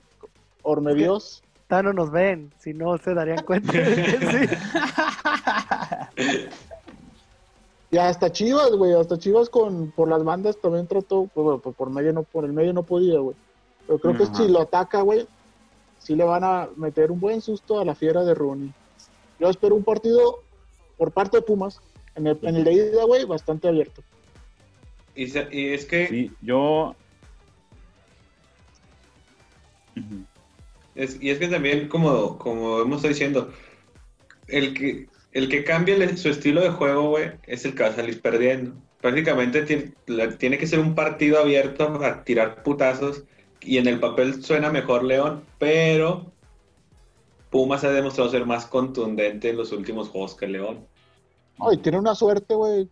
Ormedios. 0.63 1.43
no 1.69 1.93
nos 1.93 2.11
ven, 2.11 2.51
si 2.59 2.73
no 2.73 2.97
se 2.97 3.13
darían 3.13 3.43
cuenta. 3.43 3.73
Y 7.91 7.97
hasta 7.97 8.31
Chivas, 8.31 8.71
güey, 8.71 8.93
hasta 8.93 9.19
Chivas 9.19 9.49
con 9.49 9.91
por 9.91 10.07
las 10.07 10.23
bandas 10.23 10.57
también 10.57 10.87
trató, 10.87 11.29
pues, 11.33 11.59
pues, 11.61 11.75
por 11.75 11.89
medio 11.89 12.13
no, 12.13 12.23
por 12.23 12.45
el 12.45 12.53
medio 12.53 12.71
no 12.71 12.83
podía, 12.83 13.19
güey. 13.19 13.35
Pero 13.85 13.99
creo 13.99 14.17
que 14.17 14.25
si 14.27 14.47
lo 14.47 14.61
ataca, 14.61 15.01
güey, 15.01 15.27
sí 15.99 16.15
le 16.15 16.23
van 16.23 16.45
a 16.45 16.69
meter 16.77 17.11
un 17.11 17.19
buen 17.19 17.41
susto 17.41 17.81
a 17.81 17.85
la 17.85 17.93
fiera 17.93 18.23
de 18.23 18.33
Rooney. 18.33 18.73
Yo 19.39 19.49
espero 19.49 19.75
un 19.75 19.83
partido 19.83 20.39
por 20.97 21.11
parte 21.11 21.37
de 21.37 21.43
Pumas, 21.43 21.81
en 22.15 22.27
el, 22.27 22.39
en 22.41 22.55
el 22.55 22.63
de 22.63 22.73
ida, 22.73 23.03
güey, 23.05 23.25
bastante 23.25 23.67
abierto. 23.67 24.03
Y, 25.15 25.25
es 25.25 25.85
que... 25.85 26.07
Sí, 26.07 26.31
yo... 26.41 26.95
y 30.95 31.29
es 31.29 31.39
que 31.39 31.47
también, 31.47 31.87
como, 31.87 32.37
como 32.37 32.81
hemos 32.81 32.97
estado 32.97 33.13
diciendo, 33.13 33.53
el 34.47 34.73
que 34.73 35.07
el 35.31 35.47
que 35.47 35.63
cambie 35.63 36.17
su 36.17 36.29
estilo 36.29 36.61
de 36.61 36.71
juego, 36.71 37.09
güey, 37.09 37.31
es 37.47 37.65
el 37.65 37.73
que 37.73 37.83
va 37.83 37.89
a 37.89 37.95
salir 37.95 38.21
perdiendo. 38.21 38.73
Prácticamente 38.99 39.63
tiene, 39.63 40.57
que 40.57 40.67
ser 40.67 40.79
un 40.79 40.93
partido 40.93 41.39
abierto 41.39 41.91
para 41.93 42.23
tirar 42.23 42.61
putazos 42.63 43.23
y 43.61 43.77
en 43.77 43.87
el 43.87 43.99
papel 43.99 44.43
suena 44.43 44.69
mejor 44.69 45.03
León, 45.03 45.43
pero 45.57 46.31
Pumas 47.49 47.83
ha 47.83 47.91
demostrado 47.91 48.29
ser 48.29 48.45
más 48.45 48.65
contundente 48.65 49.49
en 49.49 49.57
los 49.57 49.71
últimos 49.71 50.09
juegos 50.09 50.35
que 50.35 50.47
León. 50.47 50.85
Ay, 51.61 51.77
tiene 51.77 51.99
una 51.99 52.15
suerte, 52.15 52.53
güey. 52.53 52.89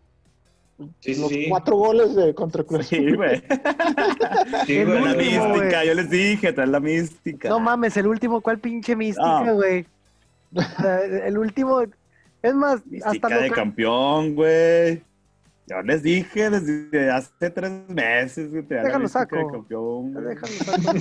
Sí, 1.01 1.15
los 1.15 1.31
cuatro 1.49 1.75
goles 1.75 2.15
de 2.15 2.33
contra 2.33 2.63
Cruz. 2.63 2.87
Sí, 2.87 3.13
güey. 3.13 3.41
sí, 4.65 4.83
güey. 4.83 5.01
La 5.01 5.13
mística, 5.13 5.83
yo 5.83 5.93
les 5.93 6.09
dije, 6.09 6.53
trae 6.53 6.67
la 6.67 6.79
mística. 6.79 7.49
No 7.49 7.59
mames, 7.59 7.97
el 7.97 8.07
último, 8.07 8.39
¿cuál 8.39 8.59
pinche 8.59 8.95
mística, 8.95 9.51
güey? 9.51 9.85
el 11.25 11.37
último, 11.37 11.81
es 12.41 12.55
más, 12.55 12.81
hasta 13.03 13.27
de 13.27 13.51
campeón, 13.51 14.35
güey. 14.35 15.03
Ya 15.67 15.83
les 15.83 16.01
dije 16.01 16.49
desde 16.49 17.11
hace 17.11 17.49
tres 17.51 17.71
meses 17.87 18.51
que 18.51 18.63
te 18.63 18.75
Déjalo 18.75 19.07
saco. 19.07 19.35
De 19.35 19.45
campeón, 19.51 20.13
Déjalo 20.13 20.47
saco. 20.47 20.91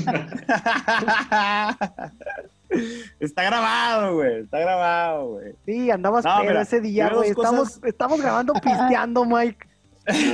Está 3.21 3.43
grabado, 3.45 4.15
güey. 4.15 4.41
Está 4.43 4.59
grabado, 4.59 5.27
güey. 5.33 5.55
Sí, 5.65 5.91
andabas 5.91 6.25
no, 6.25 6.43
ese 6.43 6.81
día, 6.81 7.11
güey. 7.11 7.31
Estamos, 7.31 7.81
estamos 7.85 8.21
grabando 8.21 8.55
pisteando, 8.55 9.25
Mike. 9.25 9.67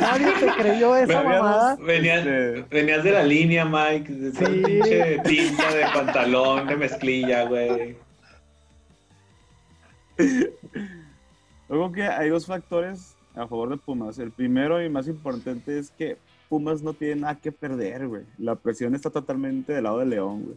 Nadie 0.00 0.32
te 0.38 0.62
creyó 0.62 0.96
esa 0.96 1.22
mamada. 1.22 1.76
Venías, 1.76 2.24
este, 2.24 2.62
venías 2.70 3.02
de 3.02 3.10
la 3.10 3.24
línea, 3.24 3.64
Mike. 3.64 4.12
De 4.12 4.32
sí. 4.32 4.62
pinche 4.64 5.18
tinta 5.24 5.74
de 5.74 5.84
pantalón, 5.92 6.66
de 6.68 6.76
mezclilla, 6.76 7.44
güey. 7.44 7.96
Luego 11.68 11.90
que 11.90 12.04
hay 12.04 12.28
dos 12.28 12.46
factores 12.46 13.16
a 13.34 13.48
favor 13.48 13.70
de 13.70 13.76
Pumas. 13.76 14.18
El 14.18 14.30
primero 14.30 14.80
y 14.82 14.88
más 14.88 15.08
importante 15.08 15.76
es 15.78 15.90
que 15.90 16.18
Pumas 16.48 16.82
no 16.82 16.92
tiene 16.94 17.22
nada 17.22 17.34
que 17.34 17.50
perder, 17.50 18.06
güey. 18.06 18.22
La 18.38 18.54
presión 18.54 18.94
está 18.94 19.10
totalmente 19.10 19.72
del 19.72 19.84
lado 19.84 19.98
de 19.98 20.06
León, 20.06 20.44
güey. 20.44 20.56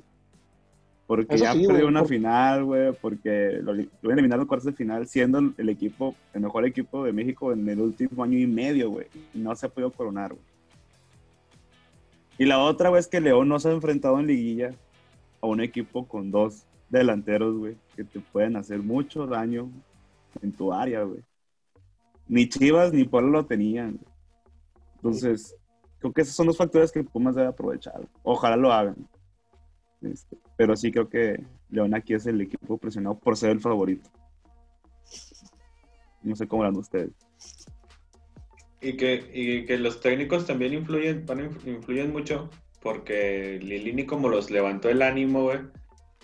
Porque 1.08 1.38
ya 1.38 1.54
perdió 1.54 1.88
una 1.88 2.04
final, 2.04 2.66
güey, 2.66 2.92
porque 3.02 3.60
lo, 3.64 3.74
lo 3.74 3.84
voy 4.04 4.12
a 4.12 4.14
eliminar 4.14 4.40
en 4.40 4.46
cuartos 4.46 4.66
de 4.66 4.74
final, 4.74 5.08
siendo 5.08 5.40
el 5.58 5.70
equipo, 5.70 6.14
el 6.34 6.42
mejor 6.42 6.66
equipo 6.66 7.06
de 7.06 7.14
México 7.14 7.54
en 7.54 7.68
el 7.70 7.80
último 7.80 8.22
año 8.24 8.38
y 8.38 8.46
medio, 8.46 8.90
güey. 8.90 9.08
No 9.34 9.56
se 9.56 9.66
ha 9.66 9.70
podido 9.70 9.90
coronar, 9.90 10.34
güey. 10.34 10.44
Y 12.38 12.46
la 12.46 12.60
otra, 12.60 12.90
güey, 12.90 13.00
es 13.00 13.08
que 13.08 13.22
León 13.22 13.48
no 13.48 13.58
se 13.58 13.70
ha 13.70 13.72
enfrentado 13.72 14.20
en 14.20 14.28
liguilla 14.28 14.72
a 15.42 15.48
un 15.48 15.62
equipo 15.62 16.06
con 16.06 16.30
dos 16.30 16.66
delanteros, 16.90 17.58
güey, 17.58 17.78
que 17.96 18.04
te 18.04 18.20
pueden 18.20 18.58
hacer 18.58 18.80
mucho 18.80 19.26
daño 19.26 19.72
en 20.42 20.52
tu 20.52 20.74
área, 20.74 21.04
güey. 21.04 21.22
Ni 22.28 22.50
Chivas 22.50 22.92
ni 22.92 23.06
Pueblo 23.06 23.30
lo 23.30 23.46
tenían. 23.46 23.98
Entonces, 24.96 25.56
creo 26.00 26.12
que 26.12 26.22
esos 26.22 26.36
son 26.36 26.48
los 26.48 26.58
factores 26.58 26.92
que 26.92 27.04
Pumas 27.04 27.36
debe 27.36 27.48
aprovechar. 27.48 28.02
Ojalá 28.24 28.58
lo 28.58 28.74
hagan. 28.74 29.08
Este, 30.02 30.38
pero 30.58 30.76
sí 30.76 30.92
creo 30.92 31.08
que 31.08 31.42
León 31.70 31.94
aquí 31.94 32.16
es 32.16 32.26
el 32.26 32.42
equipo 32.42 32.78
presionado 32.78 33.18
por 33.18 33.38
ser 33.38 33.52
el 33.52 33.62
favorito. 33.62 34.10
No 36.24 36.36
sé 36.36 36.48
cómo 36.48 36.64
lo 36.64 36.80
ustedes. 36.80 37.12
Y 38.82 38.98
que, 38.98 39.32
y 39.34 39.66
que 39.66 39.78
los 39.78 40.02
técnicos 40.02 40.46
también 40.46 40.74
influyen, 40.74 41.26
influyen 41.66 42.12
mucho, 42.12 42.50
porque 42.82 43.60
Lilini 43.62 44.06
como 44.06 44.30
los 44.30 44.52
levantó 44.52 44.90
el 44.90 45.02
ánimo, 45.02 45.44
güey, 45.44 45.60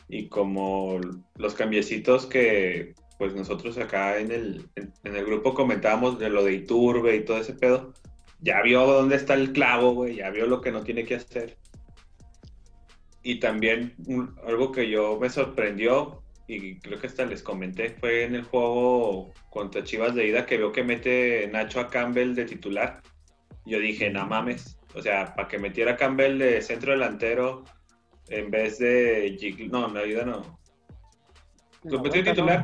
y 0.08 0.28
como 0.28 1.00
los 1.38 1.54
cambiecitos 1.54 2.26
que 2.26 2.94
pues 3.18 3.36
nosotros 3.36 3.78
acá 3.78 4.20
en 4.20 4.32
el, 4.32 4.66
en, 4.76 5.16
el 5.16 5.26
grupo 5.26 5.54
comentábamos 5.54 6.20
de 6.20 6.30
lo 6.30 6.44
de 6.44 6.54
Iturbe 6.54 7.16
y 7.16 7.24
todo 7.24 7.38
ese 7.38 7.54
pedo. 7.54 7.94
Ya 8.42 8.62
vio 8.62 8.86
dónde 8.86 9.16
está 9.16 9.36
el 9.36 9.54
clavo, 9.54 9.94
güey, 9.94 10.16
ya 10.16 10.30
vio 10.30 10.46
lo 10.46 10.60
que 10.60 10.72
no 10.72 10.84
tiene 10.84 11.06
que 11.06 11.16
hacer. 11.16 11.58
Y 13.24 13.40
también 13.40 13.96
algo 14.46 14.72
que 14.72 14.90
yo 14.90 15.18
me 15.20 15.30
sorprendió, 15.30 16.22
y 16.48 16.78
creo 16.80 17.00
que 17.00 17.08
hasta 17.08 17.26
les 17.26 17.42
comenté, 17.42 17.92
fue 17.92 18.24
en 18.24 18.36
el 18.36 18.44
juego 18.44 19.32
contra 19.50 19.84
Chivas 19.84 20.14
de 20.14 20.28
ida 20.28 20.46
que 20.46 20.58
veo 20.58 20.72
que 20.72 20.84
mete 20.84 21.48
Nacho 21.48 21.80
a 21.80 21.90
Campbell 21.90 22.36
de 22.36 22.46
titular. 22.46 23.02
Yo 23.66 23.80
dije, 23.80 24.10
no 24.10 24.26
mames, 24.28 24.78
o 24.94 25.02
sea, 25.02 25.34
para 25.36 25.48
que 25.48 25.58
metiera 25.58 25.94
a 25.94 25.98
Campbell 25.98 26.38
de 26.38 26.62
centro 26.62 26.92
delantero 26.92 27.64
en 28.28 28.52
vez 28.52 28.78
de... 28.80 29.38
No, 29.72 29.88
en 29.88 29.94
la 29.94 30.02
vida 30.02 30.26
no. 30.26 30.60
Lo 31.84 32.02
metió 32.02 32.24
titular 32.24 32.64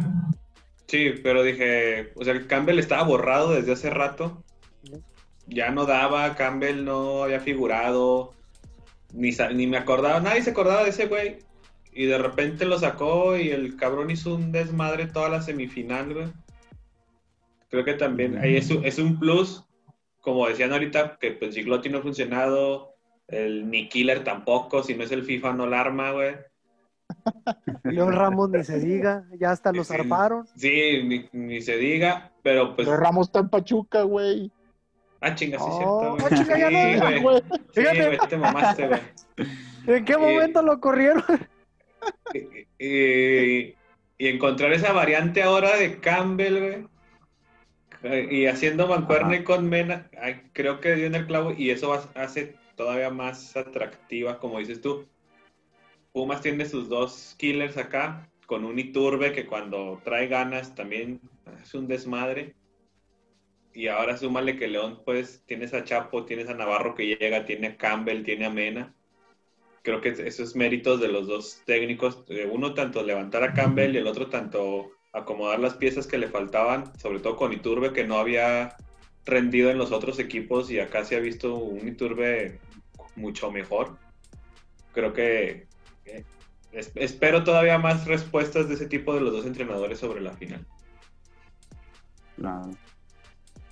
Sí, 0.89 1.14
pero 1.22 1.43
dije, 1.43 2.14
o 2.16 2.24
sea, 2.24 2.34
el 2.34 2.47
Campbell 2.47 2.80
estaba 2.80 3.03
borrado 3.03 3.51
desde 3.51 3.74
hace 3.74 3.91
rato. 3.91 4.43
Ya 5.45 5.70
no 5.70 5.86
daba, 5.86 6.36
Campbell 6.36 6.84
no 6.84 7.24
había 7.24 7.39
figurado, 7.39 8.34
ni, 9.14 9.32
ni 9.55 9.68
me 9.68 9.78
acordaba, 9.78 10.20
nadie 10.20 10.41
se 10.43 10.51
acordaba 10.51 10.84
de 10.84 10.89
ese 10.89 11.07
güey. 11.07 11.38
Y 11.91 12.05
de 12.05 12.18
repente 12.18 12.66
lo 12.66 12.78
sacó 12.80 13.36
y 13.36 13.49
el 13.49 13.76
cabrón 13.76 14.12
hizo 14.12 14.36
un 14.36 14.51
desmadre 14.51 15.07
toda 15.07 15.28
la 15.30 15.41
semifinal, 15.41 16.14
güey. 16.14 16.28
Creo 17.70 17.84
que 17.84 17.93
también 17.93 18.38
ahí 18.38 18.55
es, 18.57 18.70
un- 18.72 18.86
es 18.86 18.99
un 18.99 19.20
plus, 19.20 19.64
como 20.22 20.47
decían 20.47 20.72
ahorita, 20.72 21.18
que 21.20 21.32
pues 21.32 21.55
Giglotti 21.55 21.89
no 21.89 21.99
ha 21.99 22.01
funcionado, 22.01 22.95
el 23.28 23.70
ni 23.70 23.89
Killer 23.89 24.24
tampoco, 24.24 24.82
si 24.84 24.95
no 24.95 25.03
es 25.03 25.12
el 25.12 25.24
FIFA 25.24 25.53
no 25.53 25.66
la 25.68 25.82
arma, 25.82 26.12
güey. 26.12 26.36
León 27.84 28.14
Ramos 28.14 28.49
ni 28.49 28.64
se 28.64 28.80
diga, 28.80 29.26
ya 29.39 29.51
hasta 29.51 29.72
lo 29.72 29.84
Sí. 29.84 29.93
Sí, 30.55 31.01
ni, 31.03 31.28
ni 31.34 31.62
se 31.62 31.78
diga, 31.78 32.32
pero 32.43 32.76
pues... 32.76 32.88
Pero 32.88 32.97
Ramos 32.99 33.28
está 33.28 33.39
en 33.39 33.49
Pachuca, 33.49 34.03
güey. 34.03 34.51
Ah, 35.22 35.36
chinga, 35.36 35.57
sí, 35.59 35.65
Oh, 35.67 36.17
cierto, 36.17 36.26
ah, 36.26 36.30
chinga, 36.38 36.57
ya 36.57 36.70
no, 36.70 36.80
Sí, 36.93 36.99
güey. 36.99 37.22
güey. 37.22 37.41
Sí, 37.74 37.82
Fíjate. 37.82 38.05
güey, 38.05 38.17
te 38.30 38.38
mamaste, 38.38 38.88
güey. 38.88 39.01
¿En 39.88 40.05
qué 40.05 40.13
Eh, 40.13 40.17
momento 40.17 40.61
lo 40.61 40.80
corrieron? 40.80 41.24
Y, 42.34 42.86
y- 42.86 43.76
y 44.17 44.28
encontrar 44.28 44.72
esa 44.74 44.93
variante 44.93 45.41
ahora 45.43 45.76
de 45.78 45.99
Campbell, 45.99 46.59
güey. 46.59 46.88
eh, 48.03 48.28
Y 48.32 48.45
haciendo 48.47 48.88
mancuerne 48.88 49.43
con 49.43 49.67
Mena, 49.70 50.09
creo 50.53 50.80
que 50.80 50.95
dio 50.95 51.05
en 51.07 51.15
el 51.15 51.26
clavo 51.28 51.53
y 51.57 51.70
eso 51.72 51.93
hace 52.15 52.55
todavía 52.76 53.09
más 53.09 53.55
atractiva, 53.57 54.39
como 54.39 54.59
dices 54.59 54.80
tú. 54.82 55.05
Pumas 56.13 56.41
tiene 56.41 56.65
sus 56.65 56.88
dos 56.89 57.36
killers 57.38 57.78
acá, 57.78 58.30
con 58.45 58.65
un 58.65 58.80
Iturbe 58.80 59.32
que 59.32 59.45
cuando 59.45 60.01
trae 60.03 60.28
ganas 60.28 60.74
también 60.76 61.20
es 61.61 61.74
un 61.74 61.88
desmadre. 61.88 62.55
Y 63.74 63.88
ahora 63.88 64.17
súmale 64.17 64.57
que 64.57 64.67
León, 64.67 65.01
pues, 65.05 65.43
tienes 65.45 65.74
a 65.74 65.84
Chapo, 65.84 66.26
tienes 66.26 66.49
a 66.49 66.53
Navarro 66.53 66.95
que 66.95 67.05
llega, 67.05 67.45
tiene 67.45 67.67
a 67.67 67.78
Campbell, 67.78 68.24
tiene 68.24 68.45
a 68.45 68.49
Mena 68.49 68.95
creo 69.82 70.01
que 70.01 70.09
eso 70.09 70.43
es 70.43 70.55
méritos 70.55 70.99
de 70.99 71.07
los 71.07 71.28
dos 71.28 71.63
técnicos, 71.65 72.24
uno 72.51 72.74
tanto 72.74 73.03
levantar 73.03 73.43
a 73.43 73.53
Campbell 73.53 73.95
y 73.95 73.97
el 73.97 74.07
otro 74.07 74.28
tanto 74.28 74.91
acomodar 75.13 75.59
las 75.59 75.76
piezas 75.76 76.05
que 76.05 76.17
le 76.17 76.28
faltaban, 76.28 76.97
sobre 76.99 77.20
todo 77.20 77.36
con 77.36 77.53
Iturbe 77.53 77.93
que 77.93 78.05
no 78.05 78.17
había 78.17 78.76
rendido 79.26 79.70
en 79.72 79.78
los 79.78 79.91
otros 79.91 80.20
equipos 80.20 80.70
y 80.70 80.80
acá 80.80 81.05
se 81.05 81.15
ha 81.15 81.20
visto 81.20 81.55
un 81.55 81.88
Iturbe 81.88 82.59
mucho 83.15 83.51
mejor. 83.51 83.97
Creo 84.93 85.13
que 85.13 85.67
eh, 86.05 86.24
es- 86.72 86.91
espero 86.95 87.43
todavía 87.43 87.80
más 87.80 88.05
respuestas 88.05 88.67
de 88.67 88.76
ese 88.76 88.88
tipo 88.88 89.15
de 89.15 89.22
los 89.22 89.32
dos 89.34 89.45
entrenadores 89.45 89.99
sobre 89.99 90.22
la 90.22 90.34
final. 90.34 90.65
Claro. 92.36 92.72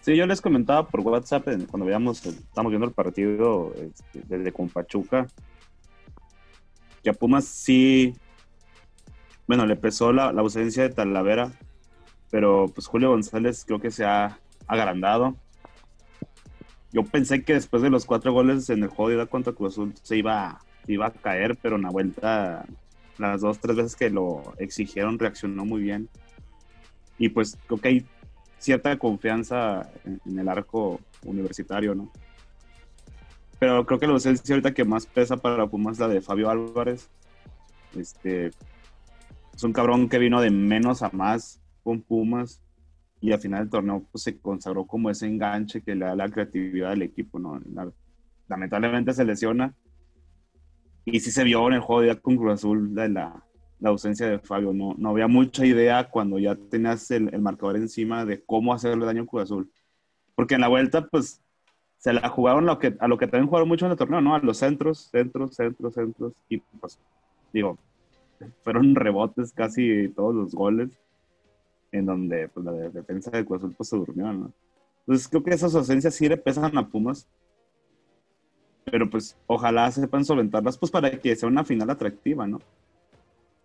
Sí, 0.07 0.15
yo 0.15 0.25
les 0.25 0.39
comentaba 0.39 0.87
por 0.87 1.01
WhatsApp 1.01 1.49
cuando 1.69 1.85
veíamos, 1.85 2.25
estábamos 2.25 2.71
viendo 2.71 2.87
el 2.87 2.93
partido 2.93 3.73
este, 3.75 4.21
desde 4.25 4.53
con 4.53 4.69
Pachuca, 4.69 5.27
que 7.03 7.09
a 7.09 7.13
Pumas 7.13 7.43
sí, 7.43 8.15
bueno, 9.47 9.65
le 9.65 9.75
pesó 9.75 10.13
la, 10.13 10.29
ausencia 10.29 10.83
de 10.83 10.95
Talavera, 10.95 11.51
pero 12.31 12.71
pues 12.73 12.87
Julio 12.87 13.09
González 13.09 13.65
creo 13.65 13.81
que 13.81 13.91
se 13.91 14.05
ha 14.05 14.39
agrandado. 14.65 15.35
Yo 16.93 17.03
pensé 17.03 17.43
que 17.43 17.55
después 17.55 17.81
de 17.81 17.89
los 17.89 18.05
cuatro 18.05 18.31
goles 18.31 18.69
en 18.69 18.83
el 18.83 18.87
juego 18.87 19.19
de 19.19 19.27
contra 19.27 19.51
Cruz 19.51 19.73
Azul 19.73 19.93
se 20.03 20.15
iba, 20.15 20.61
iba 20.87 21.07
a 21.07 21.11
caer, 21.11 21.57
pero 21.61 21.75
en 21.75 21.81
la 21.81 21.89
vuelta, 21.89 22.65
las 23.17 23.41
dos, 23.41 23.59
tres 23.59 23.75
veces 23.75 23.97
que 23.97 24.09
lo 24.09 24.53
exigieron, 24.57 25.19
reaccionó 25.19 25.65
muy 25.65 25.81
bien. 25.81 26.07
Y 27.17 27.27
pues 27.27 27.57
creo 27.67 27.81
que 27.81 27.87
hay 27.89 28.05
cierta 28.57 28.97
confianza 28.97 29.89
en, 30.03 30.39
el 30.39 30.49
arco 30.49 30.99
universitario, 31.23 31.95
¿no? 31.95 32.11
Pero 33.59 33.85
creo 33.85 33.99
que 33.99 34.07
la 34.07 34.13
ausencia 34.13 34.53
ahorita 34.53 34.73
que 34.73 34.85
más 34.85 35.05
pesa 35.05 35.37
para 35.37 35.67
Pumas 35.67 35.93
es 35.93 35.99
la 35.99 36.07
de 36.07 36.21
Fabio 36.21 36.49
Álvarez. 36.49 37.09
Este 37.95 38.51
es 39.55 39.63
un 39.63 39.73
cabrón 39.73 40.09
que 40.09 40.19
vino 40.19 40.41
de 40.41 40.51
menos 40.51 41.01
a 41.01 41.09
más 41.09 41.59
con 41.83 42.01
Pumas 42.01 42.61
y 43.19 43.31
al 43.31 43.39
final 43.39 43.61
del 43.61 43.69
torneo 43.69 44.05
pues, 44.11 44.23
se 44.23 44.39
consagró 44.39 44.85
como 44.85 45.09
ese 45.09 45.25
enganche 45.25 45.81
que 45.81 45.95
le 45.95 46.05
da 46.05 46.15
la 46.15 46.29
creatividad 46.29 46.91
del 46.91 47.01
equipo, 47.01 47.39
¿no? 47.39 47.59
La- 47.73 47.91
lamentablemente 48.47 49.13
se 49.13 49.25
lesiona 49.25 49.73
y 51.05 51.19
sí 51.19 51.31
se 51.31 51.43
vio 51.43 51.67
en 51.67 51.75
el 51.75 51.79
juego 51.79 52.01
de 52.01 52.15
con 52.19 52.35
Cruz 52.35 52.53
Azul 52.53 52.93
de 52.93 53.09
la, 53.09 53.43
la 53.79 53.89
ausencia 53.89 54.27
de 54.27 54.39
Fabio. 54.39 54.73
No, 54.73 54.95
no 54.97 55.09
había 55.09 55.27
mucha 55.27 55.65
idea 55.65 56.09
cuando 56.09 56.39
ya 56.39 56.55
tenías 56.55 57.09
el, 57.11 57.33
el 57.33 57.41
marcador 57.41 57.77
encima 57.77 58.25
de 58.25 58.43
cómo 58.43 58.73
hacerle 58.73 59.05
daño 59.05 59.23
a 59.23 59.25
Cruz 59.25 59.43
Azul. 59.43 59.71
Porque 60.35 60.55
en 60.55 60.61
la 60.61 60.67
vuelta, 60.67 61.07
pues, 61.07 61.41
se 61.97 62.13
la 62.13 62.29
jugaron 62.29 62.65
lo 62.65 62.77
que, 62.79 62.95
a 62.99 63.07
lo 63.07 63.17
que 63.17 63.27
también 63.27 63.47
jugaron 63.47 63.67
mucho 63.67 63.85
en 63.85 63.91
el 63.91 63.97
torneo, 63.97 64.21
¿no? 64.21 64.35
A 64.35 64.39
los 64.39 64.57
centros, 64.57 65.09
centros, 65.11 65.55
centros, 65.55 65.93
centros. 65.93 66.33
Y 66.47 66.59
pues, 66.59 66.99
digo, 67.51 67.77
fueron 68.63 68.95
rebotes 68.95 69.51
casi 69.51 70.09
todos 70.09 70.35
los 70.35 70.53
goles, 70.53 70.91
en 71.91 72.05
donde 72.05 72.49
pues, 72.49 72.65
la 72.65 72.71
de- 72.71 72.89
defensa 72.89 73.31
de 73.31 73.45
Cruz 73.45 73.59
Azul 73.59 73.75
pues, 73.75 73.89
se 73.89 73.97
durmió, 73.97 74.31
¿no? 74.31 74.51
Entonces 75.01 75.27
creo 75.27 75.43
que 75.43 75.51
esas 75.51 75.73
ausencias 75.73 76.13
sí 76.15 76.27
le 76.27 76.37
pesan 76.37 76.77
a 76.77 76.87
Pumas. 76.87 77.27
Pero 78.89 79.09
pues 79.09 79.37
ojalá 79.47 79.91
sepan 79.91 80.23
solventarlas 80.23 80.77
pues 80.77 80.91
para 80.91 81.11
que 81.11 81.35
sea 81.35 81.49
una 81.49 81.65
final 81.65 81.89
atractiva, 81.89 82.47
¿no? 82.47 82.59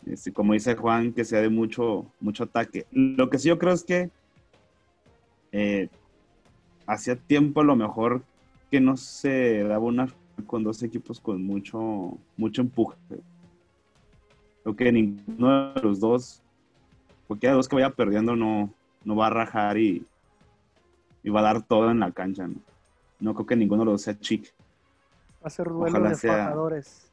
Este, 0.06 0.32
como 0.32 0.52
dice 0.52 0.74
Juan, 0.74 1.12
que 1.12 1.24
sea 1.24 1.40
de 1.40 1.48
mucho, 1.48 2.06
mucho 2.20 2.44
ataque. 2.44 2.86
Lo 2.90 3.30
que 3.30 3.38
sí 3.38 3.48
yo 3.48 3.58
creo 3.58 3.72
es 3.72 3.84
que 3.84 4.10
eh, 5.52 5.88
hacía 6.86 7.16
tiempo 7.16 7.60
a 7.60 7.64
lo 7.64 7.76
mejor 7.76 8.22
que 8.70 8.80
no 8.80 8.96
se 8.96 9.62
daba 9.64 9.84
una 9.84 10.08
con 10.46 10.64
dos 10.64 10.82
equipos 10.82 11.20
con 11.20 11.42
mucho, 11.44 12.16
mucho 12.36 12.62
empuje. 12.62 12.96
Creo 14.62 14.76
que 14.76 14.90
ninguno 14.92 15.72
de 15.74 15.82
los 15.82 16.00
dos, 16.00 16.42
cualquiera 17.28 17.52
de 17.52 17.58
los 17.58 17.68
que 17.68 17.76
vaya 17.76 17.90
perdiendo 17.90 18.34
no, 18.34 18.72
no 19.04 19.16
va 19.16 19.26
a 19.28 19.30
rajar 19.30 19.76
y, 19.78 20.04
y 21.22 21.30
va 21.30 21.40
a 21.40 21.44
dar 21.44 21.62
todo 21.62 21.90
en 21.90 22.00
la 22.00 22.10
cancha, 22.12 22.48
¿no? 22.48 22.54
No 23.20 23.34
creo 23.34 23.46
que 23.46 23.56
ninguno 23.56 23.84
de 23.84 23.92
los 23.92 24.02
sea 24.02 24.18
chic. 24.18 24.52
Va 25.44 25.46
a 25.46 25.50
ser 25.50 25.68
duelo 25.68 25.86
Ojalá 25.98 26.08
de 26.10 26.14
sea- 26.16 26.32
fajadores. 26.46 27.08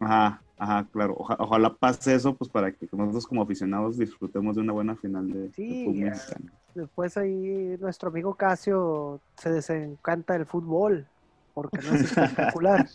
Ajá, 0.00 0.42
ajá, 0.58 0.86
claro. 0.92 1.14
Oja- 1.18 1.36
ojalá 1.38 1.74
pase 1.74 2.14
eso, 2.14 2.34
pues 2.34 2.50
para 2.50 2.72
que 2.72 2.88
nosotros 2.92 3.26
como 3.26 3.42
aficionados 3.42 3.98
disfrutemos 3.98 4.56
de 4.56 4.62
una 4.62 4.72
buena 4.72 4.96
final 4.96 5.28
de, 5.30 5.38
de 5.48 5.52
Sí, 5.52 5.84
fútbol 5.84 6.00
mexicano. 6.02 6.50
Después 6.74 7.16
ahí 7.16 7.76
nuestro 7.80 8.08
amigo 8.10 8.34
Casio 8.34 9.20
se 9.36 9.50
desencanta 9.52 10.32
del 10.34 10.46
fútbol, 10.46 11.06
porque 11.54 11.78
no 11.78 11.94
es 11.94 12.02
espectacular. 12.18 12.88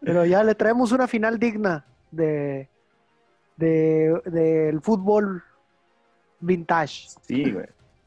Pero 0.00 0.24
ya 0.24 0.42
le 0.44 0.54
traemos 0.54 0.92
una 0.92 1.06
final 1.08 1.38
digna 1.38 1.84
de, 2.10 2.68
de 3.56 4.20
del 4.26 4.80
fútbol 4.80 5.42
vintage. 6.40 7.08
Sí, 7.22 7.50
güey. 7.52 7.66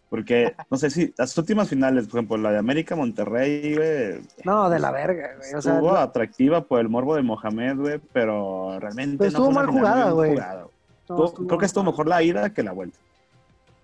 Porque, 0.09 0.55
no 0.69 0.77
sé 0.77 0.89
si 0.91 1.13
las 1.17 1.35
últimas 1.37 1.67
finales, 1.67 2.07
por 2.07 2.19
ejemplo, 2.19 2.37
la 2.37 2.51
de 2.51 2.59
América 2.59 2.95
Monterrey, 2.95 3.75
güey, 3.75 4.21
No, 4.43 4.69
de 4.69 4.79
la 4.79 4.91
verga, 4.91 5.35
güey. 5.37 5.53
O 5.55 5.61
sea, 5.61 5.73
estuvo 5.73 5.91
no- 5.91 5.97
atractiva 5.97 6.61
por 6.61 6.79
el 6.79 6.89
morbo 6.89 7.15
de 7.15 7.23
Mohamed, 7.23 7.75
güey, 7.77 7.99
pero 8.13 8.79
realmente 8.79 9.17
Pero 9.17 9.27
estuvo 9.29 9.47
no 9.47 9.53
fue 9.53 9.63
mal 9.63 9.71
jugada, 9.71 10.11
güey. 10.11 10.35
no, 10.35 10.69
Estuvo- 11.01 11.25
estuvo- 11.25 11.47
creo 11.47 11.59
que 11.59 11.65
estuvo 11.65 11.83
mejor 11.83 12.07
la 12.07 12.21
ida 12.23 12.53
que 12.53 12.63
la 12.63 12.71
vuelta. 12.71 12.97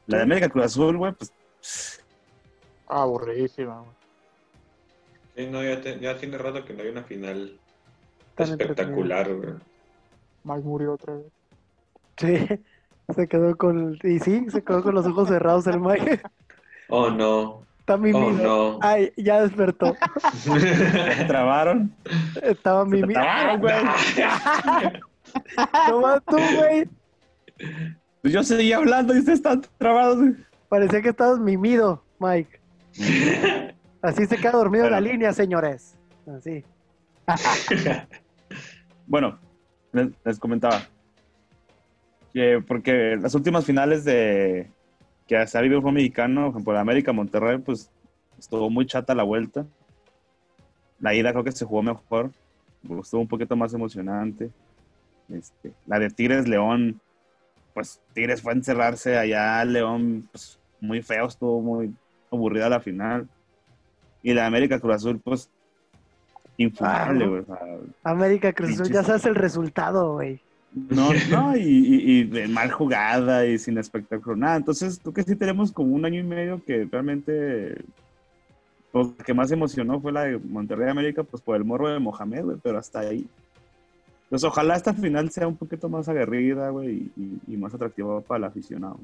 La 0.07 0.17
de. 0.17 0.23
América 0.23 0.49
Cruz 0.49 0.65
Azul, 0.65 0.97
güey, 0.97 1.11
pues 1.13 1.33
Aburridísima, 2.87 3.79
güey. 3.81 3.91
Sí, 5.35 5.47
no, 5.51 5.63
ya, 5.63 5.81
te- 5.81 5.99
ya 5.99 6.17
tiene 6.17 6.37
rato 6.37 6.63
que 6.65 6.73
no 6.73 6.83
hay 6.83 6.89
una 6.89 7.03
final 7.03 7.57
Tan 8.35 8.49
espectacular, 8.49 9.33
güey. 9.33 9.53
Mike 10.43 10.61
murió 10.61 10.93
otra 10.93 11.15
vez. 11.15 11.25
Sí, 12.17 12.47
se 13.13 13.27
quedó 13.27 13.55
con. 13.57 13.97
Y 14.03 14.19
sí, 14.19 14.45
se 14.49 14.63
quedó 14.63 14.83
con 14.83 14.95
los 14.95 15.05
ojos 15.05 15.27
cerrados 15.29 15.67
el 15.67 15.79
Mike. 15.79 16.21
Oh, 16.89 17.09
no. 17.09 17.61
Está 17.79 17.95
Oh, 17.95 17.97
mimido. 17.97 18.31
no. 18.31 18.79
Ay, 18.81 19.11
ya 19.17 19.41
despertó. 19.41 19.95
se 20.43 21.25
trabaron. 21.25 21.93
Estaba 22.41 22.85
mimido. 22.85 23.19
trabaron, 23.19 23.59
güey. 23.61 23.75
Nomás 25.89 26.21
tú, 26.27 26.37
güey. 26.57 26.87
Pues 28.21 28.33
yo 28.33 28.43
seguía 28.43 28.77
hablando 28.77 29.15
y 29.15 29.19
ustedes 29.19 29.39
están 29.39 29.61
trabados. 29.77 30.17
güey. 30.17 30.35
Parecía 30.69 31.01
que 31.01 31.09
estabas 31.09 31.39
mimido, 31.39 32.03
Mike. 32.19 32.59
Así 34.01 34.25
se 34.25 34.37
queda 34.37 34.51
dormido 34.53 34.85
en 34.85 34.91
la 34.91 35.01
línea, 35.01 35.33
señores. 35.33 35.95
Así. 36.37 36.63
Bueno, 39.05 39.37
les, 39.91 40.09
les 40.23 40.39
comentaba. 40.39 40.81
Que 42.33 42.63
porque 42.65 43.17
las 43.19 43.35
últimas 43.35 43.65
finales 43.65 44.05
de 44.05 44.69
que 45.27 45.45
se 45.47 45.57
ha 45.57 45.61
vivido 45.61 45.81
fútbol 45.81 45.95
mexicano, 45.95 46.43
por 46.45 46.51
ejemplo, 46.51 46.79
América 46.79 47.11
Monterrey, 47.13 47.57
pues 47.59 47.89
estuvo 48.37 48.69
muy 48.69 48.85
chata 48.85 49.15
la 49.15 49.23
vuelta. 49.23 49.65
La 50.99 51.13
ida 51.13 51.31
creo 51.31 51.43
que 51.43 51.51
se 51.51 51.65
jugó 51.65 51.81
mejor, 51.83 52.31
estuvo 53.01 53.21
un 53.21 53.27
poquito 53.27 53.55
más 53.55 53.73
emocionante. 53.73 54.49
Este, 55.29 55.73
la 55.87 55.99
de 55.99 56.09
Tigres 56.09 56.47
León, 56.47 56.99
pues 57.73 58.01
Tigres 58.13 58.41
fue 58.41 58.53
a 58.53 58.55
encerrarse 58.55 59.17
allá, 59.17 59.63
León, 59.65 60.27
pues 60.31 60.59
muy 60.79 61.01
feo, 61.01 61.27
estuvo 61.27 61.61
muy 61.61 61.93
aburrida 62.31 62.69
la 62.69 62.79
final. 62.79 63.27
Y 64.23 64.33
la 64.33 64.45
América 64.45 64.79
Cruz 64.79 64.95
Azul, 64.95 65.19
pues, 65.23 65.49
infumable, 66.57 67.25
Ah, 67.25 67.55
güey. 67.65 67.79
América 68.03 68.53
Cruz 68.53 68.71
Azul, 68.71 68.91
ya 68.93 69.03
sabes 69.03 69.25
el 69.25 69.35
resultado, 69.35 70.13
güey. 70.13 70.39
No, 70.73 71.09
no, 71.29 71.55
y, 71.57 71.61
y- 71.61 72.11
y 72.19 72.23
de 72.23 72.47
mal 72.47 72.71
jugada 72.71 73.45
y 73.45 73.57
sin 73.57 73.77
espectáculo, 73.77 74.35
nada. 74.35 74.55
Entonces, 74.57 74.99
creo 75.01 75.13
que 75.13 75.23
sí 75.23 75.35
tenemos 75.35 75.71
como 75.71 75.93
un 75.95 76.05
año 76.05 76.19
y 76.19 76.23
medio 76.23 76.63
que 76.63 76.87
realmente 76.91 77.75
lo 78.93 79.15
que 79.17 79.33
más 79.33 79.51
emocionó 79.51 79.99
fue 80.01 80.11
la 80.11 80.23
de 80.25 80.37
Monterrey 80.37 80.89
América, 80.89 81.23
pues 81.23 81.41
por 81.41 81.55
el 81.55 81.63
morro 81.65 81.89
de 81.89 81.99
Mohamed, 81.99 82.43
güey, 82.43 82.57
pero 82.61 82.77
hasta 82.77 82.99
ahí. 82.99 83.25
Pues 84.29 84.43
ojalá 84.45 84.75
esta 84.75 84.93
final 84.93 85.29
sea 85.29 85.47
un 85.47 85.57
poquito 85.57 85.89
más 85.89 86.07
aguerrida, 86.07 86.69
güey, 86.69 87.11
y, 87.17 87.37
y 87.47 87.57
más 87.57 87.73
atractiva 87.73 88.21
para 88.21 88.37
el 88.39 88.43
aficionado. 88.45 88.97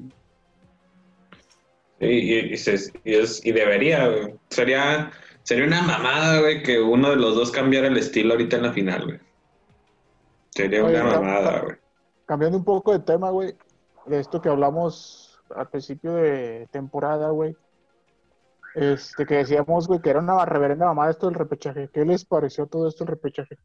Sí, 2.00 2.06
y, 2.06 2.38
y 2.52 2.56
se- 2.56 2.92
y 3.04 3.14
es- 3.14 3.44
y 3.44 3.52
debería, 3.52 4.06
güey. 4.08 4.34
Sería, 4.48 5.10
sería 5.42 5.66
una 5.66 5.82
mamada, 5.82 6.40
güey, 6.40 6.62
que 6.62 6.80
uno 6.80 7.10
de 7.10 7.16
los 7.16 7.34
dos 7.34 7.50
cambiara 7.50 7.88
el 7.88 7.96
estilo 7.96 8.32
ahorita 8.34 8.56
en 8.56 8.62
la 8.62 8.72
final, 8.72 9.04
güey. 9.04 9.18
Sería 10.58 10.84
Oye, 10.84 11.00
una 11.00 11.20
mamada, 11.20 11.60
güey. 11.60 11.76
Cambiando 12.26 12.58
un 12.58 12.64
poco 12.64 12.90
de 12.90 12.98
tema, 12.98 13.30
güey, 13.30 13.54
de 14.06 14.18
esto 14.18 14.42
que 14.42 14.48
hablamos 14.48 15.38
al 15.54 15.68
principio 15.68 16.14
de 16.14 16.66
temporada, 16.72 17.30
güey. 17.30 17.56
Este, 18.74 19.24
que 19.24 19.36
decíamos, 19.36 19.86
güey, 19.86 20.00
que 20.00 20.10
era 20.10 20.18
una 20.18 20.44
reverenda 20.44 20.86
mamada 20.86 21.12
esto 21.12 21.26
del 21.26 21.36
repechaje. 21.36 21.88
¿Qué 21.94 22.04
les 22.04 22.24
pareció 22.24 22.66
todo 22.66 22.88
esto 22.88 23.04
del 23.04 23.14
repechaje? 23.14 23.56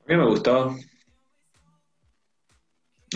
A 0.00 0.08
mí 0.08 0.16
me 0.16 0.26
gustó. 0.26 0.74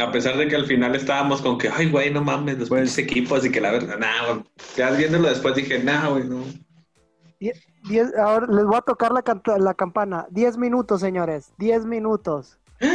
A 0.01 0.13
pesar 0.13 0.37
de 0.37 0.47
que 0.47 0.55
al 0.55 0.67
final 0.67 0.95
estábamos 0.95 1.43
con 1.43 1.59
que, 1.59 1.69
ay, 1.69 1.91
güey, 1.91 2.13
no 2.13 2.23
mames, 2.23 2.57
los 2.57 2.69
Pues- 2.69 2.83
pinches 2.83 2.99
equipos 2.99 3.45
y 3.45 3.51
que 3.51 3.61
la 3.61 3.73
verdad, 3.73 3.99
nah, 3.99 4.33
güey. 4.33 4.45
Ya 4.77 4.93
viéndolo 4.93 5.29
después 5.29 5.57
dije, 5.57 5.83
nah, 5.83 6.09
güey, 6.11 6.23
no. 6.23 6.45
Die- 7.41 7.53
diez- 7.89 8.15
ahora 8.19 8.47
les 8.47 8.65
voy 8.65 8.77
a 8.77 8.81
tocar 8.83 9.13
la, 9.13 9.23
la 9.59 9.75
campana. 9.75 10.27
Diez 10.31 10.57
minutos, 10.57 11.01
señores. 11.01 11.53
Diez 11.59 11.85
minutos. 11.85 12.59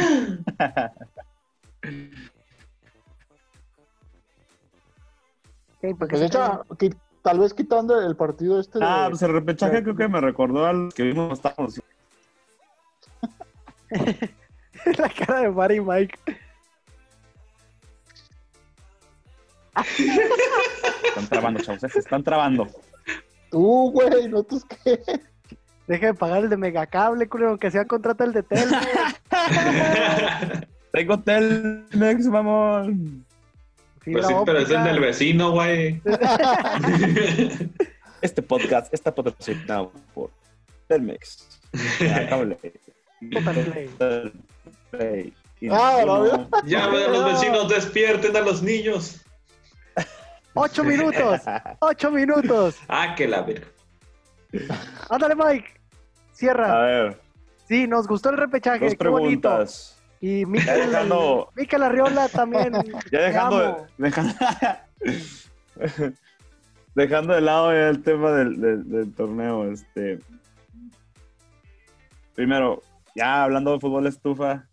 Ok, 5.84 5.98
porque 5.98 6.10
Pues 6.10 6.20
de 6.20 6.26
hecho, 6.26 6.64
tal 7.22 7.38
vez 7.40 7.54
quitando 7.54 8.00
el 8.00 8.14
partido 8.16 8.60
este 8.60 8.78
de... 8.78 8.84
Ah, 8.84 9.06
pues 9.10 9.22
el 9.22 9.32
repechaje 9.32 9.76
de- 9.76 9.82
creo 9.82 9.96
que 9.96 10.08
me 10.08 10.20
recordó 10.20 10.64
al 10.66 10.92
que 10.94 11.02
vimos, 11.02 11.32
estábamos 11.32 11.80
la 14.98 15.08
cara 15.10 15.40
de 15.40 15.50
Mari 15.50 15.80
Mike. 15.80 16.18
Están 21.04 21.26
trabando, 21.28 21.60
chavos, 21.60 21.82
eh, 21.84 21.88
se 21.88 21.98
están 21.98 22.22
trabando. 22.22 22.68
Tú, 23.52 23.90
güey, 23.92 24.28
no 24.28 24.42
tus 24.42 24.64
qué. 24.64 25.00
Deje 25.86 26.06
de 26.06 26.14
pagar 26.14 26.42
el 26.44 26.50
de 26.50 26.56
Megacable, 26.56 27.28
culero, 27.28 27.50
aunque 27.50 27.70
sea 27.70 27.84
contrata 27.84 28.24
el 28.24 28.32
de 28.32 28.42
Tel. 28.42 28.68
Tengo 30.92 31.20
Telmex, 31.20 32.26
mamón. 32.26 33.24
Pues 34.04 34.26
sí, 34.26 34.34
pero 34.44 34.58
es 34.58 34.70
el 34.70 34.82
del 34.84 35.00
vecino, 35.00 35.52
güey. 35.52 36.00
Este 38.22 38.40
podcast 38.40 38.92
está 38.94 39.14
patrocinado 39.14 39.92
por 40.14 40.30
Telmex. 40.88 41.48
Ah, 42.10 42.26
cable. 42.28 42.56
Telplay. 43.98 45.32
Y 45.60 45.68
Ah, 45.70 46.02
no- 46.04 46.24
¿no? 46.24 46.48
ya 46.66 46.84
a 46.84 46.88
los 46.88 47.24
vecinos, 47.24 47.68
despierten 47.68 48.36
a 48.36 48.40
los 48.40 48.62
niños. 48.62 49.22
Ocho 50.54 50.84
minutos. 50.84 51.40
Ocho 51.80 52.10
minutos. 52.10 52.76
Ah, 52.88 53.14
que 53.16 53.26
la 53.26 53.42
verga. 53.42 53.66
Ándale, 55.08 55.34
Mike. 55.34 55.68
A 55.68 56.34
Cierra. 56.34 56.82
ver, 56.82 57.20
Sí, 57.68 57.86
nos 57.86 58.06
gustó 58.06 58.30
el 58.30 58.36
repechaje. 58.36 58.84
dos 58.84 58.94
Qué 58.96 59.08
bonito. 59.08 59.48
preguntas. 59.48 59.98
Y 60.20 60.44
Mikel, 60.46 60.90
dejando- 60.90 61.50
Arriola 61.82 62.28
también. 62.28 62.72
Ya 63.10 63.20
dejando, 63.22 63.86
dejando, 63.98 64.34
dejando 66.94 67.34
de 67.34 67.40
lado 67.40 67.72
ya 67.72 67.88
el 67.88 68.02
tema 68.02 68.30
del, 68.32 68.60
del- 68.60 68.88
del 68.90 69.14
torneo, 69.14 69.70
este. 69.70 70.18
Primero, 72.34 72.82
ya 73.14 73.42
hablando 73.44 73.72
de 73.72 73.80
fútbol 73.80 74.06
estufa, 74.06 74.68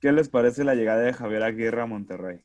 ¿qué 0.00 0.12
les 0.12 0.28
parece 0.28 0.64
la 0.64 0.74
llegada 0.74 1.00
de 1.00 1.12
Javier 1.12 1.42
Aguirre 1.42 1.82
a 1.82 1.86
Monterrey? 1.86 2.40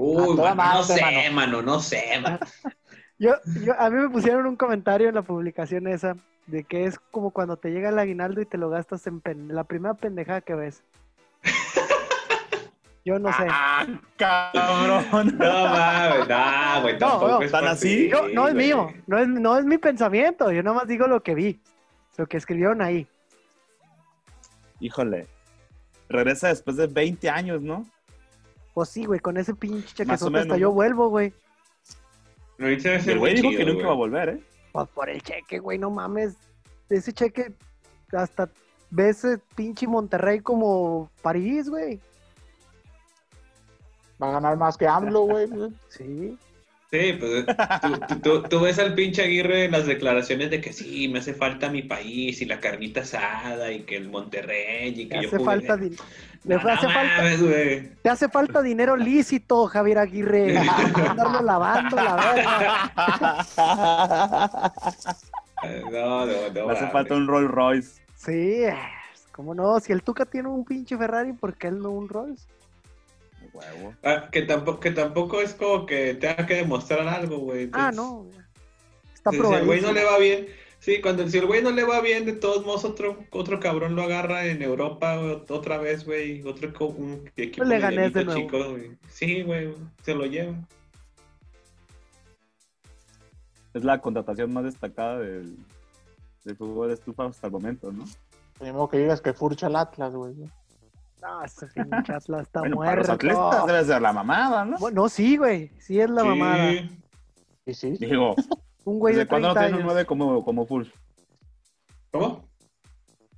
Uy, 0.00 0.36
no 0.36 0.82
sé, 0.82 1.00
mano. 1.00 1.32
mano, 1.32 1.62
no 1.62 1.80
sé, 1.80 2.18
mano. 2.22 2.38
Yo, 3.18 3.34
yo, 3.62 3.78
a 3.78 3.90
mí 3.90 3.98
me 3.98 4.08
pusieron 4.08 4.46
un 4.46 4.56
comentario 4.56 5.10
en 5.10 5.14
la 5.14 5.20
publicación 5.20 5.86
esa 5.86 6.16
de 6.46 6.64
que 6.64 6.86
es 6.86 6.98
como 7.10 7.32
cuando 7.32 7.58
te 7.58 7.68
llega 7.70 7.90
el 7.90 7.98
aguinaldo 7.98 8.40
y 8.40 8.46
te 8.46 8.56
lo 8.56 8.70
gastas 8.70 9.06
en 9.06 9.20
pen- 9.20 9.54
la 9.54 9.64
primera 9.64 9.92
pendejada 9.92 10.40
que 10.40 10.54
ves. 10.54 10.82
Yo 13.04 13.18
no 13.18 13.30
sé. 13.34 13.46
¡Ah, 13.50 13.86
cabrón! 14.16 15.04
No 15.38 15.64
mames, 15.66 16.28
no, 16.28 16.80
güey, 16.82 16.94
No, 16.94 16.98
tampoco 16.98 17.28
no, 17.28 17.42
es 17.42 17.50
¿tan 17.52 17.60
por 17.60 17.68
así? 17.68 17.96
ti, 18.04 18.08
Yo, 18.10 18.28
no 18.30 18.48
es 18.48 18.54
mío, 18.54 18.90
no 19.06 19.18
es, 19.18 19.28
no 19.28 19.58
es 19.58 19.64
mi 19.66 19.76
pensamiento, 19.76 20.50
yo 20.50 20.62
nada 20.62 20.76
más 20.76 20.86
digo 20.88 21.06
lo 21.06 21.22
que 21.22 21.34
vi, 21.34 21.60
lo 22.16 22.26
que 22.26 22.38
escribieron 22.38 22.80
ahí. 22.80 23.06
Híjole. 24.80 25.26
Regresa 26.08 26.48
después 26.48 26.76
de 26.76 26.86
20 26.86 27.28
años, 27.28 27.60
¿no? 27.60 27.84
Pues 28.80 28.88
sí, 28.88 29.04
güey, 29.04 29.20
con 29.20 29.36
ese 29.36 29.54
pinche 29.54 29.94
chequezote 29.94 30.38
hasta 30.38 30.56
yo 30.56 30.68
¿no? 30.68 30.72
vuelvo, 30.72 31.10
güey. 31.10 31.34
Ser 32.56 33.10
el 33.10 33.18
güey 33.18 33.34
dijo 33.34 33.50
que 33.50 33.66
nunca 33.66 33.74
güey. 33.74 33.84
va 33.84 33.92
a 33.92 33.94
volver, 33.94 34.28
¿eh? 34.30 34.42
Pues 34.72 34.88
por 34.88 35.10
el 35.10 35.20
cheque, 35.20 35.58
güey, 35.58 35.76
no 35.76 35.90
mames. 35.90 36.38
Ese 36.88 37.12
cheque 37.12 37.52
hasta 38.10 38.48
ves 38.88 39.26
pinche 39.54 39.86
Monterrey 39.86 40.40
como 40.40 41.10
París, 41.20 41.68
güey. 41.68 42.00
Va 44.22 44.30
a 44.30 44.32
ganar 44.32 44.56
más 44.56 44.78
que 44.78 44.88
AMLO, 44.88 45.24
güey. 45.24 45.46
Sí. 45.90 46.38
Sí, 46.92 47.12
pues 47.20 47.46
tú, 47.82 48.00
tú- 48.08 48.20
tú- 48.20 48.42
tú 48.48 48.60
ves 48.62 48.78
al 48.80 48.94
pinche 48.94 49.22
Aguirre 49.22 49.66
en 49.66 49.70
las 49.70 49.86
declaraciones 49.86 50.50
de 50.50 50.60
que 50.60 50.72
sí, 50.72 51.06
me 51.08 51.20
hace 51.20 51.34
falta 51.34 51.68
mi 51.70 51.82
país 51.82 52.42
y 52.42 52.46
la 52.46 52.58
carnita 52.58 53.02
asada 53.02 53.70
y 53.70 53.82
que 53.82 53.96
el 53.96 54.08
Monterrey 54.08 54.88
y 55.00 55.06
que 55.08 55.16
Le 55.18 55.22
yo 55.22 55.28
hace 55.28 55.36
jugué- 55.38 55.44
falta, 55.44 55.76
di- 55.76 55.96
le 56.44 56.54
No, 56.56 56.60
hace 56.68 56.88
falta, 56.88 57.22
te 58.02 58.08
hace 58.10 58.28
falta 58.28 58.60
dinero 58.62 58.96
lícito, 58.96 59.66
Javier 59.66 59.98
Aguirre. 59.98 60.58
Andarlo 61.08 61.42
lavando, 61.42 61.94
la 61.96 62.16
verga. 62.16 63.42
No, 65.92 66.26
no, 66.26 66.26
no. 66.26 66.26
Le 66.66 66.72
hace 66.72 66.80
mames. 66.80 66.92
falta 66.92 67.14
un 67.14 67.26
Rolls 67.28 67.50
Royce. 67.50 68.00
Sí, 68.16 68.62
cómo 69.32 69.54
no, 69.54 69.78
si 69.78 69.92
el 69.92 70.02
Tuca 70.02 70.24
tiene 70.24 70.48
un 70.48 70.64
pinche 70.64 70.96
Ferrari, 70.98 71.32
¿por 71.34 71.54
qué 71.54 71.68
él 71.68 71.80
no 71.80 71.90
un 71.90 72.08
Rolls? 72.08 72.46
Huevo. 73.52 73.94
Ah, 74.02 74.28
que, 74.30 74.42
tampoco, 74.42 74.80
que 74.80 74.90
tampoco 74.90 75.40
es 75.40 75.54
como 75.54 75.86
que 75.86 76.14
tenga 76.14 76.46
que 76.46 76.54
demostrar 76.54 77.06
algo, 77.08 77.38
güey. 77.38 77.70
Ah, 77.72 77.90
Entonces, 77.92 77.96
no. 77.96 78.26
Está 79.14 79.30
Si 79.30 79.36
el 79.36 79.66
güey 79.66 79.80
no 79.80 79.92
le 79.92 80.04
va 80.04 80.18
bien, 80.18 80.46
sí, 80.78 81.00
cuando 81.00 81.28
si 81.28 81.38
el 81.38 81.46
güey 81.46 81.62
no 81.62 81.70
le 81.70 81.84
va 81.84 82.00
bien, 82.00 82.24
de 82.24 82.32
todos 82.32 82.64
modos 82.64 82.84
otro, 82.84 83.18
otro 83.30 83.60
cabrón 83.60 83.96
lo 83.96 84.02
agarra 84.02 84.46
en 84.46 84.62
Europa 84.62 85.16
güey, 85.16 85.42
otra 85.48 85.78
vez, 85.78 86.04
güey. 86.04 86.42
Otro 86.42 86.72
un 86.88 87.30
equipo 87.36 87.64
Le 87.64 87.78
gané 87.78 88.10
de 88.10 88.24
nuevo. 88.24 88.40
chico, 88.40 88.70
güey. 88.70 88.98
Sí, 89.08 89.42
güey, 89.42 89.74
se 90.02 90.14
lo 90.14 90.24
lleva. 90.26 90.54
Es 93.74 93.84
la 93.84 94.00
contratación 94.00 94.52
más 94.52 94.64
destacada 94.64 95.18
del, 95.20 95.56
del 96.44 96.56
fútbol 96.56 96.88
de 96.88 96.94
estufa 96.94 97.26
hasta 97.26 97.46
el 97.46 97.52
momento, 97.52 97.92
¿no? 97.92 98.04
Tenemos 98.58 98.90
que 98.90 98.98
digas 98.98 99.20
que 99.20 99.32
furcha 99.32 99.68
el 99.68 99.76
Atlas, 99.76 100.14
güey. 100.14 100.34
No, 100.34 100.50
ese 101.44 101.66
pinche 101.68 102.12
Atlas 102.12 102.42
está 102.42 102.60
Bueno, 102.60 102.76
para 102.78 102.96
los 102.96 103.06
muerto. 103.08 103.12
atletas 103.12 103.66
debe 103.66 103.84
ser 103.84 104.02
la 104.02 104.12
mamada, 104.12 104.64
¿no? 104.64 104.78
Bueno, 104.78 105.02
no, 105.02 105.08
sí, 105.08 105.36
güey. 105.36 105.70
Sí 105.78 106.00
es 106.00 106.08
la 106.10 106.22
Sí. 106.22 106.28
mamada. 106.28 106.72
Y 107.66 107.74
sí. 107.74 107.90
Digo, 107.98 108.34
Un 108.84 108.98
güey 108.98 109.14
¿desde 109.14 109.24
de 109.24 109.28
cuándo 109.28 109.48
no 109.48 109.54
30 109.54 109.60
tienen 109.68 109.74
un 109.74 109.80
años. 109.90 109.92
9 109.94 110.06
como, 110.06 110.44
como 110.44 110.66
full? 110.66 110.84
¿Cómo? 112.10 112.48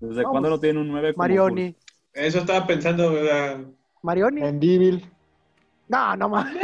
¿Desde 0.00 0.22
No, 0.22 0.30
cuándo 0.30 0.48
pues, 0.48 0.56
no 0.56 0.60
tienen 0.60 0.82
un 0.82 0.88
9 0.88 1.14
como 1.14 1.22
Marioni. 1.24 1.76
Eso 2.12 2.38
estaba 2.38 2.66
pensando, 2.66 3.12
¿verdad? 3.12 3.60
Marioni. 4.02 4.40
Mendívil. 4.40 5.08
No, 5.88 6.16
no 6.16 6.28
mames. 6.28 6.62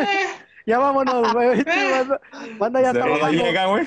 Ya 0.69 0.79
vámonos, 0.79 1.33
güey. 1.33 1.65
Banda, 1.65 2.21
banda 2.59 2.81
ya 2.83 2.91
está 2.91 3.05
¿De 3.05 3.09
dónde 3.09 3.21
bajando. 3.23 3.43
llega, 3.45 3.67
güey? 3.67 3.87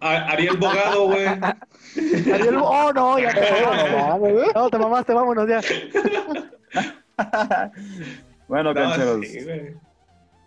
Ariel 0.00 0.56
Bogado, 0.56 1.06
güey. 1.08 1.26
Ariel- 1.26 2.62
Oh, 2.64 2.90
no, 2.94 3.18
ya 3.18 3.34
te 3.34 4.52
No 4.54 4.70
te 4.70 4.78
mamaste, 4.78 5.12
vámonos 5.12 5.46
ya. 5.46 5.60
bueno, 8.48 8.72
No, 8.72 8.80
cancheros, 8.80 9.26
sí, 9.26 9.38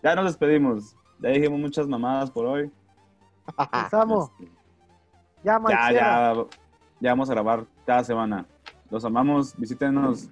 ya 0.03 0.15
nos 0.15 0.25
despedimos. 0.25 0.95
Ya 1.19 1.29
dijimos 1.29 1.59
muchas 1.59 1.87
mamadas 1.87 2.31
por 2.31 2.45
hoy. 2.47 2.71
Empezamos. 3.57 4.31
Este, 4.39 4.51
Ya, 5.43 5.59
ya, 5.69 5.91
ya, 5.91 6.33
ya 6.99 7.09
vamos 7.11 7.29
a 7.29 7.33
grabar 7.33 7.63
cada 7.85 8.03
semana. 8.03 8.45
Los 8.89 9.05
amamos, 9.05 9.55
visítenos 9.57 10.29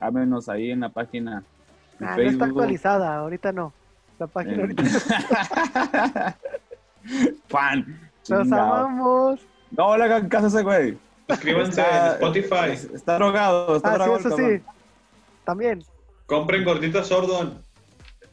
háblenos 0.00 0.48
ahí 0.48 0.70
en 0.70 0.80
la 0.80 0.88
página 0.88 1.42
de 1.98 2.06
Ah, 2.06 2.08
no 2.08 2.08
está 2.08 2.14
Facebook. 2.16 2.48
actualizada, 2.48 3.16
ahorita 3.16 3.52
no. 3.52 3.72
La 4.18 4.26
página 4.26 4.56
Eh, 4.56 4.60
ahorita. 4.60 4.82
Fan. 7.48 8.00
Los 8.28 8.52
amamos. 8.52 9.40
No 9.70 9.96
le 9.96 10.04
hagan 10.04 10.28
caso 10.28 10.46
a 10.46 10.48
ese 10.48 10.62
güey. 10.62 10.98
Suscríbanse 11.28 11.80
en 11.82 12.06
Spotify. 12.12 12.70
es- 12.72 12.84
Está 12.84 13.14
drogado, 13.16 13.76
está 13.76 13.88
Ah, 13.88 13.92
sí, 13.92 13.98
drogado. 13.98 14.18
eso 14.18 14.36
el 14.38 14.58
sí. 14.60 14.64
También. 15.44 15.84
Compren 16.26 16.64
gorditas 16.64 17.06
Sordon. 17.08 17.60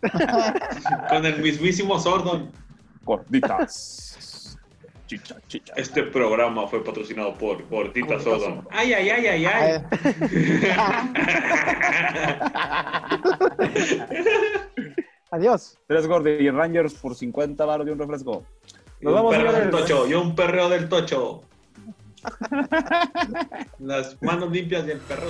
Con 1.10 1.26
el 1.26 1.42
mismísimo 1.42 2.00
Sordon. 2.00 2.52
Gorditas. 3.04 4.58
Chicha, 5.08 5.36
chicha. 5.48 5.74
Este 5.76 6.04
programa 6.04 6.66
fue 6.68 6.84
patrocinado 6.84 7.36
por 7.36 7.68
Gorditas 7.68 8.24
Sordon. 8.24 8.66
Ay, 8.72 8.94
ay, 8.94 9.10
ay, 9.10 9.28
ay, 9.28 9.46
ay. 9.46 9.84
Adiós. 15.34 15.80
Tres 15.88 16.06
Gordi 16.06 16.48
Rangers 16.52 16.94
por 16.94 17.16
50 17.16 17.66
baros 17.66 17.88
de 17.88 17.92
un 17.92 17.98
refresco. 17.98 18.46
Y 19.02 19.06
Nos 19.06 19.14
un 19.14 19.16
vamos, 19.16 19.36
perreo 19.36 19.52
del 19.52 19.70
tocho. 19.72 20.08
Y 20.08 20.14
un 20.14 20.36
perreo 20.36 20.70
del 20.70 20.88
tocho. 20.88 21.42
Las 23.80 24.22
manos 24.22 24.52
limpias 24.52 24.86
y 24.86 24.92
el 24.92 25.00
perro. 25.00 25.26